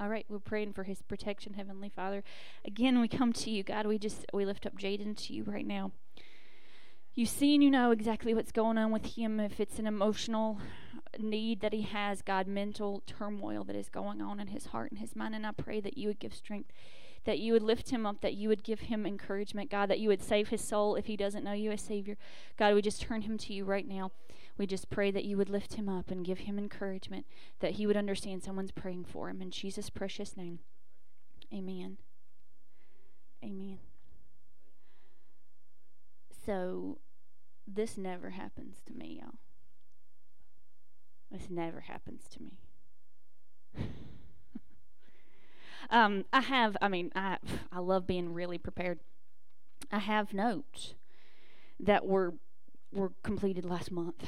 All 0.00 0.08
right, 0.08 0.24
we're 0.28 0.38
praying 0.38 0.74
for 0.74 0.84
his 0.84 1.02
protection, 1.02 1.54
Heavenly 1.54 1.88
Father. 1.88 2.22
Again, 2.64 3.00
we 3.00 3.08
come 3.08 3.32
to 3.32 3.50
you, 3.50 3.64
God. 3.64 3.84
We 3.84 3.98
just 3.98 4.26
we 4.32 4.44
lift 4.44 4.64
up 4.64 4.78
Jaden 4.78 5.16
to 5.26 5.32
you 5.32 5.42
right 5.42 5.66
now. 5.66 5.90
You 7.14 7.26
see 7.26 7.54
and 7.54 7.64
you 7.64 7.70
know 7.70 7.90
exactly 7.90 8.32
what's 8.32 8.52
going 8.52 8.78
on 8.78 8.92
with 8.92 9.16
him. 9.16 9.40
If 9.40 9.58
it's 9.58 9.80
an 9.80 9.88
emotional 9.88 10.60
need 11.18 11.62
that 11.62 11.72
he 11.72 11.82
has, 11.82 12.22
God, 12.22 12.46
mental 12.46 13.02
turmoil 13.08 13.64
that 13.64 13.74
is 13.74 13.88
going 13.88 14.20
on 14.20 14.38
in 14.38 14.48
his 14.48 14.66
heart 14.66 14.92
and 14.92 15.00
his 15.00 15.16
mind, 15.16 15.34
and 15.34 15.44
I 15.44 15.50
pray 15.50 15.80
that 15.80 15.98
you 15.98 16.06
would 16.06 16.20
give 16.20 16.32
strength, 16.32 16.70
that 17.24 17.40
you 17.40 17.52
would 17.52 17.64
lift 17.64 17.90
him 17.90 18.06
up, 18.06 18.20
that 18.20 18.34
you 18.34 18.48
would 18.48 18.62
give 18.62 18.82
him 18.82 19.04
encouragement, 19.04 19.68
God, 19.68 19.90
that 19.90 19.98
you 19.98 20.08
would 20.10 20.22
save 20.22 20.50
his 20.50 20.62
soul 20.62 20.94
if 20.94 21.06
he 21.06 21.16
doesn't 21.16 21.42
know 21.42 21.54
you 21.54 21.72
as 21.72 21.80
Savior. 21.80 22.16
God, 22.56 22.72
we 22.72 22.82
just 22.82 23.02
turn 23.02 23.22
him 23.22 23.36
to 23.38 23.52
you 23.52 23.64
right 23.64 23.88
now. 23.88 24.12
We 24.58 24.66
just 24.66 24.90
pray 24.90 25.12
that 25.12 25.24
you 25.24 25.36
would 25.36 25.48
lift 25.48 25.74
him 25.74 25.88
up 25.88 26.10
and 26.10 26.24
give 26.24 26.40
him 26.40 26.58
encouragement, 26.58 27.26
that 27.60 27.72
he 27.72 27.86
would 27.86 27.96
understand 27.96 28.42
someone's 28.42 28.72
praying 28.72 29.04
for 29.04 29.30
him. 29.30 29.40
In 29.40 29.52
Jesus' 29.52 29.88
precious 29.88 30.36
name, 30.36 30.58
amen. 31.54 31.98
Amen. 33.42 33.78
So, 36.44 36.98
this 37.66 37.96
never 37.96 38.30
happens 38.30 38.78
to 38.86 38.92
me, 38.92 39.20
y'all. 39.22 39.34
This 41.30 41.48
never 41.48 41.80
happens 41.80 42.24
to 42.30 42.42
me. 42.42 42.58
um, 45.90 46.24
I 46.32 46.40
have, 46.40 46.76
I 46.82 46.88
mean, 46.88 47.12
I, 47.14 47.36
I 47.70 47.78
love 47.78 48.06
being 48.08 48.32
really 48.32 48.58
prepared. 48.58 48.98
I 49.92 49.98
have 49.98 50.34
notes 50.34 50.94
that 51.78 52.04
were 52.04 52.34
were 52.92 53.12
completed 53.22 53.64
last 53.64 53.90
month. 53.90 54.24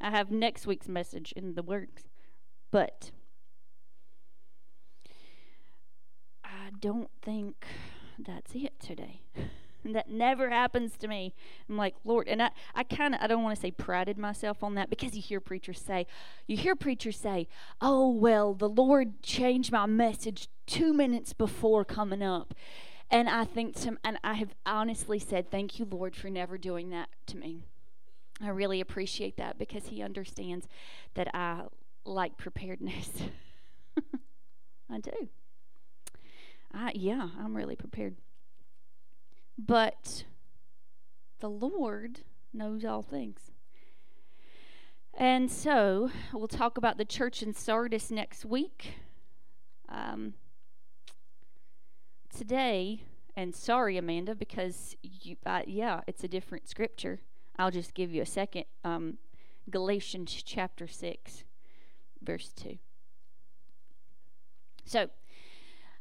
I 0.00 0.10
have 0.10 0.30
next 0.30 0.66
week's 0.66 0.88
message 0.88 1.32
in 1.36 1.54
the 1.54 1.62
works, 1.62 2.04
but 2.70 3.10
I 6.44 6.70
don't 6.78 7.10
think 7.22 7.66
that's 8.18 8.54
it 8.54 8.78
today. 8.80 9.22
that 9.92 10.08
never 10.08 10.50
happens 10.50 10.96
to 10.98 11.08
me. 11.08 11.34
I'm 11.68 11.76
like, 11.76 11.94
Lord, 12.04 12.28
and 12.28 12.42
I, 12.42 12.50
I 12.74 12.84
kind 12.84 13.14
of, 13.14 13.20
I 13.20 13.26
don't 13.26 13.42
want 13.42 13.54
to 13.54 13.60
say 13.60 13.70
prided 13.70 14.16
myself 14.16 14.62
on 14.62 14.74
that 14.76 14.88
because 14.88 15.14
you 15.14 15.22
hear 15.22 15.40
preachers 15.40 15.80
say, 15.80 16.06
you 16.46 16.56
hear 16.56 16.74
preachers 16.74 17.18
say, 17.18 17.48
oh, 17.80 18.10
well, 18.10 18.54
the 18.54 18.68
Lord 18.68 19.22
changed 19.22 19.72
my 19.72 19.86
message 19.86 20.48
two 20.66 20.92
minutes 20.92 21.32
before 21.32 21.84
coming 21.84 22.22
up. 22.22 22.54
And 23.10 23.28
I 23.28 23.44
think 23.44 23.78
to, 23.82 23.98
and 24.02 24.18
I 24.24 24.34
have 24.34 24.54
honestly 24.64 25.18
said, 25.18 25.50
thank 25.50 25.78
you, 25.78 25.84
Lord, 25.84 26.16
for 26.16 26.30
never 26.30 26.56
doing 26.56 26.90
that 26.90 27.10
to 27.26 27.36
me. 27.36 27.66
I 28.42 28.48
really 28.48 28.80
appreciate 28.80 29.36
that 29.36 29.58
because 29.58 29.86
He 29.86 30.02
understands 30.02 30.66
that 31.14 31.34
I 31.34 31.62
like 32.04 32.36
preparedness. 32.36 33.10
I 34.90 35.00
do. 35.00 35.28
I, 36.72 36.92
yeah, 36.94 37.28
I'm 37.38 37.56
really 37.56 37.76
prepared. 37.76 38.16
But 39.56 40.24
the 41.38 41.48
Lord 41.48 42.20
knows 42.52 42.84
all 42.84 43.02
things. 43.02 43.52
And 45.16 45.50
so 45.50 46.10
we'll 46.32 46.48
talk 46.48 46.76
about 46.76 46.98
the 46.98 47.04
church 47.04 47.42
in 47.42 47.54
Sardis 47.54 48.10
next 48.10 48.44
week. 48.44 48.94
Um, 49.88 50.34
today, 52.36 53.04
and 53.36 53.54
sorry, 53.54 53.96
Amanda, 53.96 54.34
because 54.34 54.96
you, 55.02 55.36
uh, 55.46 55.62
yeah, 55.66 56.00
it's 56.08 56.24
a 56.24 56.28
different 56.28 56.68
scripture. 56.68 57.20
I'll 57.58 57.70
just 57.70 57.94
give 57.94 58.12
you 58.12 58.22
a 58.22 58.26
second. 58.26 58.64
Um, 58.84 59.18
Galatians 59.70 60.42
chapter 60.44 60.86
6, 60.86 61.44
verse 62.22 62.52
2. 62.56 62.78
So, 64.84 65.08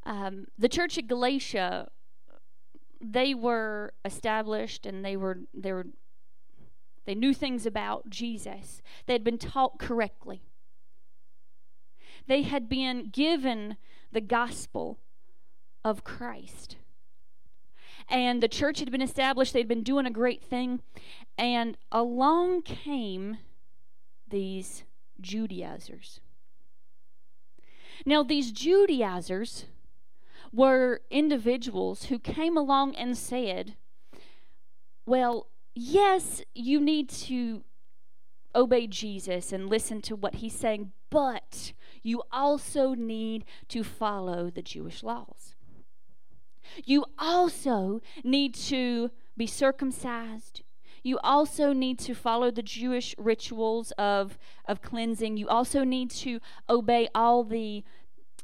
um, 0.06 0.48
the 0.58 0.68
church 0.68 0.98
at 0.98 1.08
Galatia, 1.08 1.90
they 3.00 3.34
were 3.34 3.94
established 4.04 4.86
and 4.86 5.04
they 5.04 5.16
were 5.16 5.40
they 5.54 5.72
were 5.72 5.88
they 7.06 7.16
knew 7.16 7.34
things 7.34 7.66
about 7.66 8.10
Jesus. 8.10 8.82
They 9.06 9.14
had 9.14 9.24
been 9.24 9.38
taught 9.38 9.78
correctly. 9.78 10.42
They 12.28 12.44
had 12.44 12.70
been 12.70 13.10
given 13.10 13.78
the 14.12 14.22
gospel 14.22 15.00
of 15.84 16.04
Christ 16.04 16.78
and 18.10 18.42
the 18.42 18.48
church 18.48 18.80
had 18.80 18.92
been 18.92 19.02
established. 19.02 19.54
They'd 19.54 19.68
been 19.68 19.84
doing 19.84 20.06
a 20.06 20.12
great 20.12 20.44
thing. 20.44 20.82
And 21.38 21.78
along 21.92 22.64
came 22.64 23.38
these 24.28 24.84
Judaizers. 25.20 26.20
Now, 28.06 28.24
these 28.24 28.52
Judaizers 28.52 29.66
were 30.52 31.02
individuals 31.10 32.06
who 32.06 32.20
came 32.20 32.58
along 32.58 32.96
and 32.96 33.18
said, 33.18 33.76
Well, 35.06 35.48
yes, 35.74 36.42
you 36.54 36.80
need 36.80 37.10
to 37.10 37.64
obey 38.56 38.88
Jesus 38.88 39.52
and 39.52 39.70
listen 39.70 40.02
to 40.02 40.16
what 40.16 40.36
he's 40.36 40.54
saying, 40.54 40.92
but 41.10 41.74
you 42.04 42.22
also 42.32 42.94
need 42.94 43.46
to 43.70 43.84
follow 43.84 44.50
the 44.50 44.62
Jewish 44.62 45.02
laws. 45.02 45.56
You 46.84 47.06
also 47.18 48.02
need 48.24 48.56
to 48.56 49.12
be 49.36 49.48
circumcised. 49.48 50.62
You 51.04 51.20
also 51.24 51.74
need 51.74 52.00
to 52.00 52.14
follow 52.14 52.50
the 52.50 52.62
Jewish 52.62 53.14
rituals 53.18 53.92
of, 53.98 54.38
of 54.66 54.82
cleansing. 54.82 55.38
You 55.38 55.50
also 55.50 55.84
need 55.84 56.12
to 56.12 56.40
obey 56.70 57.10
all 57.14 57.44
the 57.44 57.84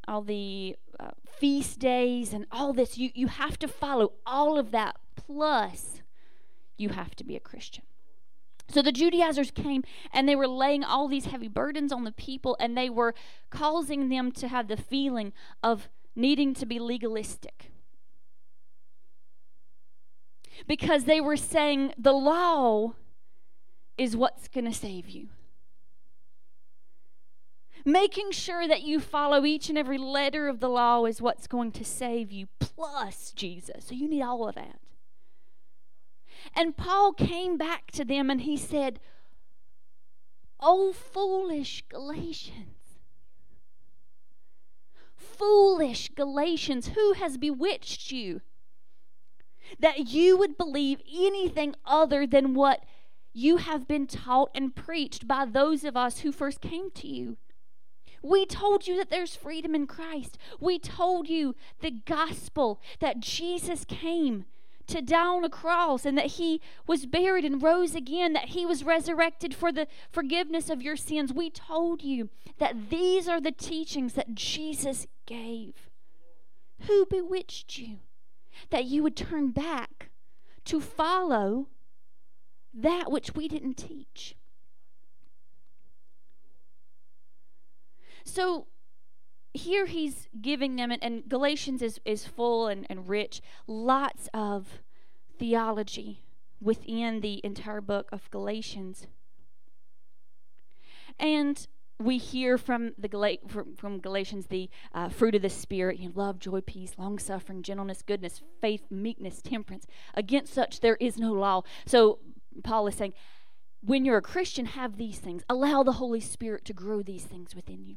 all 0.07 0.23
the 0.23 0.75
uh, 0.99 1.11
feast 1.23 1.77
days 1.77 2.33
and 2.33 2.47
all 2.51 2.73
this. 2.73 2.97
You, 2.97 3.11
you 3.13 3.27
have 3.27 3.59
to 3.59 3.67
follow 3.67 4.13
all 4.25 4.57
of 4.57 4.71
that. 4.71 4.95
Plus, 5.15 6.01
you 6.77 6.89
have 6.89 7.15
to 7.17 7.23
be 7.23 7.35
a 7.35 7.39
Christian. 7.39 7.83
So 8.69 8.81
the 8.81 8.91
Judaizers 8.91 9.51
came 9.51 9.83
and 10.13 10.27
they 10.27 10.35
were 10.35 10.47
laying 10.47 10.83
all 10.83 11.07
these 11.07 11.25
heavy 11.25 11.47
burdens 11.47 11.91
on 11.91 12.03
the 12.03 12.11
people 12.11 12.55
and 12.59 12.77
they 12.77 12.89
were 12.89 13.13
causing 13.49 14.09
them 14.09 14.31
to 14.33 14.47
have 14.47 14.67
the 14.67 14.77
feeling 14.77 15.33
of 15.63 15.89
needing 16.15 16.53
to 16.55 16.65
be 16.65 16.79
legalistic. 16.79 17.68
Because 20.67 21.05
they 21.05 21.21
were 21.21 21.37
saying 21.37 21.93
the 21.97 22.13
law 22.13 22.93
is 23.97 24.15
what's 24.15 24.47
going 24.47 24.65
to 24.65 24.73
save 24.73 25.09
you. 25.09 25.29
Making 27.85 28.31
sure 28.31 28.67
that 28.67 28.83
you 28.83 28.99
follow 28.99 29.45
each 29.45 29.69
and 29.69 29.77
every 29.77 29.97
letter 29.97 30.47
of 30.47 30.59
the 30.59 30.69
law 30.69 31.05
is 31.05 31.21
what's 31.21 31.47
going 31.47 31.71
to 31.73 31.85
save 31.85 32.31
you, 32.31 32.47
plus 32.59 33.31
Jesus. 33.31 33.85
So 33.85 33.95
you 33.95 34.09
need 34.09 34.21
all 34.21 34.47
of 34.47 34.55
that. 34.55 34.79
And 36.55 36.75
Paul 36.75 37.13
came 37.13 37.57
back 37.57 37.91
to 37.91 38.05
them 38.05 38.29
and 38.29 38.41
he 38.41 38.57
said, 38.57 38.99
Oh, 40.59 40.91
foolish 40.91 41.83
Galatians. 41.87 42.75
Foolish 45.15 46.09
Galatians, 46.15 46.89
who 46.89 47.13
has 47.13 47.37
bewitched 47.37 48.11
you? 48.11 48.41
That 49.79 50.07
you 50.07 50.37
would 50.37 50.57
believe 50.57 51.01
anything 51.11 51.75
other 51.85 52.25
than 52.25 52.53
what 52.53 52.83
you 53.33 53.57
have 53.57 53.87
been 53.87 54.07
taught 54.07 54.49
and 54.55 54.75
preached 54.75 55.27
by 55.27 55.45
those 55.45 55.83
of 55.83 55.95
us 55.95 56.19
who 56.19 56.31
first 56.31 56.61
came 56.61 56.91
to 56.91 57.07
you. 57.07 57.37
We 58.21 58.45
told 58.45 58.87
you 58.87 58.97
that 58.97 59.09
there's 59.09 59.35
freedom 59.35 59.75
in 59.75 59.87
Christ. 59.87 60.37
We 60.59 60.79
told 60.79 61.29
you 61.29 61.55
the 61.79 61.91
gospel 61.91 62.81
that 62.99 63.19
Jesus 63.19 63.85
came 63.85 64.45
to 64.87 65.01
die 65.01 65.27
on 65.27 65.45
a 65.45 65.49
cross 65.49 66.05
and 66.05 66.17
that 66.17 66.25
he 66.25 66.61
was 66.87 67.05
buried 67.05 67.45
and 67.45 67.61
rose 67.61 67.95
again, 67.95 68.33
that 68.33 68.49
he 68.49 68.65
was 68.65 68.83
resurrected 68.83 69.53
for 69.53 69.71
the 69.71 69.87
forgiveness 70.11 70.69
of 70.69 70.81
your 70.81 70.97
sins. 70.97 71.31
We 71.31 71.49
told 71.49 72.01
you 72.01 72.29
that 72.57 72.89
these 72.89 73.27
are 73.27 73.39
the 73.39 73.51
teachings 73.51 74.13
that 74.13 74.33
Jesus 74.35 75.07
gave. 75.25 75.89
Who 76.87 77.05
bewitched 77.05 77.77
you? 77.77 77.99
That 78.69 78.85
you 78.85 79.03
would 79.03 79.15
turn 79.15 79.51
back 79.51 80.09
to 80.65 80.79
follow 80.79 81.67
that 82.73 83.11
which 83.11 83.35
we 83.35 83.47
didn't 83.47 83.75
teach. 83.75 84.35
So 88.23 88.67
here 89.53 89.87
he's 89.87 90.27
giving 90.39 90.75
them, 90.75 90.91
and, 90.91 91.03
and 91.03 91.27
Galatians 91.27 91.81
is, 91.81 91.99
is 92.05 92.25
full 92.25 92.67
and, 92.67 92.85
and 92.89 93.09
rich, 93.09 93.41
lots 93.65 94.29
of 94.33 94.81
theology 95.37 96.21
within 96.61 97.21
the 97.21 97.41
entire 97.43 97.81
book 97.81 98.09
of 98.11 98.29
Galatians. 98.29 99.07
And 101.19 101.67
we 102.01 102.17
hear 102.17 102.57
from 102.57 102.93
the 102.97 103.37
from 103.77 103.99
Galatians 103.99 104.47
the 104.47 104.69
uh, 104.93 105.09
fruit 105.09 105.35
of 105.35 105.41
the 105.41 105.49
spirit: 105.49 105.99
you 105.99 106.07
know, 106.07 106.13
love, 106.15 106.39
joy, 106.39 106.61
peace, 106.61 106.93
long 106.97 107.19
suffering, 107.19 107.61
gentleness, 107.61 108.01
goodness, 108.01 108.41
faith, 108.61 108.83
meekness, 108.89 109.41
temperance. 109.41 109.85
Against 110.13 110.53
such 110.53 110.79
there 110.79 110.95
is 110.95 111.17
no 111.17 111.33
law. 111.33 111.63
So 111.85 112.19
Paul 112.63 112.87
is 112.87 112.95
saying, 112.95 113.13
when 113.81 114.05
you're 114.05 114.17
a 114.17 114.21
Christian, 114.21 114.65
have 114.65 114.97
these 114.97 115.19
things. 115.19 115.43
Allow 115.49 115.83
the 115.83 115.93
Holy 115.93 116.19
Spirit 116.19 116.65
to 116.65 116.73
grow 116.73 117.01
these 117.01 117.23
things 117.23 117.55
within 117.55 117.85
you. 117.85 117.95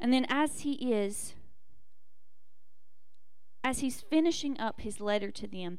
And 0.00 0.12
then 0.12 0.26
as 0.28 0.60
he 0.60 0.92
is, 0.92 1.34
as 3.64 3.80
he's 3.80 4.02
finishing 4.02 4.58
up 4.60 4.80
his 4.80 5.00
letter 5.00 5.30
to 5.30 5.46
them, 5.46 5.78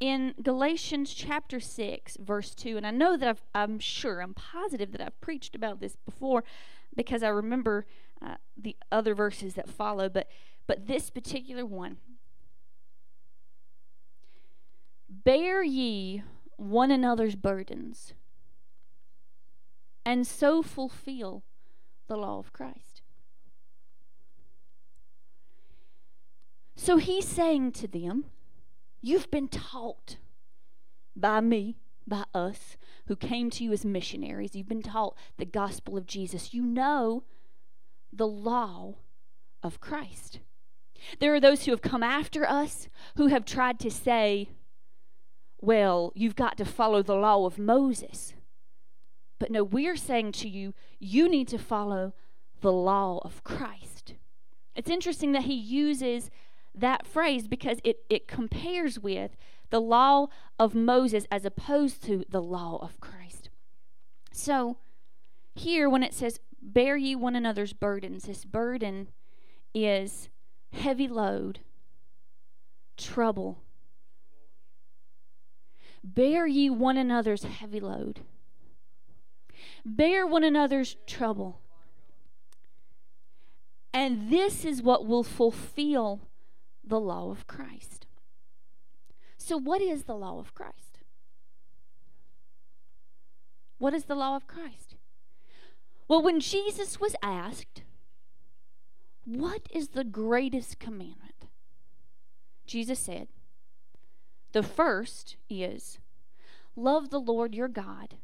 in 0.00 0.34
Galatians 0.42 1.12
chapter 1.12 1.58
6, 1.58 2.18
verse 2.20 2.54
2, 2.54 2.76
and 2.76 2.86
I 2.86 2.90
know 2.90 3.16
that 3.16 3.38
i 3.54 3.62
am 3.62 3.78
sure, 3.78 4.20
I'm 4.20 4.34
positive 4.34 4.92
that 4.92 5.00
I've 5.00 5.20
preached 5.20 5.54
about 5.54 5.80
this 5.80 5.96
before 5.96 6.44
because 6.94 7.22
I 7.22 7.28
remember 7.28 7.86
uh, 8.24 8.36
the 8.56 8.76
other 8.92 9.14
verses 9.14 9.54
that 9.54 9.68
follow, 9.68 10.08
but, 10.08 10.28
but 10.66 10.86
this 10.86 11.10
particular 11.10 11.66
one. 11.66 11.98
Bear 15.08 15.62
ye 15.62 16.22
one 16.56 16.90
another's 16.90 17.36
burdens, 17.36 18.14
and 20.04 20.26
so 20.26 20.62
fulfill 20.62 21.42
the 22.08 22.16
law 22.16 22.38
of 22.38 22.52
Christ. 22.52 23.02
So 26.76 26.96
he's 26.96 27.26
saying 27.26 27.72
to 27.72 27.88
them, 27.88 28.26
You've 29.00 29.30
been 29.30 29.48
taught 29.48 30.16
by 31.14 31.40
me, 31.40 31.76
by 32.06 32.24
us, 32.34 32.76
who 33.06 33.16
came 33.16 33.50
to 33.50 33.64
you 33.64 33.72
as 33.72 33.84
missionaries. 33.84 34.54
You've 34.54 34.68
been 34.68 34.82
taught 34.82 35.16
the 35.36 35.44
gospel 35.44 35.96
of 35.96 36.06
Jesus. 36.06 36.52
You 36.52 36.62
know 36.62 37.24
the 38.12 38.26
law 38.26 38.96
of 39.62 39.80
Christ. 39.80 40.40
There 41.20 41.34
are 41.34 41.40
those 41.40 41.64
who 41.64 41.70
have 41.70 41.82
come 41.82 42.02
after 42.02 42.48
us 42.48 42.88
who 43.16 43.28
have 43.28 43.44
tried 43.44 43.78
to 43.80 43.90
say, 43.90 44.48
well, 45.60 46.12
you've 46.14 46.36
got 46.36 46.56
to 46.58 46.64
follow 46.64 47.02
the 47.02 47.14
law 47.14 47.46
of 47.46 47.58
Moses. 47.58 48.34
But 49.38 49.50
no, 49.50 49.62
we're 49.62 49.96
saying 49.96 50.32
to 50.32 50.48
you, 50.48 50.74
you 50.98 51.28
need 51.28 51.48
to 51.48 51.58
follow 51.58 52.14
the 52.60 52.72
law 52.72 53.20
of 53.24 53.44
Christ. 53.44 54.14
It's 54.74 54.90
interesting 54.90 55.32
that 55.32 55.42
he 55.42 55.54
uses 55.54 56.30
that 56.74 57.06
phrase 57.06 57.48
because 57.48 57.78
it, 57.84 58.04
it 58.08 58.28
compares 58.28 58.98
with 58.98 59.36
the 59.70 59.80
law 59.80 60.28
of 60.58 60.74
Moses 60.74 61.26
as 61.30 61.44
opposed 61.44 62.02
to 62.04 62.24
the 62.28 62.42
law 62.42 62.78
of 62.82 63.00
Christ. 63.00 63.50
So, 64.32 64.78
here 65.54 65.88
when 65.88 66.02
it 66.02 66.14
says, 66.14 66.40
Bear 66.60 66.96
ye 66.96 67.14
one 67.14 67.36
another's 67.36 67.72
burdens, 67.72 68.24
this 68.24 68.44
burden 68.44 69.08
is 69.74 70.28
heavy 70.72 71.08
load, 71.08 71.60
trouble. 72.96 73.62
Bear 76.02 76.46
ye 76.46 76.70
one 76.70 76.96
another's 76.96 77.44
heavy 77.44 77.80
load. 77.80 78.20
Bear 79.84 80.26
one 80.26 80.44
another's 80.44 80.96
trouble. 81.06 81.60
And 83.92 84.30
this 84.30 84.64
is 84.64 84.82
what 84.82 85.06
will 85.06 85.24
fulfill 85.24 86.27
the 86.88 87.00
law 87.00 87.30
of 87.30 87.46
Christ. 87.46 88.06
So, 89.36 89.56
what 89.56 89.80
is 89.80 90.04
the 90.04 90.14
law 90.14 90.38
of 90.38 90.54
Christ? 90.54 90.98
What 93.78 93.94
is 93.94 94.04
the 94.04 94.14
law 94.14 94.36
of 94.36 94.46
Christ? 94.46 94.96
Well, 96.08 96.22
when 96.22 96.40
Jesus 96.40 97.00
was 97.00 97.14
asked, 97.22 97.82
What 99.24 99.68
is 99.72 99.88
the 99.88 100.04
greatest 100.04 100.78
commandment? 100.78 101.46
Jesus 102.66 102.98
said, 102.98 103.28
The 104.52 104.62
first 104.62 105.36
is, 105.48 105.98
Love 106.74 107.10
the 107.10 107.20
Lord 107.20 107.54
your 107.54 107.68
God 107.68 108.16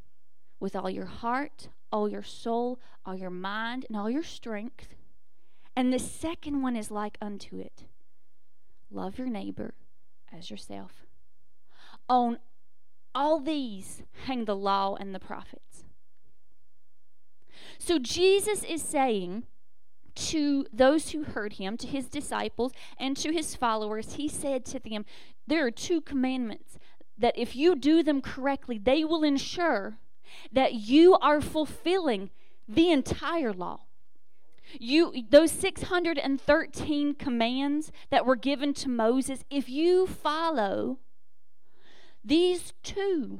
with 0.59 0.75
all 0.75 0.89
your 0.89 1.05
heart, 1.05 1.69
all 1.91 2.09
your 2.09 2.23
soul, 2.23 2.79
all 3.05 3.15
your 3.15 3.29
mind, 3.29 3.85
and 3.87 3.97
all 3.97 4.09
your 4.09 4.23
strength. 4.23 4.95
And 5.75 5.91
the 5.91 5.99
second 5.99 6.61
one 6.61 6.75
is 6.75 6.89
like 6.89 7.17
unto 7.21 7.59
it 7.59 7.85
love 8.95 9.17
your 9.17 9.27
neighbor 9.27 9.73
as 10.31 10.49
yourself. 10.49 11.05
On 12.07 12.39
all 13.13 13.39
these 13.39 14.03
hang 14.25 14.45
the 14.45 14.55
law 14.55 14.95
and 14.95 15.13
the 15.13 15.19
prophets. 15.19 15.83
So 17.77 17.99
Jesus 17.99 18.63
is 18.63 18.81
saying 18.81 19.43
to 20.15 20.65
those 20.71 21.09
who 21.09 21.23
heard 21.23 21.53
him, 21.53 21.77
to 21.77 21.87
his 21.87 22.07
disciples, 22.07 22.71
and 22.97 23.17
to 23.17 23.31
his 23.31 23.55
followers, 23.55 24.13
he 24.13 24.27
said 24.27 24.65
to 24.65 24.79
them, 24.79 25.05
There 25.45 25.65
are 25.65 25.71
two 25.71 26.01
commandments 26.01 26.77
that 27.17 27.37
if 27.37 27.55
you 27.55 27.75
do 27.75 28.03
them 28.03 28.21
correctly, 28.21 28.77
they 28.77 29.03
will 29.03 29.23
ensure 29.23 29.97
that 30.51 30.73
you 30.73 31.15
are 31.17 31.41
fulfilling 31.41 32.29
the 32.67 32.91
entire 32.91 33.53
law. 33.53 33.84
You 34.79 35.13
those 35.29 35.51
613 35.51 37.15
commands 37.15 37.91
that 38.09 38.25
were 38.25 38.35
given 38.35 38.73
to 38.75 38.89
Moses, 38.89 39.43
if 39.49 39.69
you 39.69 40.07
follow 40.07 40.99
these 42.23 42.73
two, 42.83 43.39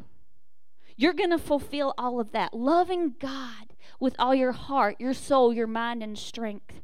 you're 0.96 1.14
going 1.14 1.32
to 1.32 1.38
fulfill 1.38 1.94
all 1.98 2.20
of 2.20 2.32
that. 2.32 2.54
Loving 2.54 3.16
God 3.20 3.74
with 4.00 4.16
all 4.20 4.36
your 4.36 4.52
heart, 4.52 4.96
your 5.00 5.14
soul, 5.14 5.54
your 5.54 5.68
mind 5.68 6.04
and 6.04 6.18
strength. 6.18 6.82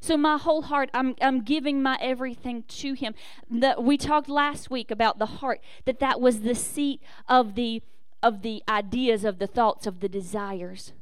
So 0.00 0.16
my 0.16 0.36
whole 0.36 0.62
heart, 0.62 0.90
I'm, 0.92 1.16
I'm 1.20 1.42
giving 1.42 1.82
my 1.82 1.98
everything 2.00 2.64
to 2.68 2.92
him. 2.92 3.14
That 3.50 3.82
we 3.82 3.96
talked 3.96 4.28
last 4.28 4.70
week 4.70 4.90
about 4.90 5.18
the 5.18 5.26
heart, 5.26 5.60
that 5.86 6.00
that 6.00 6.20
was 6.20 6.40
the 6.40 6.54
seat 6.54 7.02
of 7.28 7.54
the 7.54 7.82
of 8.20 8.42
the 8.42 8.62
ideas, 8.68 9.24
of 9.24 9.38
the 9.38 9.46
thoughts, 9.46 9.86
of 9.86 10.00
the 10.00 10.08
desires. 10.08 10.92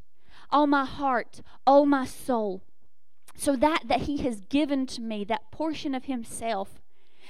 All 0.51 0.67
my 0.67 0.85
heart, 0.85 1.41
all 1.67 1.87
my 1.87 2.05
soul, 2.05 2.63
so 3.37 3.57
that 3.57 3.83
that 3.87 4.03
he 4.03 4.19
has 4.19 4.41
given 4.41 4.87
to 4.87 5.01
me, 5.01 5.25
that 5.25 5.51
portion 5.51 5.95
of 5.95 6.05
himself 6.07 6.81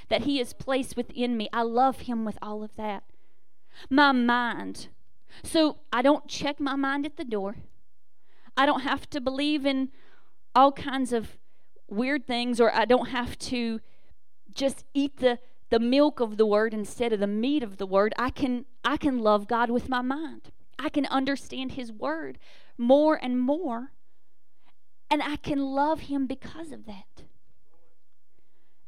that 0.09 0.23
he 0.23 0.39
has 0.39 0.53
placed 0.53 0.97
within 0.97 1.37
me, 1.37 1.49
I 1.53 1.63
love 1.63 2.01
him 2.01 2.25
with 2.25 2.39
all 2.41 2.63
of 2.63 2.75
that. 2.77 3.05
my 3.91 4.13
mind. 4.13 4.89
So 5.43 5.79
I 5.93 6.03
don't 6.03 6.29
check 6.29 6.61
my 6.61 6.77
mind 6.77 7.05
at 7.05 7.17
the 7.17 7.25
door. 7.25 7.57
I 8.57 8.65
don't 8.65 8.81
have 8.81 9.09
to 9.11 9.21
believe 9.21 9.67
in 9.67 9.91
all 10.55 10.73
kinds 10.73 11.13
of 11.13 11.37
weird 11.89 12.27
things, 12.27 12.61
or 12.61 12.75
I 12.75 12.85
don't 12.87 13.09
have 13.09 13.39
to 13.39 13.81
just 14.55 14.85
eat 14.95 15.19
the, 15.19 15.39
the 15.69 15.79
milk 15.79 16.21
of 16.21 16.39
the 16.39 16.47
word 16.47 16.73
instead 16.73 17.13
of 17.13 17.21
the 17.21 17.27
meat 17.27 17.63
of 17.63 17.77
the 17.77 17.87
word. 17.87 18.15
I 18.19 18.31
can 18.31 18.65
I 18.85 18.97
can 18.97 19.19
love 19.19 19.47
God 19.47 19.71
with 19.71 19.89
my 19.89 20.01
mind. 20.01 20.53
I 20.79 20.89
can 20.89 21.07
understand 21.07 21.73
his 21.73 21.93
word 21.93 22.39
more 22.79 23.17
and 23.17 23.39
more. 23.39 23.93
And 25.11 25.23
I 25.23 25.37
can 25.37 25.59
love 25.59 26.01
him 26.01 26.27
because 26.27 26.73
of 26.73 26.87
that. 26.87 27.23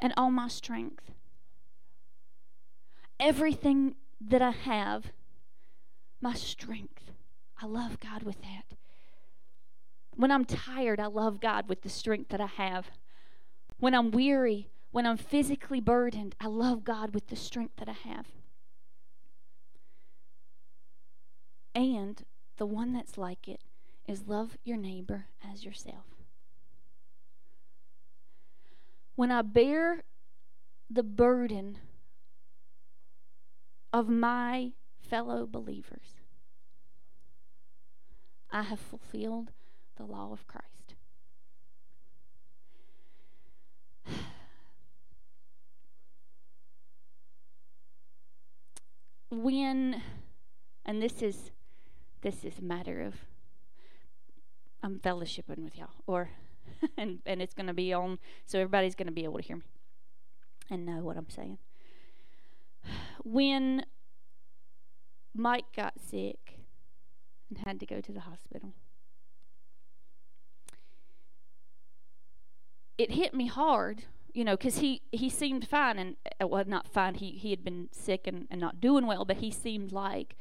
And 0.01 0.13
all 0.17 0.31
my 0.31 0.49
strength. 0.49 1.13
Everything 3.21 3.95
that 4.21 4.43
I 4.43 4.51
have, 4.51 5.13
my 6.21 6.35
strength. 6.35 7.13
I 7.61 7.67
love 7.67 7.99
God 8.01 8.23
with 8.23 8.41
that. 8.43 8.77
When 10.15 10.31
I'm 10.33 10.45
tired, 10.45 11.01
I 11.01 11.07
love 11.07 11.41
God 11.41 11.69
with 11.69 11.83
the 11.83 11.89
strength 11.89 12.31
that 12.31 12.41
I 12.41 12.47
have. 12.47 12.91
When 13.79 13.95
I'm 13.95 14.11
weary, 14.11 14.69
when 14.91 15.07
I'm 15.07 15.17
physically 15.17 15.81
burdened, 15.81 16.35
I 16.41 16.47
love 16.47 16.85
God 16.85 17.15
with 17.15 17.29
the 17.29 17.37
strength 17.37 17.77
that 17.77 17.89
I 17.89 18.09
have. 18.09 18.27
And 21.75 22.23
the 22.57 22.67
one 22.67 22.93
that's 22.93 23.17
like 23.17 23.47
it 23.47 23.61
is 24.09 24.27
love 24.27 24.57
your 24.65 24.79
neighbor 24.79 25.27
as 25.53 25.65
yourself. 25.65 26.07
When 29.15 29.31
I 29.31 29.43
bear 29.43 30.03
the 30.89 31.03
burden 31.03 31.79
of 33.93 34.09
my 34.09 34.73
fellow 34.99 35.47
believers, 35.47 36.15
I 38.51 38.63
have 38.63 38.81
fulfilled 38.81 39.53
the 39.97 40.05
law 40.05 40.33
of 40.33 40.47
Christ. 40.47 40.95
When, 49.31 50.03
and 50.87 51.03
this 51.03 51.21
is 51.21 51.51
this 52.23 52.45
is 52.45 52.59
a 52.59 52.63
matter 52.63 53.03
of 53.03 53.15
I'm 54.83 54.99
fellowshipping 54.99 55.59
with 55.59 55.77
y'all, 55.77 55.89
or 56.07 56.31
and 56.97 57.19
and 57.27 57.43
it's 57.43 57.55
to 57.67 57.75
be 57.75 57.93
on, 57.93 58.19
so 58.47 58.59
everybody's 58.59 58.95
to 59.07 59.13
be 59.13 59.25
able 59.25 59.39
to 59.39 59.45
hear 59.45 59.57
me 59.57 59.65
and 60.71 60.85
know 60.85 61.03
what 61.03 61.17
I'm 61.17 61.31
saying. 61.31 61.59
When 63.25 63.85
Mike 65.35 65.67
got 65.77 65.95
sick 66.01 66.61
and 67.51 67.59
had 67.59 67.81
to 67.81 67.87
go 67.87 68.01
to 68.01 68.13
the 68.13 68.21
hospital, 68.21 68.73
it 72.97 73.13
hit 73.13 73.35
me 73.35 73.47
hard, 73.47 74.05
you 74.33 74.45
know, 74.45 74.57
because 74.57 74.79
he 74.79 75.03
he 75.13 75.29
seemed 75.29 75.69
fine 75.69 75.99
and 75.99 76.17
uh, 76.41 76.47
well, 76.47 76.65
not 76.67 76.89
fine. 76.89 77.15
He 77.15 77.33
he 77.33 77.51
had 77.51 77.65
been 77.65 77.89
sick 77.93 78.27
and, 78.27 78.47
and 78.51 78.61
not 78.61 78.81
doing 78.81 79.07
well, 79.07 79.25
but 79.25 79.39
he 79.39 79.51
seemed 79.51 79.93
like 79.93 80.37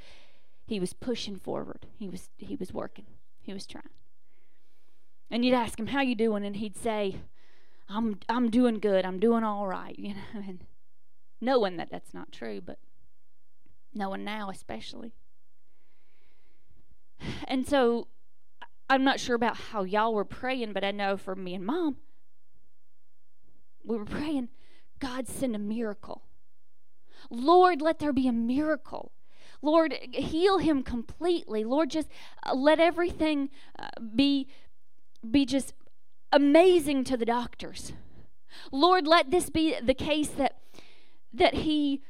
he 0.66 0.80
was 0.80 0.94
pushing 0.94 1.36
forward. 1.36 1.88
He 1.98 2.08
was 2.08 2.30
he 2.38 2.56
was 2.56 2.72
working. 2.72 3.06
He 3.42 3.54
was 3.54 3.66
trying. 3.68 3.90
And 5.30 5.44
you'd 5.44 5.54
ask 5.54 5.80
him, 5.80 5.88
"How 5.88 6.02
you 6.02 6.16
doing?" 6.16 6.46
and 6.46 6.56
he'd 6.56 6.78
say, 6.78 7.18
"I'm 7.90 8.20
I'm 8.30 8.50
doing 8.50 8.80
good. 8.80 9.06
I'm 9.06 9.20
doing 9.20 9.44
all 9.44 9.68
right." 9.68 9.98
You 10.00 10.14
know, 10.14 10.44
and 10.48 10.66
knowing 11.42 11.78
that 11.78 11.90
that's 11.92 12.14
not 12.14 12.32
true, 12.32 12.62
but 12.62 12.80
knowing 13.94 14.24
now 14.24 14.50
especially. 14.50 15.14
And 17.48 17.68
so 17.68 18.08
I'm 18.90 19.04
not 19.04 19.20
sure 19.20 19.36
about 19.36 19.58
how 19.58 19.84
y'all 19.84 20.14
were 20.14 20.26
praying, 20.26 20.74
but 20.74 20.84
I 20.84 20.92
know 20.92 21.18
for 21.18 21.36
me 21.36 21.56
and 21.56 21.66
mom, 21.66 21.98
we 23.84 23.98
were 23.98 24.06
praying, 24.06 24.50
God 25.00 25.28
send 25.28 25.56
a 25.56 25.60
miracle. 25.60 26.24
Lord, 27.30 27.82
let 27.82 28.00
there 28.00 28.14
be 28.14 28.28
a 28.28 28.34
miracle. 28.34 29.12
Lord, 29.62 29.94
heal 30.14 30.60
him 30.60 30.84
completely. 30.84 31.64
Lord, 31.64 31.90
just 31.90 32.10
uh, 32.44 32.54
let 32.54 32.80
everything 32.80 33.50
uh, 33.78 33.88
be 34.16 34.48
be 35.32 35.46
just 35.46 35.74
amazing 36.32 37.04
to 37.06 37.18
the 37.18 37.26
doctors. 37.26 37.94
Lord, 38.72 39.08
let 39.08 39.32
this 39.32 39.50
be 39.50 39.76
the 39.82 39.94
case 39.94 40.30
that 40.30 40.58
that 41.34 41.54
he 41.54 42.02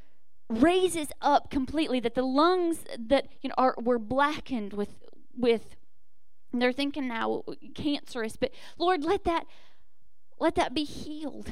raises 0.49 1.09
up 1.21 1.49
completely 1.49 1.99
that 1.99 2.15
the 2.15 2.23
lungs 2.23 2.85
that 2.97 3.27
you 3.41 3.49
know 3.49 3.55
are 3.57 3.75
were 3.81 3.99
blackened 3.99 4.73
with 4.73 4.95
with 5.35 5.75
they're 6.53 6.71
thinking 6.71 7.07
now 7.07 7.43
cancerous 7.75 8.37
but 8.37 8.51
lord 8.77 9.03
let 9.03 9.25
that 9.25 9.45
let 10.39 10.55
that 10.55 10.73
be 10.73 10.85
healed 10.85 11.51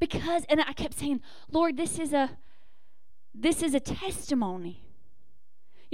because 0.00 0.44
and 0.48 0.60
i 0.60 0.72
kept 0.72 0.98
saying 0.98 1.20
lord 1.50 1.76
this 1.76 1.98
is 2.00 2.12
a 2.12 2.30
this 3.32 3.62
is 3.62 3.72
a 3.72 3.80
testimony 3.80 4.82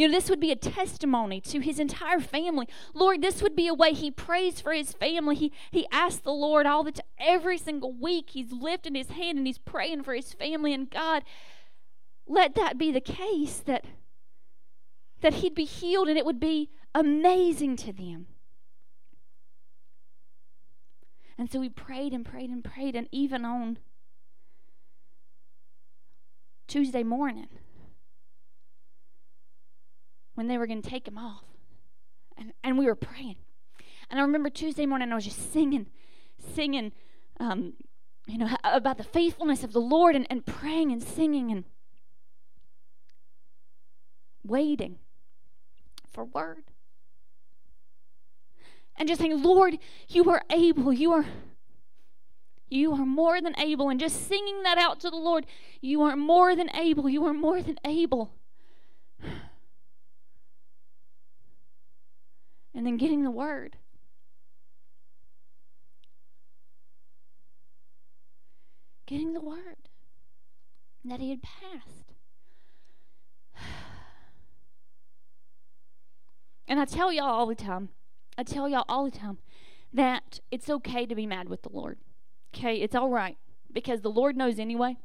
you 0.01 0.09
know, 0.09 0.15
this 0.15 0.31
would 0.31 0.41
be 0.41 0.51
a 0.51 0.57
testimony 0.57 1.43
to 1.43 1.61
his 1.61 1.79
entire 1.79 2.21
family. 2.21 2.67
Lord, 2.95 3.21
this 3.21 3.43
would 3.43 3.55
be 3.55 3.69
a 3.69 3.75
way 3.75 3.93
he 3.93 4.11
prays 4.11 4.59
for 4.59 4.73
his 4.73 4.95
family. 4.95 5.37
He 5.37 5.53
he 5.71 5.87
asks 5.93 6.23
the 6.23 6.33
Lord 6.33 6.65
all 6.65 6.83
the 6.83 6.93
time, 6.93 7.05
every 7.19 7.59
single 7.59 7.93
week. 7.93 8.31
He's 8.31 8.51
lifting 8.51 8.95
his 8.95 9.11
hand 9.11 9.37
and 9.37 9.47
he's 9.47 9.59
praying 9.59 10.05
for 10.05 10.15
his 10.15 10.33
family. 10.33 10.73
And 10.73 10.89
God, 10.89 11.23
let 12.27 12.55
that 12.55 12.79
be 12.79 12.91
the 12.91 13.03
case 13.03 13.59
that 13.67 13.85
that 15.21 15.35
he'd 15.35 15.55
be 15.55 15.67
healed 15.67 16.09
and 16.09 16.17
it 16.17 16.25
would 16.25 16.41
be 16.41 16.71
amazing 16.95 17.77
to 17.77 17.93
them. 17.93 18.27
And 21.37 21.53
so 21.53 21.61
we 21.61 21.69
prayed 21.69 22.15
and 22.15 22.25
prayed 22.25 22.49
and 22.49 22.65
prayed, 22.65 22.97
and 22.97 23.07
even 23.13 23.45
on 23.45 23.77
Tuesday 26.67 27.03
morning, 27.03 27.49
when 30.41 30.49
they 30.49 30.57
were 30.57 30.67
going 30.67 30.81
to 30.81 30.89
take 30.89 31.07
him 31.07 31.19
off, 31.19 31.45
and, 32.39 32.55
and 32.65 32.79
we 32.79 32.87
were 32.87 32.95
praying. 32.95 33.37
And 34.09 34.19
I 34.19 34.23
remember 34.23 34.49
Tuesday 34.49 34.87
morning, 34.87 35.13
I 35.13 35.15
was 35.15 35.27
just 35.27 35.53
singing, 35.53 35.85
singing, 36.55 36.93
um, 37.39 37.75
you 38.27 38.39
know, 38.39 38.49
about 38.65 38.97
the 38.97 39.05
faithfulness 39.05 39.63
of 39.65 39.75
the 39.75 39.83
Lord 39.83 40.17
and, 40.17 40.27
and 40.31 40.47
praying 40.47 40.93
and 40.93 41.03
singing 41.03 41.51
and 41.51 41.65
waiting 44.43 44.97
for 46.11 46.25
word. 46.25 46.65
And 48.97 49.07
just 49.07 49.21
saying, 49.21 49.43
Lord, 49.43 49.77
you 50.09 50.31
are 50.31 50.41
able. 50.49 50.91
You 50.91 51.13
are 51.13 51.27
you 52.71 52.95
are 52.95 53.05
more 53.05 53.43
than 53.43 53.61
able. 53.61 53.91
And 53.91 54.01
just 54.01 54.27
singing 54.27 54.63
that 54.63 54.79
out 54.79 55.01
to 55.01 55.11
the 55.11 55.17
Lord, 55.17 55.45
you 55.83 56.01
are 56.01 56.17
more 56.17 56.57
than 56.57 56.75
able. 56.75 57.11
You 57.11 57.27
are 57.27 57.35
more 57.35 57.61
than 57.61 57.79
able. 57.85 58.33
And 62.75 62.87
then 62.87 62.97
getting 62.97 63.25
the 63.25 63.31
word. 63.31 63.77
Getting 69.07 69.33
the 69.33 69.41
word 69.41 69.89
that 71.05 71.21
he 71.21 71.31
had 71.31 71.43
passed. 71.43 72.15
And 76.69 76.79
I 76.79 76.85
tell 76.85 77.13
y'all 77.13 77.25
all 77.25 77.47
the 77.47 77.57
time, 77.57 77.89
I 78.39 78.45
tell 78.45 78.69
y'all 78.69 78.85
all 78.89 79.05
the 79.05 79.11
time 79.11 79.39
that 79.93 80.39
it's 80.53 80.71
okay 80.71 81.05
to 81.05 81.17
be 81.17 81.27
mad 81.27 81.49
with 81.49 81.63
the 81.63 81.69
Lord. 81.69 81.99
Okay, 82.55 82.77
it's 82.77 82.95
all 82.95 83.11
right 83.11 83.37
because 83.73 84.03
the 84.03 84.11
Lord 84.11 84.37
knows 84.37 84.59
anyway. 84.59 84.97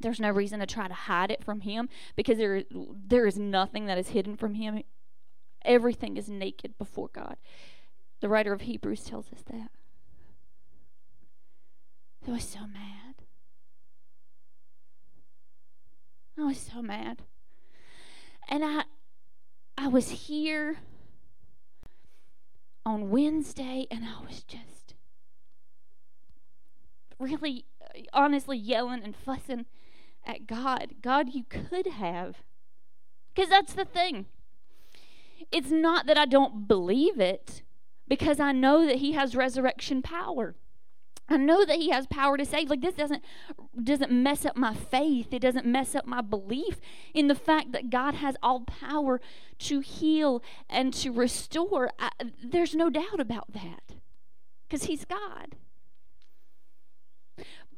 There's 0.00 0.20
no 0.20 0.30
reason 0.30 0.60
to 0.60 0.66
try 0.66 0.88
to 0.88 0.94
hide 0.94 1.30
it 1.30 1.44
from 1.44 1.60
Him 1.60 1.88
because 2.16 2.38
there 2.38 2.64
there 2.70 3.26
is 3.26 3.38
nothing 3.38 3.86
that 3.86 3.98
is 3.98 4.08
hidden 4.08 4.36
from 4.36 4.54
Him. 4.54 4.82
Everything 5.64 6.16
is 6.16 6.28
naked 6.28 6.76
before 6.78 7.08
God. 7.12 7.36
The 8.20 8.28
writer 8.28 8.52
of 8.52 8.62
Hebrews 8.62 9.04
tells 9.04 9.32
us 9.32 9.42
that. 9.50 9.70
I 12.26 12.30
was 12.30 12.44
so 12.44 12.60
mad. 12.60 13.14
I 16.38 16.44
was 16.44 16.58
so 16.58 16.82
mad. 16.82 17.22
And 18.48 18.64
I 18.64 18.84
I 19.76 19.88
was 19.88 20.10
here 20.10 20.78
on 22.84 23.10
Wednesday 23.10 23.86
and 23.90 24.04
I 24.04 24.24
was 24.24 24.42
just 24.42 24.94
really 27.18 27.64
uh, 27.80 28.00
honestly 28.12 28.56
yelling 28.56 29.02
and 29.02 29.16
fussing 29.16 29.66
at 30.24 30.46
God. 30.46 30.94
God, 31.00 31.30
you 31.32 31.44
could 31.48 31.86
have. 31.86 32.38
Because 33.34 33.50
that's 33.50 33.72
the 33.72 33.84
thing. 33.84 34.26
It's 35.50 35.70
not 35.70 36.06
that 36.06 36.18
I 36.18 36.26
don't 36.26 36.68
believe 36.68 37.18
it, 37.18 37.62
because 38.08 38.40
I 38.40 38.52
know 38.52 38.86
that 38.86 38.96
He 38.96 39.12
has 39.12 39.34
resurrection 39.34 40.02
power. 40.02 40.54
I 41.28 41.36
know 41.36 41.64
that 41.64 41.78
he 41.78 41.90
has 41.90 42.06
power 42.06 42.36
to 42.36 42.44
save. 42.44 42.68
Like 42.68 42.82
this 42.82 42.94
doesn't 42.94 43.24
doesn't 43.82 44.12
mess 44.12 44.44
up 44.44 44.56
my 44.56 44.74
faith. 44.74 45.32
It 45.32 45.38
doesn't 45.38 45.64
mess 45.64 45.94
up 45.94 46.06
my 46.06 46.20
belief 46.20 46.80
in 47.14 47.28
the 47.28 47.34
fact 47.34 47.72
that 47.72 47.90
God 47.90 48.14
has 48.14 48.36
all 48.42 48.60
power 48.60 49.20
to 49.60 49.80
heal 49.80 50.42
and 50.68 50.92
to 50.94 51.10
restore. 51.10 51.90
I, 51.98 52.10
there's 52.44 52.74
no 52.74 52.90
doubt 52.90 53.20
about 53.20 53.52
that. 53.52 53.94
Cuz 54.68 54.84
he's 54.84 55.04
God. 55.04 55.56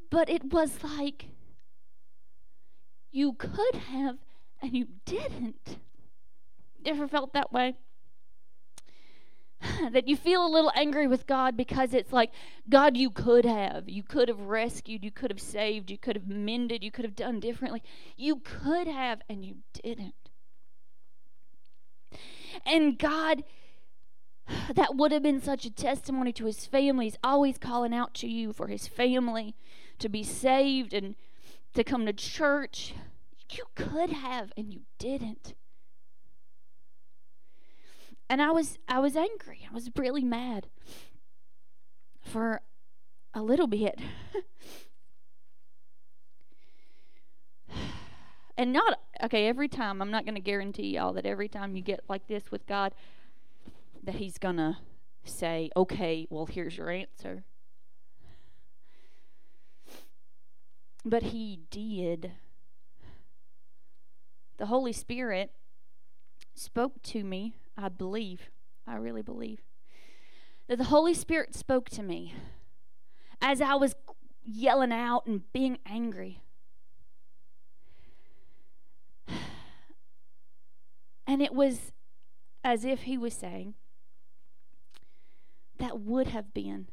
But 0.09 0.29
it 0.29 0.51
was 0.51 0.83
like 0.83 1.27
you 3.11 3.33
could 3.33 3.75
have 3.89 4.17
and 4.61 4.75
you 4.75 4.87
didn't. 5.05 5.77
Ever 6.85 7.07
felt 7.07 7.33
that 7.33 7.51
way? 7.51 7.75
that 9.91 10.07
you 10.07 10.15
feel 10.15 10.45
a 10.45 10.47
little 10.47 10.71
angry 10.75 11.07
with 11.07 11.27
God 11.27 11.57
because 11.57 11.93
it's 11.93 12.13
like, 12.13 12.31
God, 12.69 12.97
you 12.97 13.09
could 13.09 13.45
have. 13.45 13.89
You 13.89 14.03
could 14.03 14.27
have 14.27 14.41
rescued. 14.41 15.03
You 15.03 15.11
could 15.11 15.31
have 15.31 15.41
saved. 15.41 15.89
You 15.89 15.97
could 15.97 16.15
have 16.15 16.27
mended. 16.27 16.83
You 16.83 16.91
could 16.91 17.05
have 17.05 17.15
done 17.15 17.39
differently. 17.39 17.81
You 18.15 18.37
could 18.43 18.87
have, 18.87 19.21
and 19.29 19.45
you 19.45 19.57
didn't. 19.73 20.13
And 22.65 22.97
God, 22.97 23.43
that 24.73 24.95
would 24.95 25.11
have 25.11 25.23
been 25.23 25.41
such 25.41 25.65
a 25.65 25.71
testimony 25.71 26.31
to 26.33 26.45
his 26.45 26.65
family. 26.65 27.05
He's 27.05 27.17
always 27.23 27.57
calling 27.57 27.93
out 27.93 28.13
to 28.15 28.27
you 28.27 28.53
for 28.53 28.67
his 28.67 28.87
family 28.87 29.55
to 29.99 30.09
be 30.09 30.23
saved 30.23 30.93
and 30.93 31.15
to 31.73 31.83
come 31.83 32.05
to 32.05 32.13
church. 32.13 32.93
You 33.51 33.65
could 33.75 34.09
have, 34.09 34.51
and 34.57 34.73
you 34.73 34.81
didn't 34.97 35.53
and 38.29 38.41
I 38.41 38.51
was 38.51 38.77
I 38.87 38.99
was 38.99 39.15
angry. 39.15 39.67
I 39.69 39.73
was 39.73 39.89
really 39.95 40.23
mad 40.23 40.67
for 42.21 42.61
a 43.33 43.41
little 43.41 43.67
bit. 43.67 43.99
and 48.57 48.73
not 48.73 48.99
okay, 49.23 49.47
every 49.47 49.67
time 49.67 50.01
I'm 50.01 50.11
not 50.11 50.25
going 50.25 50.35
to 50.35 50.41
guarantee 50.41 50.95
y'all 50.95 51.13
that 51.13 51.25
every 51.25 51.47
time 51.47 51.75
you 51.75 51.81
get 51.81 52.01
like 52.09 52.27
this 52.27 52.51
with 52.51 52.65
God 52.67 52.93
that 54.03 54.15
he's 54.15 54.37
going 54.37 54.57
to 54.57 54.77
say, 55.23 55.69
"Okay, 55.75 56.27
well, 56.29 56.45
here's 56.45 56.77
your 56.77 56.89
answer." 56.89 57.43
But 61.03 61.23
he 61.23 61.59
did. 61.69 62.31
The 64.57 64.67
Holy 64.67 64.93
Spirit 64.93 65.51
spoke 66.55 67.03
to 67.03 67.23
me 67.23 67.55
I 67.77 67.89
believe, 67.89 68.49
I 68.87 68.95
really 68.95 69.21
believe, 69.21 69.61
that 70.67 70.77
the 70.77 70.85
Holy 70.85 71.13
Spirit 71.13 71.53
spoke 71.55 71.89
to 71.91 72.03
me 72.03 72.33
as 73.41 73.61
I 73.61 73.75
was 73.75 73.95
yelling 74.43 74.91
out 74.91 75.25
and 75.25 75.41
being 75.51 75.77
angry. 75.85 76.41
And 81.27 81.41
it 81.41 81.55
was 81.55 81.91
as 82.63 82.85
if 82.85 83.01
he 83.01 83.17
was 83.17 83.33
saying, 83.33 83.73
that 85.79 85.99
would 85.99 86.27
have 86.27 86.53
been 86.53 86.87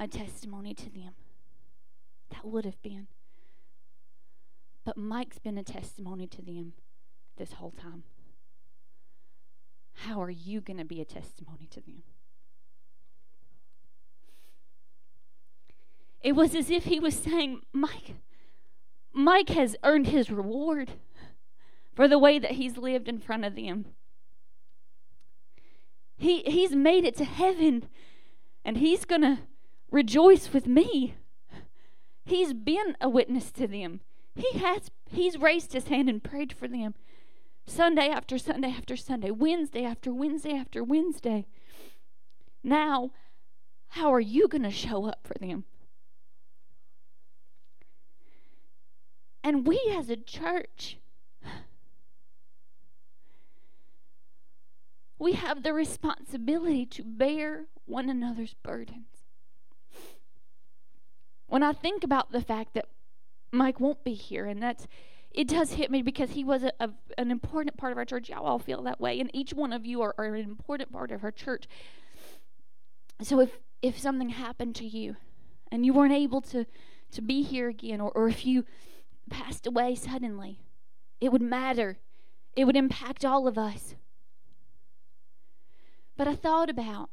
a 0.00 0.08
testimony 0.08 0.74
to 0.74 0.90
them. 0.90 1.14
That 2.30 2.44
would 2.44 2.64
have 2.64 2.82
been. 2.82 3.06
But 4.84 4.96
Mike's 4.96 5.38
been 5.38 5.56
a 5.56 5.62
testimony 5.62 6.26
to 6.26 6.42
them 6.42 6.72
this 7.36 7.52
whole 7.54 7.70
time 7.70 8.02
how 10.04 10.20
are 10.20 10.30
you 10.30 10.60
going 10.60 10.78
to 10.78 10.84
be 10.84 11.00
a 11.00 11.04
testimony 11.04 11.66
to 11.70 11.80
them? 11.80 12.02
It 16.22 16.32
was 16.32 16.54
as 16.54 16.70
if 16.70 16.84
he 16.84 17.00
was 17.00 17.14
saying, 17.14 17.62
Mike, 17.72 18.14
Mike 19.12 19.48
has 19.50 19.76
earned 19.82 20.08
his 20.08 20.30
reward 20.30 20.92
for 21.94 22.06
the 22.06 22.18
way 22.18 22.38
that 22.38 22.52
he's 22.52 22.76
lived 22.76 23.08
in 23.08 23.18
front 23.18 23.44
of 23.44 23.54
them. 23.54 23.86
He, 26.18 26.42
he's 26.42 26.74
made 26.74 27.04
it 27.04 27.16
to 27.16 27.24
heaven 27.24 27.88
and 28.64 28.78
he's 28.78 29.04
going 29.04 29.22
to 29.22 29.38
rejoice 29.90 30.52
with 30.52 30.66
me. 30.66 31.14
He's 32.24 32.52
been 32.52 32.96
a 33.00 33.08
witness 33.08 33.50
to 33.52 33.66
them. 33.66 34.00
He 34.34 34.58
has 34.58 34.90
he's 35.08 35.38
raised 35.38 35.72
his 35.72 35.88
hand 35.88 36.10
and 36.10 36.22
prayed 36.22 36.52
for 36.52 36.68
them. 36.68 36.94
Sunday 37.66 38.08
after 38.08 38.38
Sunday 38.38 38.70
after 38.70 38.96
Sunday, 38.96 39.30
Wednesday 39.30 39.84
after 39.84 40.12
Wednesday 40.12 40.54
after 40.54 40.84
Wednesday. 40.84 41.46
Now, 42.62 43.10
how 43.88 44.12
are 44.12 44.20
you 44.20 44.48
going 44.48 44.62
to 44.62 44.70
show 44.70 45.06
up 45.06 45.20
for 45.26 45.34
them? 45.34 45.64
And 49.42 49.66
we 49.66 49.80
as 49.96 50.10
a 50.10 50.16
church, 50.16 50.98
we 55.18 55.32
have 55.32 55.62
the 55.62 55.72
responsibility 55.72 56.86
to 56.86 57.02
bear 57.04 57.66
one 57.84 58.10
another's 58.10 58.54
burdens. 58.54 59.06
When 61.46 61.62
I 61.62 61.72
think 61.72 62.02
about 62.02 62.32
the 62.32 62.40
fact 62.40 62.74
that 62.74 62.86
Mike 63.52 63.78
won't 63.78 64.02
be 64.02 64.14
here, 64.14 64.46
and 64.46 64.60
that's 64.60 64.88
it 65.36 65.48
does 65.48 65.74
hit 65.74 65.90
me 65.90 66.00
because 66.00 66.30
he 66.30 66.42
was 66.42 66.62
a, 66.62 66.72
a, 66.80 66.90
an 67.18 67.30
important 67.30 67.76
part 67.76 67.92
of 67.92 67.98
our 67.98 68.06
church. 68.06 68.30
Y'all 68.30 68.46
all 68.46 68.58
feel 68.58 68.82
that 68.82 68.98
way, 68.98 69.20
and 69.20 69.30
each 69.34 69.52
one 69.52 69.72
of 69.72 69.84
you 69.84 70.00
are, 70.00 70.14
are 70.16 70.34
an 70.34 70.42
important 70.42 70.90
part 70.90 71.12
of 71.12 71.22
our 71.22 71.30
church. 71.30 71.68
So 73.22 73.40
if 73.40 73.50
if 73.82 73.98
something 73.98 74.30
happened 74.30 74.74
to 74.76 74.86
you, 74.86 75.16
and 75.70 75.84
you 75.84 75.92
weren't 75.92 76.14
able 76.14 76.40
to 76.40 76.64
to 77.12 77.22
be 77.22 77.42
here 77.42 77.68
again, 77.68 78.00
or, 78.00 78.10
or 78.12 78.28
if 78.28 78.46
you 78.46 78.64
passed 79.28 79.66
away 79.66 79.94
suddenly, 79.94 80.60
it 81.20 81.30
would 81.30 81.42
matter. 81.42 81.98
It 82.56 82.64
would 82.64 82.76
impact 82.76 83.22
all 83.22 83.46
of 83.46 83.58
us. 83.58 83.94
But 86.16 86.26
I 86.26 86.34
thought 86.34 86.70
about 86.70 87.10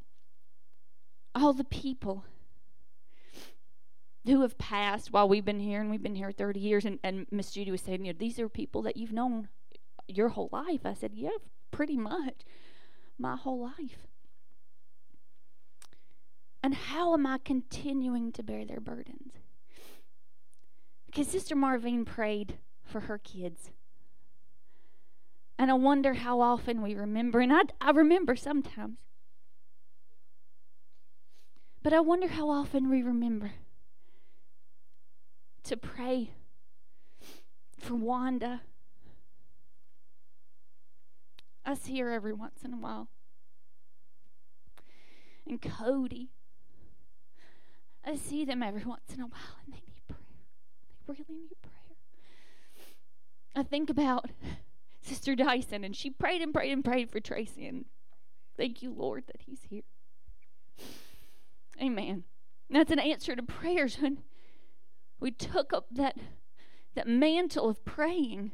all 1.36 1.52
the 1.52 1.66
people 1.66 2.24
who 4.26 4.42
have 4.42 4.58
passed 4.58 5.12
while 5.12 5.28
we've 5.28 5.46
been 5.46 5.60
here, 5.60 5.82
and 5.82 5.90
we've 5.90 6.04
been 6.04 6.16
here 6.16 6.32
30 6.32 6.60
years. 6.60 6.86
And, 6.86 7.00
and 7.04 7.26
Miss 7.32 7.52
Judy 7.52 7.72
was 7.72 7.82
saying, 7.82 8.06
you 8.06 8.14
know, 8.14 8.18
these 8.18 8.40
are 8.40 8.48
people 8.48 8.82
that 8.84 8.98
you've 8.98 9.12
known 9.12 9.50
your 10.08 10.30
whole 10.30 10.50
life. 10.52 10.82
I 10.86 10.94
said, 10.94 11.12
yeah, 11.14 11.30
pretty 11.72 11.98
much 11.98 12.44
my 13.18 13.36
whole 13.36 13.62
life. 13.62 14.08
And 16.64 16.74
how 16.74 17.14
am 17.14 17.26
I 17.26 17.40
continuing 17.44 18.32
to 18.32 18.44
bear 18.44 18.64
their 18.66 18.80
burdens? 18.80 19.34
Because 21.06 21.28
Sister 21.28 21.56
Marvine 21.56 22.06
prayed 22.06 22.58
for 22.84 23.02
her 23.02 23.18
kids. 23.18 23.72
And 25.60 25.70
I 25.70 25.74
wonder 25.76 26.14
how 26.14 26.40
often 26.40 26.82
we 26.82 26.96
remember, 26.96 27.40
and 27.40 27.54
I, 27.54 27.62
I 27.80 27.92
remember 27.92 28.36
sometimes. 28.36 28.98
But 31.84 31.94
I 31.94 32.00
wonder 32.00 32.28
how 32.28 32.50
often 32.50 32.90
we 32.90 33.04
remember 33.04 33.52
to 35.64 35.78
pray 35.78 36.32
for 37.80 37.96
Wanda. 37.96 38.62
I 41.66 41.76
see 41.76 42.00
her 42.00 42.12
every 42.12 42.34
once 42.34 42.64
in 42.64 42.74
a 42.74 42.78
while. 42.78 43.08
And 45.48 45.62
Cody. 45.62 46.30
I 48.06 48.16
see 48.16 48.44
them 48.44 48.62
every 48.62 48.84
once 48.84 49.14
in 49.14 49.22
a 49.22 49.28
while 49.28 49.58
and 49.66 49.74
they 49.74 49.82
need 49.88 50.08
prayer. 50.08 50.20
They 51.08 51.14
really 51.14 51.42
need 51.42 51.62
prayer. 51.62 51.98
I 53.56 53.64
think 53.64 53.90
about 53.90 54.30
Sister 55.02 55.36
Dyson 55.36 55.84
and 55.84 55.96
she 55.96 56.10
prayed 56.10 56.42
and 56.42 56.54
prayed 56.54 56.74
and 56.74 56.84
prayed 56.84 57.10
for 57.10 57.22
Tracy 57.22 57.66
and 57.66 57.86
thank 58.58 58.82
you, 58.82 58.92
Lord, 58.92 59.26
that 59.28 59.42
he's 59.46 59.64
here. 59.70 59.84
Amen. 61.82 62.24
That's 62.70 62.92
an 62.92 63.00
answer 63.00 63.36
to 63.36 63.44
prayers 63.44 63.98
when 64.00 64.20
we 65.24 65.32
took 65.32 65.72
up 65.72 65.88
that, 65.90 66.18
that 66.96 67.08
mantle 67.08 67.70
of 67.70 67.86
praying. 67.86 68.52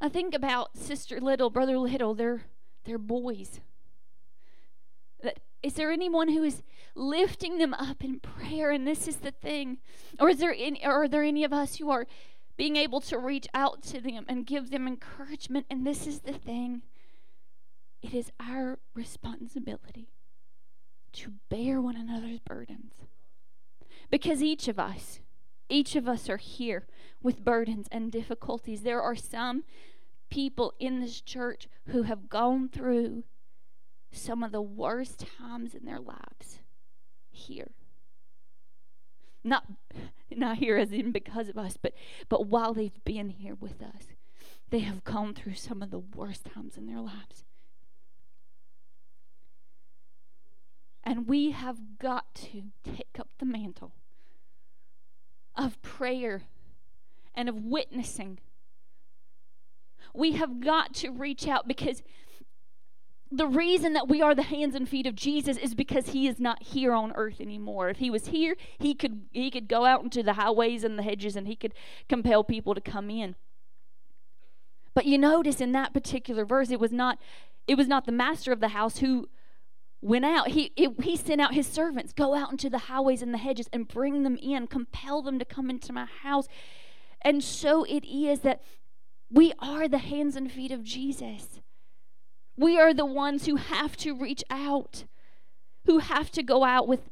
I 0.00 0.08
think 0.08 0.34
about 0.34 0.76
Sister 0.76 1.20
Little, 1.20 1.50
Brother 1.50 1.76
Little, 1.76 2.14
their, 2.14 2.42
their 2.84 2.96
boys. 2.96 3.58
That 5.20 5.40
is 5.64 5.74
there 5.74 5.90
anyone 5.90 6.28
who 6.28 6.44
is 6.44 6.62
lifting 6.94 7.58
them 7.58 7.74
up 7.74 8.04
in 8.04 8.20
prayer? 8.20 8.70
And 8.70 8.86
this 8.86 9.08
is 9.08 9.16
the 9.16 9.32
thing. 9.32 9.78
Or 10.20 10.28
is 10.28 10.38
there 10.38 10.54
any, 10.56 10.86
or 10.86 11.02
are 11.02 11.08
there 11.08 11.24
any 11.24 11.42
of 11.42 11.52
us 11.52 11.76
who 11.76 11.90
are 11.90 12.06
being 12.56 12.76
able 12.76 13.00
to 13.00 13.18
reach 13.18 13.48
out 13.52 13.82
to 13.84 14.00
them 14.00 14.26
and 14.28 14.46
give 14.46 14.70
them 14.70 14.86
encouragement? 14.86 15.66
And 15.68 15.84
this 15.84 16.06
is 16.06 16.20
the 16.20 16.34
thing. 16.34 16.82
It 18.00 18.14
is 18.14 18.30
our 18.38 18.78
responsibility 18.94 20.12
to 21.14 21.32
bear 21.48 21.80
one 21.80 21.96
another's 21.96 22.38
burdens. 22.38 22.92
Because 24.10 24.42
each 24.42 24.68
of 24.68 24.78
us, 24.78 25.20
each 25.68 25.96
of 25.96 26.08
us 26.08 26.28
are 26.28 26.36
here 26.36 26.86
with 27.22 27.44
burdens 27.44 27.88
and 27.90 28.12
difficulties. 28.12 28.82
There 28.82 29.02
are 29.02 29.16
some 29.16 29.64
people 30.30 30.74
in 30.78 31.00
this 31.00 31.20
church 31.20 31.68
who 31.88 32.02
have 32.02 32.28
gone 32.28 32.68
through 32.68 33.24
some 34.12 34.42
of 34.42 34.52
the 34.52 34.62
worst 34.62 35.26
times 35.38 35.74
in 35.74 35.84
their 35.84 36.00
lives. 36.00 36.60
here. 37.30 37.72
Not 39.44 39.64
not 40.30 40.58
here 40.58 40.76
as 40.76 40.92
in 40.92 41.12
because 41.12 41.48
of 41.48 41.56
us, 41.58 41.76
but 41.80 41.94
but 42.28 42.46
while 42.46 42.74
they've 42.74 43.04
been 43.04 43.30
here 43.30 43.54
with 43.54 43.82
us, 43.82 44.08
they 44.70 44.80
have 44.80 45.04
gone 45.04 45.34
through 45.34 45.54
some 45.54 45.82
of 45.82 45.90
the 45.90 45.98
worst 45.98 46.46
times 46.46 46.76
in 46.76 46.86
their 46.86 47.00
lives. 47.00 47.44
And 51.06 51.28
we 51.28 51.52
have 51.52 51.98
got 52.00 52.34
to 52.34 52.64
take 52.84 53.20
up 53.20 53.28
the 53.38 53.46
mantle 53.46 53.92
of 55.54 55.80
prayer 55.80 56.42
and 57.32 57.48
of 57.48 57.62
witnessing. 57.64 58.40
We 60.12 60.32
have 60.32 60.58
got 60.60 60.94
to 60.94 61.10
reach 61.10 61.46
out 61.46 61.68
because 61.68 62.02
the 63.30 63.46
reason 63.46 63.92
that 63.92 64.08
we 64.08 64.20
are 64.20 64.34
the 64.34 64.42
hands 64.42 64.74
and 64.74 64.88
feet 64.88 65.06
of 65.06 65.14
Jesus 65.14 65.56
is 65.56 65.76
because 65.76 66.08
he 66.08 66.26
is 66.26 66.40
not 66.40 66.62
here 66.62 66.92
on 66.92 67.12
earth 67.14 67.40
anymore. 67.40 67.88
If 67.88 67.98
he 67.98 68.10
was 68.10 68.28
here, 68.28 68.56
he 68.78 68.92
could 68.92 69.26
he 69.30 69.50
could 69.50 69.68
go 69.68 69.84
out 69.84 70.02
into 70.02 70.24
the 70.24 70.32
highways 70.32 70.82
and 70.82 70.98
the 70.98 71.04
hedges 71.04 71.36
and 71.36 71.46
he 71.46 71.54
could 71.54 71.74
compel 72.08 72.42
people 72.42 72.74
to 72.74 72.80
come 72.80 73.10
in. 73.10 73.36
But 74.92 75.06
you 75.06 75.18
notice 75.18 75.60
in 75.60 75.70
that 75.72 75.94
particular 75.94 76.44
verse 76.44 76.70
it 76.70 76.80
was 76.80 76.92
not 76.92 77.18
it 77.68 77.76
was 77.76 77.86
not 77.86 78.06
the 78.06 78.12
master 78.12 78.50
of 78.52 78.60
the 78.60 78.68
house 78.68 78.98
who 78.98 79.28
went 80.06 80.24
out. 80.24 80.48
He 80.48 80.72
it, 80.76 81.02
he 81.02 81.16
sent 81.16 81.40
out 81.40 81.54
his 81.54 81.66
servants, 81.66 82.12
go 82.12 82.34
out 82.34 82.50
into 82.50 82.70
the 82.70 82.78
highways 82.78 83.22
and 83.22 83.34
the 83.34 83.38
hedges 83.38 83.68
and 83.72 83.88
bring 83.88 84.22
them 84.22 84.38
in, 84.40 84.66
compel 84.66 85.22
them 85.22 85.38
to 85.38 85.44
come 85.44 85.68
into 85.68 85.92
my 85.92 86.06
house. 86.22 86.48
And 87.22 87.42
so 87.42 87.84
it 87.84 88.04
is 88.04 88.40
that 88.40 88.62
we 89.30 89.52
are 89.58 89.88
the 89.88 89.98
hands 89.98 90.36
and 90.36 90.50
feet 90.50 90.70
of 90.70 90.84
Jesus. 90.84 91.60
We 92.56 92.78
are 92.78 92.94
the 92.94 93.04
ones 93.04 93.46
who 93.46 93.56
have 93.56 93.96
to 93.98 94.14
reach 94.14 94.44
out, 94.48 95.04
who 95.84 95.98
have 95.98 96.30
to 96.32 96.42
go 96.42 96.64
out 96.64 96.86
with, 96.86 97.10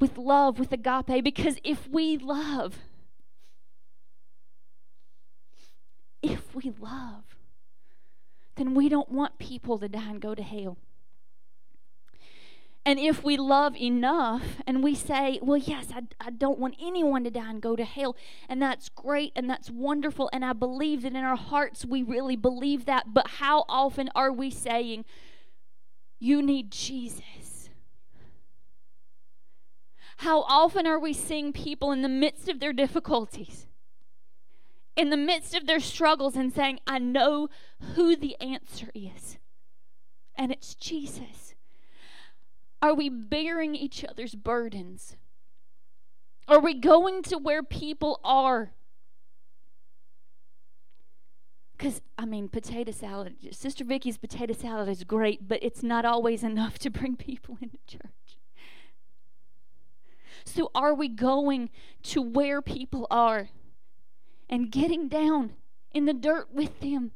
with 0.00 0.18
love, 0.18 0.58
with 0.58 0.72
agape, 0.72 1.22
because 1.22 1.58
if 1.64 1.88
we 1.88 2.18
love, 2.18 2.80
if 6.22 6.54
we 6.54 6.72
love, 6.78 7.36
then 8.56 8.74
we 8.74 8.88
don't 8.88 9.10
want 9.10 9.38
people 9.38 9.78
to 9.78 9.88
die 9.88 10.10
and 10.10 10.20
go 10.20 10.34
to 10.34 10.42
hell. 10.42 10.76
And 12.86 13.00
if 13.00 13.24
we 13.24 13.36
love 13.36 13.76
enough 13.76 14.62
and 14.64 14.80
we 14.80 14.94
say, 14.94 15.40
well, 15.42 15.56
yes, 15.56 15.88
I, 15.92 16.02
I 16.20 16.30
don't 16.30 16.60
want 16.60 16.76
anyone 16.80 17.24
to 17.24 17.30
die 17.32 17.50
and 17.50 17.60
go 17.60 17.74
to 17.74 17.84
hell, 17.84 18.14
and 18.48 18.62
that's 18.62 18.88
great 18.88 19.32
and 19.34 19.50
that's 19.50 19.68
wonderful, 19.68 20.30
and 20.32 20.44
I 20.44 20.52
believe 20.52 21.02
that 21.02 21.12
in 21.12 21.24
our 21.24 21.36
hearts 21.36 21.84
we 21.84 22.04
really 22.04 22.36
believe 22.36 22.84
that, 22.84 23.12
but 23.12 23.26
how 23.26 23.64
often 23.68 24.08
are 24.14 24.32
we 24.32 24.50
saying, 24.50 25.04
you 26.20 26.40
need 26.40 26.70
Jesus? 26.70 27.70
How 30.18 30.42
often 30.42 30.86
are 30.86 31.00
we 31.00 31.12
seeing 31.12 31.52
people 31.52 31.90
in 31.90 32.02
the 32.02 32.08
midst 32.08 32.48
of 32.48 32.60
their 32.60 32.72
difficulties, 32.72 33.66
in 34.94 35.10
the 35.10 35.16
midst 35.16 35.56
of 35.56 35.66
their 35.66 35.80
struggles, 35.80 36.36
and 36.36 36.54
saying, 36.54 36.78
I 36.86 37.00
know 37.00 37.48
who 37.96 38.14
the 38.14 38.40
answer 38.40 38.92
is, 38.94 39.38
and 40.36 40.52
it's 40.52 40.76
Jesus? 40.76 41.45
Are 42.82 42.94
we 42.94 43.08
bearing 43.08 43.74
each 43.74 44.04
other's 44.04 44.34
burdens? 44.34 45.16
Are 46.48 46.60
we 46.60 46.74
going 46.74 47.22
to 47.24 47.38
where 47.38 47.62
people 47.62 48.20
are? 48.22 48.72
Because, 51.76 52.00
I 52.16 52.24
mean, 52.24 52.48
potato 52.48 52.92
salad, 52.92 53.36
Sister 53.52 53.84
Vicky's 53.84 54.16
potato 54.16 54.54
salad 54.54 54.88
is 54.88 55.04
great, 55.04 55.46
but 55.46 55.58
it's 55.62 55.82
not 55.82 56.04
always 56.04 56.42
enough 56.42 56.78
to 56.80 56.90
bring 56.90 57.16
people 57.16 57.58
into 57.62 57.78
church. 57.86 58.38
So, 60.44 60.70
are 60.74 60.94
we 60.94 61.08
going 61.08 61.70
to 62.04 62.22
where 62.22 62.62
people 62.62 63.06
are 63.10 63.48
and 64.48 64.70
getting 64.70 65.08
down 65.08 65.54
in 65.92 66.04
the 66.04 66.14
dirt 66.14 66.48
with 66.52 66.80
them? 66.80 67.10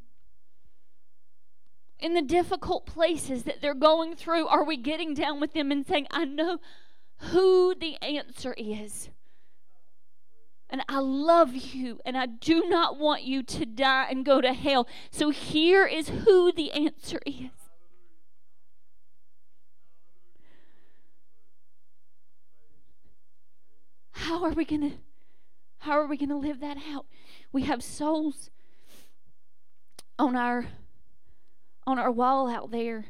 In 2.01 2.15
the 2.15 2.23
difficult 2.23 2.87
places 2.87 3.45
that 3.45 3.61
they're 3.61 3.75
going 3.75 4.17
through, 4.17 4.47
are 4.47 4.65
we 4.65 4.77
getting 4.77 5.15
down 5.15 5.41
with 5.41 5.53
them 5.53 5.71
and 5.71 5.87
saying, 5.87 6.07
I 6.11 6.25
know 6.25 6.59
who 7.19 7.75
the 7.75 7.97
answer 8.03 8.55
is? 8.57 9.11
And 10.69 10.83
I 10.89 11.01
love 11.01 11.55
you, 11.55 12.01
and 12.05 12.17
I 12.17 12.27
do 12.27 12.69
not 12.69 12.97
want 12.97 13.25
you 13.25 13.43
to 13.43 13.67
die 13.67 14.07
and 14.09 14.25
go 14.25 14.41
to 14.41 14.53
hell. 14.53 14.87
So 15.11 15.31
here 15.31 15.85
is 15.85 16.09
who 16.09 16.53
the 16.53 16.71
answer 16.73 17.21
is. 17.27 17.51
How 24.13 24.45
are 24.45 24.53
we 24.53 24.65
going 24.65 24.83
to 24.83 24.97
how 25.79 25.93
are 25.93 26.07
we 26.07 26.19
going 26.19 26.29
to 26.29 26.37
live 26.37 26.61
that 26.61 26.77
out? 26.93 27.07
We 27.53 27.63
have 27.63 27.83
souls 27.83 28.51
on 30.19 30.37
our 30.37 30.67
on 31.91 31.99
our 31.99 32.11
wall 32.11 32.49
out 32.49 32.71
there. 32.71 33.07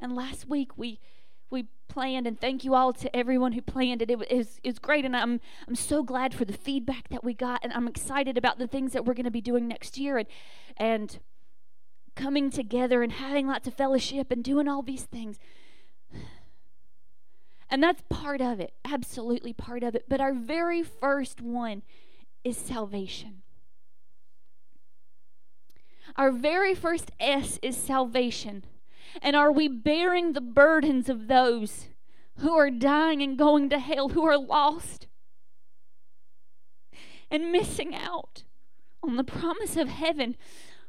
And 0.00 0.14
last 0.14 0.48
week 0.48 0.76
we 0.76 1.00
we 1.48 1.66
planned 1.88 2.26
and 2.26 2.40
thank 2.40 2.64
you 2.64 2.74
all 2.74 2.92
to 2.92 3.14
everyone 3.14 3.52
who 3.52 3.62
planned 3.62 4.02
it. 4.02 4.10
It 4.10 4.18
was, 4.18 4.26
it 4.28 4.68
was, 4.68 4.78
great 4.78 5.04
and 5.04 5.16
I'm 5.16 5.40
I'm 5.68 5.76
so 5.76 6.02
glad 6.02 6.34
for 6.34 6.44
the 6.44 6.52
feedback 6.52 7.08
that 7.10 7.22
we 7.24 7.34
got 7.34 7.60
and 7.62 7.72
I'm 7.72 7.86
excited 7.86 8.36
about 8.36 8.58
the 8.58 8.66
things 8.66 8.92
that 8.92 9.04
we're 9.04 9.14
going 9.14 9.24
to 9.24 9.30
be 9.30 9.40
doing 9.40 9.68
next 9.68 9.96
year 9.96 10.18
and 10.18 10.28
and 10.76 11.18
coming 12.14 12.50
together 12.50 13.02
and 13.02 13.12
having 13.12 13.46
lots 13.46 13.68
of 13.68 13.74
fellowship 13.74 14.30
and 14.30 14.42
doing 14.42 14.66
all 14.68 14.82
these 14.82 15.04
things. 15.04 15.38
And 17.68 17.82
that's 17.82 18.00
part 18.08 18.40
of 18.40 18.60
it, 18.60 18.74
absolutely 18.84 19.52
part 19.52 19.82
of 19.82 19.96
it. 19.96 20.04
But 20.08 20.20
our 20.20 20.32
very 20.32 20.84
first 20.84 21.40
one 21.42 21.82
is 22.44 22.56
salvation. 22.56 23.42
Our 26.16 26.30
very 26.30 26.74
first 26.74 27.10
S 27.20 27.58
is 27.62 27.76
salvation. 27.76 28.64
And 29.22 29.36
are 29.36 29.52
we 29.52 29.68
bearing 29.68 30.32
the 30.32 30.40
burdens 30.40 31.08
of 31.08 31.28
those 31.28 31.88
who 32.38 32.54
are 32.54 32.70
dying 32.70 33.22
and 33.22 33.38
going 33.38 33.70
to 33.70 33.78
hell, 33.78 34.10
who 34.10 34.24
are 34.24 34.38
lost 34.38 35.06
and 37.30 37.50
missing 37.50 37.94
out 37.94 38.44
on 39.02 39.16
the 39.16 39.24
promise 39.24 39.76
of 39.76 39.88
heaven? 39.88 40.36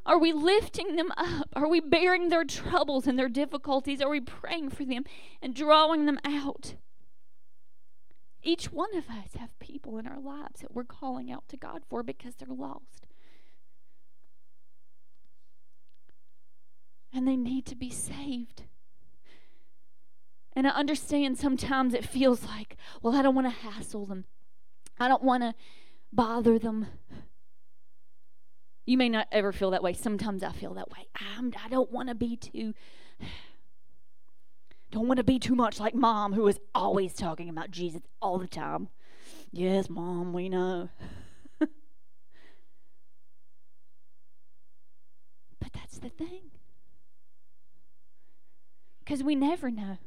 Are 0.06 0.18
we 0.18 0.32
lifting 0.32 0.96
them 0.96 1.12
up? 1.18 1.50
Are 1.54 1.68
we 1.68 1.82
bearing 1.82 2.30
their 2.30 2.46
troubles 2.46 3.08
and 3.08 3.20
their 3.20 3.30
difficulties? 3.30 4.02
Are 4.02 4.10
we 4.10 4.22
praying 4.22 4.70
for 4.70 4.86
them 4.86 5.04
and 5.42 5.54
drawing 5.54 6.06
them 6.06 6.20
out? 6.24 6.76
Each 8.42 8.72
one 8.72 8.96
of 8.96 9.10
us 9.10 9.34
have 9.38 9.60
people 9.60 9.98
in 9.98 10.08
our 10.08 10.20
lives 10.20 10.62
that 10.62 10.74
we're 10.74 10.86
calling 10.86 11.30
out 11.30 11.50
to 11.50 11.58
God 11.58 11.84
for 11.90 12.04
because 12.04 12.36
they're 12.36 12.48
lost. 12.48 13.07
And 17.18 17.28
they 17.28 17.36
need 17.36 17.66
to 17.66 17.76
be 17.76 17.90
saved. 17.90 18.64
And 20.56 20.68
I 20.68 20.70
understand 20.70 21.38
sometimes 21.38 21.96
it 21.96 22.06
feels 22.06 22.46
like, 22.46 22.78
well, 23.02 23.16
I 23.16 23.24
don't 23.24 23.34
want 23.34 23.48
to 23.48 23.52
hassle 23.68 24.06
them. 24.06 24.26
I 25.00 25.08
don't 25.08 25.24
want 25.24 25.42
to 25.42 25.56
bother 26.14 26.60
them. 26.60 26.86
You 28.86 28.98
may 29.00 29.10
not 29.10 29.28
ever 29.32 29.52
feel 29.52 29.72
that 29.72 29.82
way. 29.82 29.94
Sometimes 29.94 30.44
I 30.44 30.52
feel 30.52 30.76
that 30.76 30.92
way. 30.92 31.08
I'm, 31.16 31.52
I 31.64 31.70
don't 31.70 31.92
want 31.92 32.10
to 32.10 32.16
be 32.16 32.38
too 32.38 32.76
don't 34.92 35.08
want 35.08 35.18
to 35.18 35.24
be 35.24 35.40
too 35.40 35.56
much 35.56 35.80
like 35.80 35.96
mom 35.96 36.34
who 36.34 36.48
is 36.48 36.60
always 36.74 37.14
talking 37.14 37.50
about 37.50 37.72
Jesus 37.72 38.04
all 38.22 38.38
the 38.38 38.48
time. 38.48 38.90
Yes, 39.52 39.90
mom, 39.90 40.34
we 40.34 40.50
know. 40.50 40.90
but 41.60 41.70
that's 45.74 45.98
the 45.98 46.10
thing. 46.10 46.52
Because 49.08 49.24
we 49.24 49.36
never 49.36 49.72
know. 49.72 50.00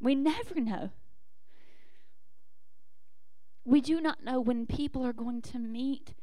We 0.00 0.14
never 0.14 0.58
know. 0.60 0.88
We 3.66 3.82
do 3.82 4.00
not 4.00 4.24
know 4.24 4.40
when 4.40 4.64
people 4.64 5.04
are 5.04 5.12
going 5.12 5.42
to 5.42 5.58
meet 5.58 6.14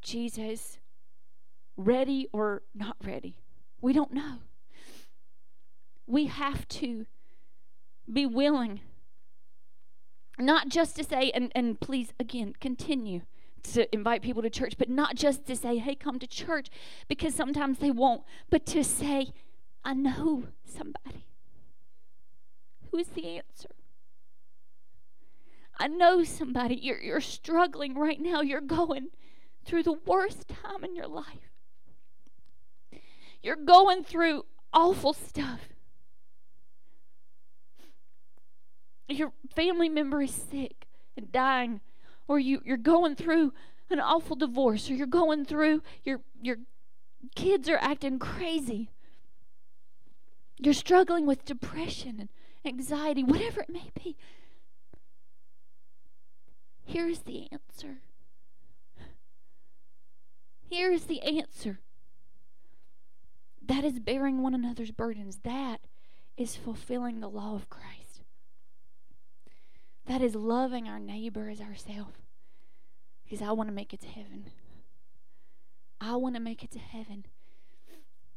Jesus 0.00 0.78
ready 1.76 2.26
or 2.32 2.62
not 2.74 2.96
ready. 3.04 3.36
We 3.82 3.92
don't 3.92 4.14
know. 4.14 4.38
We 6.06 6.24
have 6.24 6.66
to 6.68 7.04
be 8.10 8.24
willing 8.24 8.80
not 10.38 10.70
just 10.70 10.96
to 10.96 11.04
say, 11.04 11.30
and, 11.34 11.52
and 11.54 11.78
please, 11.78 12.14
again, 12.18 12.54
continue 12.62 13.22
to 13.64 13.94
invite 13.94 14.22
people 14.22 14.40
to 14.40 14.48
church, 14.48 14.76
but 14.78 14.88
not 14.88 15.16
just 15.16 15.44
to 15.46 15.54
say, 15.54 15.76
hey, 15.76 15.94
come 15.94 16.18
to 16.18 16.26
church, 16.26 16.68
because 17.08 17.34
sometimes 17.34 17.78
they 17.78 17.90
won't, 17.90 18.22
but 18.48 18.64
to 18.66 18.82
say, 18.82 19.34
I 19.84 19.94
know 19.94 20.44
somebody 20.64 21.26
who 22.90 22.98
is 22.98 23.08
the 23.08 23.36
answer. 23.36 23.70
I 25.78 25.88
know 25.88 26.22
somebody. 26.22 26.76
You're, 26.76 27.00
you're 27.00 27.20
struggling 27.20 27.94
right 27.94 28.20
now. 28.20 28.40
You're 28.40 28.60
going 28.60 29.08
through 29.64 29.82
the 29.82 29.98
worst 30.06 30.46
time 30.48 30.84
in 30.84 30.94
your 30.94 31.08
life. 31.08 31.50
You're 33.42 33.56
going 33.56 34.04
through 34.04 34.44
awful 34.72 35.12
stuff. 35.12 35.60
your 39.08 39.32
family 39.54 39.88
member 39.88 40.22
is 40.22 40.32
sick 40.32 40.86
and 41.16 41.30
dying, 41.32 41.80
or 42.28 42.38
you, 42.38 42.62
you're 42.64 42.76
going 42.76 43.14
through 43.14 43.52
an 43.90 44.00
awful 44.00 44.36
divorce, 44.36 44.90
or 44.90 44.94
you're 44.94 45.06
going 45.06 45.44
through 45.44 45.82
your 46.02 46.20
your 46.40 46.56
kids 47.34 47.68
are 47.68 47.78
acting 47.78 48.18
crazy. 48.18 48.88
You're 50.62 50.74
struggling 50.74 51.26
with 51.26 51.44
depression 51.44 52.20
and 52.20 52.28
anxiety, 52.64 53.24
whatever 53.24 53.62
it 53.62 53.68
may 53.68 53.90
be. 54.00 54.16
Here's 56.84 57.20
the 57.20 57.48
answer. 57.50 57.98
Here's 60.70 61.04
the 61.04 61.20
answer. 61.22 61.80
That 63.60 63.84
is 63.84 63.98
bearing 63.98 64.42
one 64.42 64.54
another's 64.54 64.92
burdens. 64.92 65.40
That 65.42 65.80
is 66.36 66.54
fulfilling 66.54 67.20
the 67.20 67.28
law 67.28 67.54
of 67.54 67.68
Christ. 67.68 68.22
That 70.06 70.22
is 70.22 70.34
loving 70.34 70.88
our 70.88 71.00
neighbor 71.00 71.48
as 71.48 71.60
ourselves. 71.60 72.18
Because 73.24 73.42
I 73.42 73.52
want 73.52 73.68
to 73.68 73.74
make 73.74 73.92
it 73.92 74.00
to 74.00 74.08
heaven. 74.08 74.46
I 76.00 76.16
want 76.16 76.36
to 76.36 76.40
make 76.40 76.62
it 76.62 76.70
to 76.72 76.78
heaven. 76.78 77.26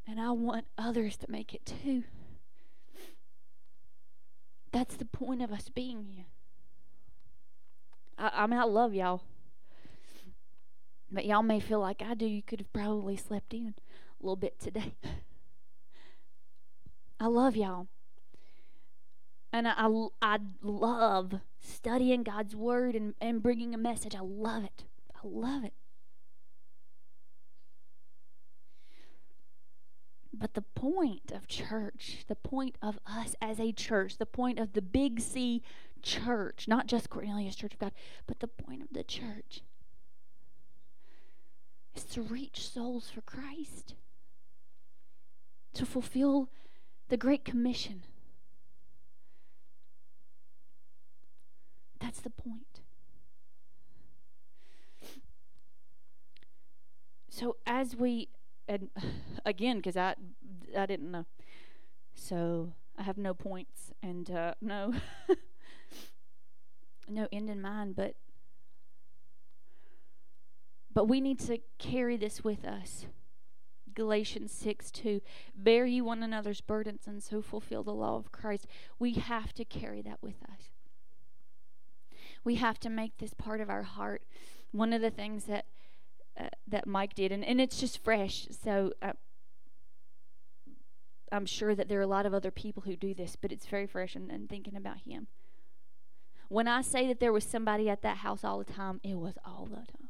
And 0.07 0.19
I 0.19 0.31
want 0.31 0.65
others 0.77 1.17
to 1.17 1.29
make 1.29 1.53
it 1.53 1.65
too. 1.65 2.03
That's 4.75 4.97
the 4.97 5.05
point 5.05 5.41
of 5.41 5.53
us 5.53 5.69
being 5.69 6.03
here. 6.03 6.25
I, 8.17 8.43
I 8.43 8.45
mean, 8.45 8.59
I 8.59 8.65
love 8.65 8.93
y'all. 8.93 9.21
But 11.09 11.23
y'all 11.23 11.43
may 11.43 11.61
feel 11.61 11.79
like 11.79 12.01
I 12.01 12.13
do. 12.13 12.25
You 12.25 12.41
could 12.41 12.59
have 12.59 12.73
probably 12.73 13.15
slept 13.15 13.53
in 13.53 13.67
a 13.67 13.73
little 14.21 14.35
bit 14.35 14.59
today. 14.59 14.95
I 17.21 17.27
love 17.27 17.55
y'all. 17.55 17.87
And 19.53 19.65
I, 19.65 19.75
I, 19.77 20.07
I 20.21 20.39
love 20.61 21.35
studying 21.57 22.23
God's 22.23 22.53
Word 22.53 22.97
and, 22.97 23.13
and 23.21 23.41
bringing 23.41 23.73
a 23.73 23.77
message. 23.77 24.13
I 24.13 24.19
love 24.19 24.65
it. 24.65 24.83
I 25.15 25.19
love 25.23 25.63
it. 25.63 25.71
But 30.37 30.53
the 30.53 30.61
point 30.61 31.31
of 31.31 31.47
church, 31.47 32.25
the 32.27 32.35
point 32.35 32.77
of 32.81 32.99
us 33.05 33.35
as 33.41 33.59
a 33.59 33.71
church, 33.71 34.17
the 34.17 34.25
point 34.25 34.59
of 34.59 34.73
the 34.73 34.81
big 34.81 35.21
C 35.21 35.63
church, 36.01 36.67
not 36.67 36.87
just 36.87 37.09
Cornelius 37.09 37.55
Church 37.55 37.73
of 37.73 37.79
God, 37.79 37.93
but 38.27 38.39
the 38.39 38.47
point 38.47 38.81
of 38.81 38.89
the 38.91 39.03
church 39.03 39.61
is 41.95 42.03
to 42.05 42.21
reach 42.21 42.67
souls 42.67 43.09
for 43.09 43.21
Christ, 43.21 43.95
to 45.73 45.85
fulfill 45.85 46.49
the 47.07 47.17
Great 47.17 47.45
Commission. 47.45 48.03
That's 51.99 52.19
the 52.19 52.29
point. 52.29 52.81
So 57.29 57.57
as 57.65 57.95
we 57.95 58.29
and 58.67 58.89
again 59.45 59.77
because 59.77 59.97
I 59.97 60.15
I 60.77 60.85
didn't 60.85 61.11
know, 61.11 61.25
so 62.13 62.73
I 62.97 63.03
have 63.03 63.17
no 63.17 63.33
points 63.33 63.91
and 64.01 64.29
uh, 64.31 64.53
no 64.61 64.93
no 67.07 67.27
end 67.31 67.49
in 67.49 67.61
mind, 67.61 67.95
but 67.95 68.15
but 70.93 71.05
we 71.05 71.19
need 71.19 71.39
to 71.41 71.59
carry 71.77 72.15
this 72.15 72.43
with 72.43 72.65
us. 72.65 73.05
Galatians 73.93 74.51
6 74.51 74.91
2. 74.91 75.21
Bear 75.55 75.85
ye 75.85 76.01
one 76.01 76.21
another's 76.21 76.61
burdens 76.61 77.07
and 77.07 77.23
so 77.23 77.41
fulfill 77.41 77.83
the 77.83 77.93
law 77.93 78.17
of 78.17 78.31
Christ. 78.31 78.67
We 78.99 79.13
have 79.13 79.53
to 79.53 79.65
carry 79.65 80.01
that 80.01 80.19
with 80.21 80.43
us. 80.43 80.71
We 82.43 82.55
have 82.55 82.79
to 82.81 82.89
make 82.89 83.17
this 83.17 83.33
part 83.33 83.61
of 83.61 83.69
our 83.69 83.83
heart. 83.83 84.23
One 84.71 84.93
of 84.93 85.01
the 85.01 85.09
things 85.09 85.45
that 85.45 85.65
uh, 86.39 86.49
that 86.67 86.87
Mike 86.87 87.15
did, 87.15 87.31
and, 87.31 87.43
and 87.43 87.61
it's 87.61 87.79
just 87.79 88.03
fresh, 88.03 88.47
so 88.63 88.91
uh, 89.01 89.13
I'm 91.31 91.45
sure 91.45 91.75
that 91.75 91.89
there 91.89 91.99
are 91.99 92.03
a 92.03 92.07
lot 92.07 92.25
of 92.25 92.33
other 92.33 92.51
people 92.51 92.83
who 92.83 92.95
do 92.95 93.13
this, 93.13 93.35
but 93.35 93.51
it's 93.51 93.65
very 93.65 93.87
fresh 93.87 94.15
and, 94.15 94.31
and 94.31 94.49
thinking 94.49 94.75
about 94.75 95.01
him. 95.01 95.27
When 96.47 96.67
I 96.67 96.81
say 96.81 97.07
that 97.07 97.19
there 97.19 97.33
was 97.33 97.43
somebody 97.43 97.89
at 97.89 98.01
that 98.03 98.17
house 98.17 98.43
all 98.43 98.59
the 98.59 98.71
time, 98.71 98.99
it 99.03 99.17
was 99.17 99.35
all 99.43 99.67
the 99.69 99.77
time 99.77 100.09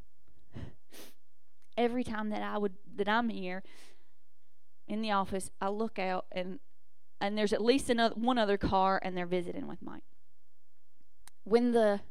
every 1.77 2.03
time 2.03 2.29
that 2.29 2.41
I 2.41 2.57
would 2.57 2.73
that 2.95 3.07
I'm 3.07 3.29
here 3.29 3.63
in 4.87 5.01
the 5.01 5.11
office, 5.11 5.49
I 5.61 5.69
look 5.69 5.97
out 5.97 6.25
and 6.31 6.59
and 7.21 7.37
there's 7.37 7.53
at 7.53 7.63
least 7.63 7.89
another 7.89 8.15
one 8.15 8.37
other 8.37 8.57
car 8.57 8.99
and 9.01 9.17
they're 9.17 9.25
visiting 9.25 9.67
with 9.67 9.81
Mike. 9.81 10.03
When 11.43 11.71
the 11.71 12.01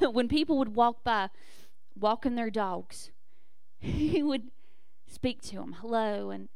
when 0.10 0.28
people 0.28 0.58
would 0.58 0.74
walk 0.74 1.04
by 1.04 1.28
walking 1.94 2.34
their 2.34 2.50
dogs, 2.50 3.10
he 3.80 4.22
would 4.22 4.50
speak 5.06 5.42
to 5.42 5.56
him, 5.56 5.76
hello, 5.80 6.30
and 6.30 6.48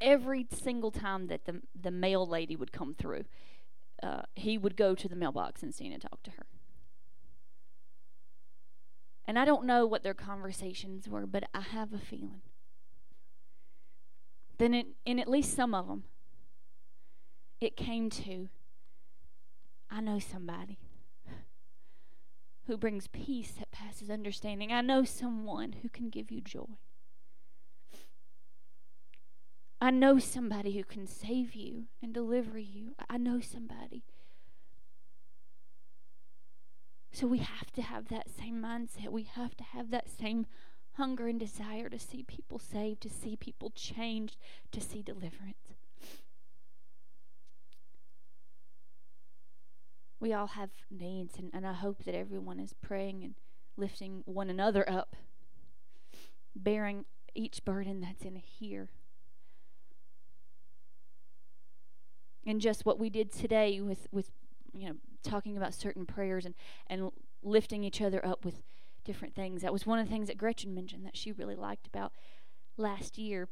every 0.00 0.46
single 0.50 0.90
time 0.90 1.26
that 1.28 1.44
the 1.44 1.60
the 1.80 1.90
mail 1.90 2.26
lady 2.26 2.56
would 2.56 2.72
come 2.72 2.94
through, 2.94 3.24
uh, 4.02 4.22
he 4.34 4.56
would 4.58 4.76
go 4.76 4.94
to 4.94 5.08
the 5.08 5.16
mailbox 5.16 5.62
and 5.62 5.74
stand 5.74 5.92
and 5.92 6.02
talk 6.02 6.22
to 6.22 6.30
her. 6.32 6.46
And 9.26 9.38
I 9.38 9.44
don't 9.44 9.66
know 9.66 9.86
what 9.86 10.02
their 10.02 10.14
conversations 10.14 11.06
were, 11.06 11.26
but 11.26 11.44
I 11.52 11.60
have 11.60 11.92
a 11.92 11.98
feeling. 11.98 12.40
Then, 14.56 14.72
in, 14.72 14.86
in 15.04 15.18
at 15.18 15.28
least 15.28 15.54
some 15.54 15.74
of 15.74 15.86
them, 15.86 16.04
it 17.60 17.76
came 17.76 18.08
to 18.10 18.48
I 19.90 20.00
know 20.00 20.18
somebody 20.18 20.78
who 22.68 22.76
brings 22.76 23.08
peace 23.08 23.50
that 23.58 23.72
passes 23.72 24.08
understanding. 24.08 24.72
I 24.72 24.80
know 24.80 25.02
someone 25.02 25.76
who 25.82 25.88
can 25.88 26.08
give 26.08 26.30
you 26.30 26.40
joy. 26.40 26.78
I 29.80 29.90
know 29.90 30.18
somebody 30.18 30.72
who 30.72 30.84
can 30.84 31.06
save 31.06 31.54
you 31.54 31.84
and 32.00 32.14
deliver 32.14 32.58
you. 32.58 32.94
I 33.10 33.16
know 33.16 33.40
somebody 33.40 34.04
so 37.18 37.26
we 37.26 37.38
have 37.38 37.72
to 37.72 37.82
have 37.82 38.08
that 38.08 38.28
same 38.30 38.62
mindset. 38.62 39.08
We 39.08 39.24
have 39.24 39.56
to 39.56 39.64
have 39.64 39.90
that 39.90 40.08
same 40.08 40.46
hunger 40.92 41.26
and 41.26 41.40
desire 41.40 41.88
to 41.88 41.98
see 41.98 42.22
people 42.22 42.60
saved, 42.60 43.00
to 43.02 43.10
see 43.10 43.34
people 43.34 43.70
changed, 43.70 44.36
to 44.72 44.80
see 44.80 45.02
deliverance. 45.02 45.77
We 50.20 50.32
all 50.32 50.48
have 50.48 50.70
needs, 50.90 51.38
and, 51.38 51.50
and 51.52 51.66
I 51.66 51.74
hope 51.74 52.04
that 52.04 52.14
everyone 52.14 52.58
is 52.58 52.74
praying 52.82 53.22
and 53.22 53.34
lifting 53.76 54.22
one 54.26 54.50
another 54.50 54.88
up, 54.88 55.14
bearing 56.56 57.04
each 57.34 57.64
burden 57.64 58.00
that's 58.00 58.24
in 58.24 58.36
here. 58.36 58.88
And 62.44 62.60
just 62.60 62.84
what 62.84 62.98
we 62.98 63.10
did 63.10 63.32
today 63.32 63.80
with, 63.80 64.08
with 64.10 64.30
you 64.74 64.88
know 64.88 64.96
talking 65.22 65.56
about 65.56 65.74
certain 65.74 66.06
prayers 66.06 66.44
and 66.46 66.54
and 66.86 67.10
lifting 67.42 67.84
each 67.84 68.00
other 68.00 68.24
up 68.24 68.44
with 68.44 68.62
different 69.04 69.34
things. 69.34 69.62
That 69.62 69.72
was 69.72 69.86
one 69.86 69.98
of 69.98 70.06
the 70.06 70.12
things 70.12 70.28
that 70.28 70.38
Gretchen 70.38 70.74
mentioned 70.74 71.04
that 71.06 71.16
she 71.16 71.32
really 71.32 71.54
liked 71.54 71.86
about 71.86 72.12
last 72.76 73.18
year 73.18 73.48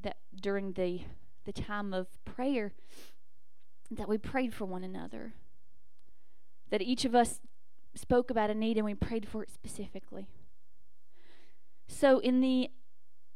that 0.00 0.16
during 0.40 0.72
the 0.72 1.02
the 1.44 1.52
time 1.52 1.94
of 1.94 2.08
prayer 2.24 2.72
that 3.90 4.08
we 4.08 4.18
prayed 4.18 4.52
for 4.52 4.64
one 4.64 4.84
another. 4.84 5.34
That 6.70 6.82
each 6.82 7.04
of 7.04 7.14
us 7.14 7.40
spoke 7.94 8.30
about 8.30 8.50
a 8.50 8.54
need 8.54 8.76
and 8.76 8.86
we 8.86 8.94
prayed 8.94 9.26
for 9.28 9.42
it 9.42 9.50
specifically. 9.50 10.28
So 11.86 12.18
in 12.18 12.40
the 12.40 12.70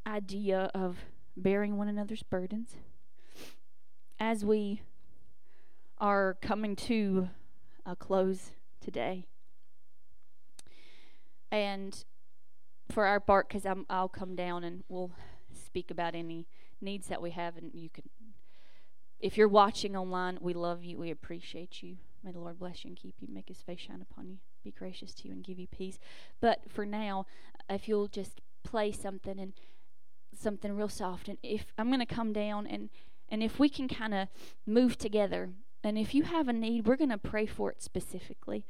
idea 0.05 0.69
of 0.73 0.99
bearing 1.35 1.77
one 1.77 1.87
another's 1.87 2.23
burdens 2.23 2.75
as 4.19 4.45
we 4.45 4.81
are 5.97 6.37
coming 6.41 6.75
to 6.75 7.29
a 7.85 7.95
close 7.95 8.51
today. 8.79 9.25
And 11.51 12.03
for 12.89 13.05
our 13.05 13.19
part, 13.19 13.47
because 13.47 13.65
I'll 13.89 14.09
come 14.09 14.35
down 14.35 14.63
and 14.63 14.83
we'll 14.87 15.11
speak 15.53 15.89
about 15.91 16.15
any 16.15 16.47
needs 16.81 17.07
that 17.07 17.21
we 17.21 17.31
have, 17.31 17.57
and 17.57 17.71
you 17.73 17.89
can. 17.89 18.03
If 19.19 19.37
you're 19.37 19.47
watching 19.47 19.95
online, 19.95 20.37
we 20.41 20.53
love 20.53 20.83
you. 20.83 20.97
We 20.97 21.09
appreciate 21.11 21.81
you. 21.81 21.97
May 22.23 22.31
the 22.31 22.39
Lord 22.39 22.59
bless 22.59 22.83
you 22.83 22.89
and 22.89 22.97
keep 22.97 23.15
you, 23.19 23.27
make 23.31 23.49
His 23.49 23.61
face 23.61 23.81
shine 23.81 24.01
upon 24.01 24.29
you, 24.29 24.37
be 24.63 24.71
gracious 24.71 25.13
to 25.15 25.27
you, 25.27 25.33
and 25.33 25.43
give 25.43 25.59
you 25.59 25.67
peace. 25.67 25.99
But 26.39 26.61
for 26.69 26.85
now, 26.85 27.25
if 27.69 27.87
you'll 27.87 28.07
just 28.07 28.41
play 28.63 28.91
something 28.91 29.39
and 29.39 29.53
something 30.33 30.75
real 30.75 30.89
soft, 30.89 31.27
and 31.27 31.37
if 31.43 31.65
I'm 31.77 31.87
going 31.87 31.99
to 31.99 32.05
come 32.05 32.33
down 32.33 32.67
and 32.67 32.89
and 33.29 33.41
if 33.41 33.57
we 33.59 33.67
can 33.67 33.87
kind 33.87 34.13
of 34.13 34.27
move 34.65 34.97
together 34.97 35.49
and 35.83 35.97
if 35.97 36.13
you 36.15 36.23
have 36.23 36.47
a 36.47 36.53
need, 36.53 36.87
we're 36.87 36.95
going 36.95 37.09
to 37.09 37.17
pray 37.17 37.45
for 37.45 37.69
it 37.69 37.81
specifically. 37.81 38.65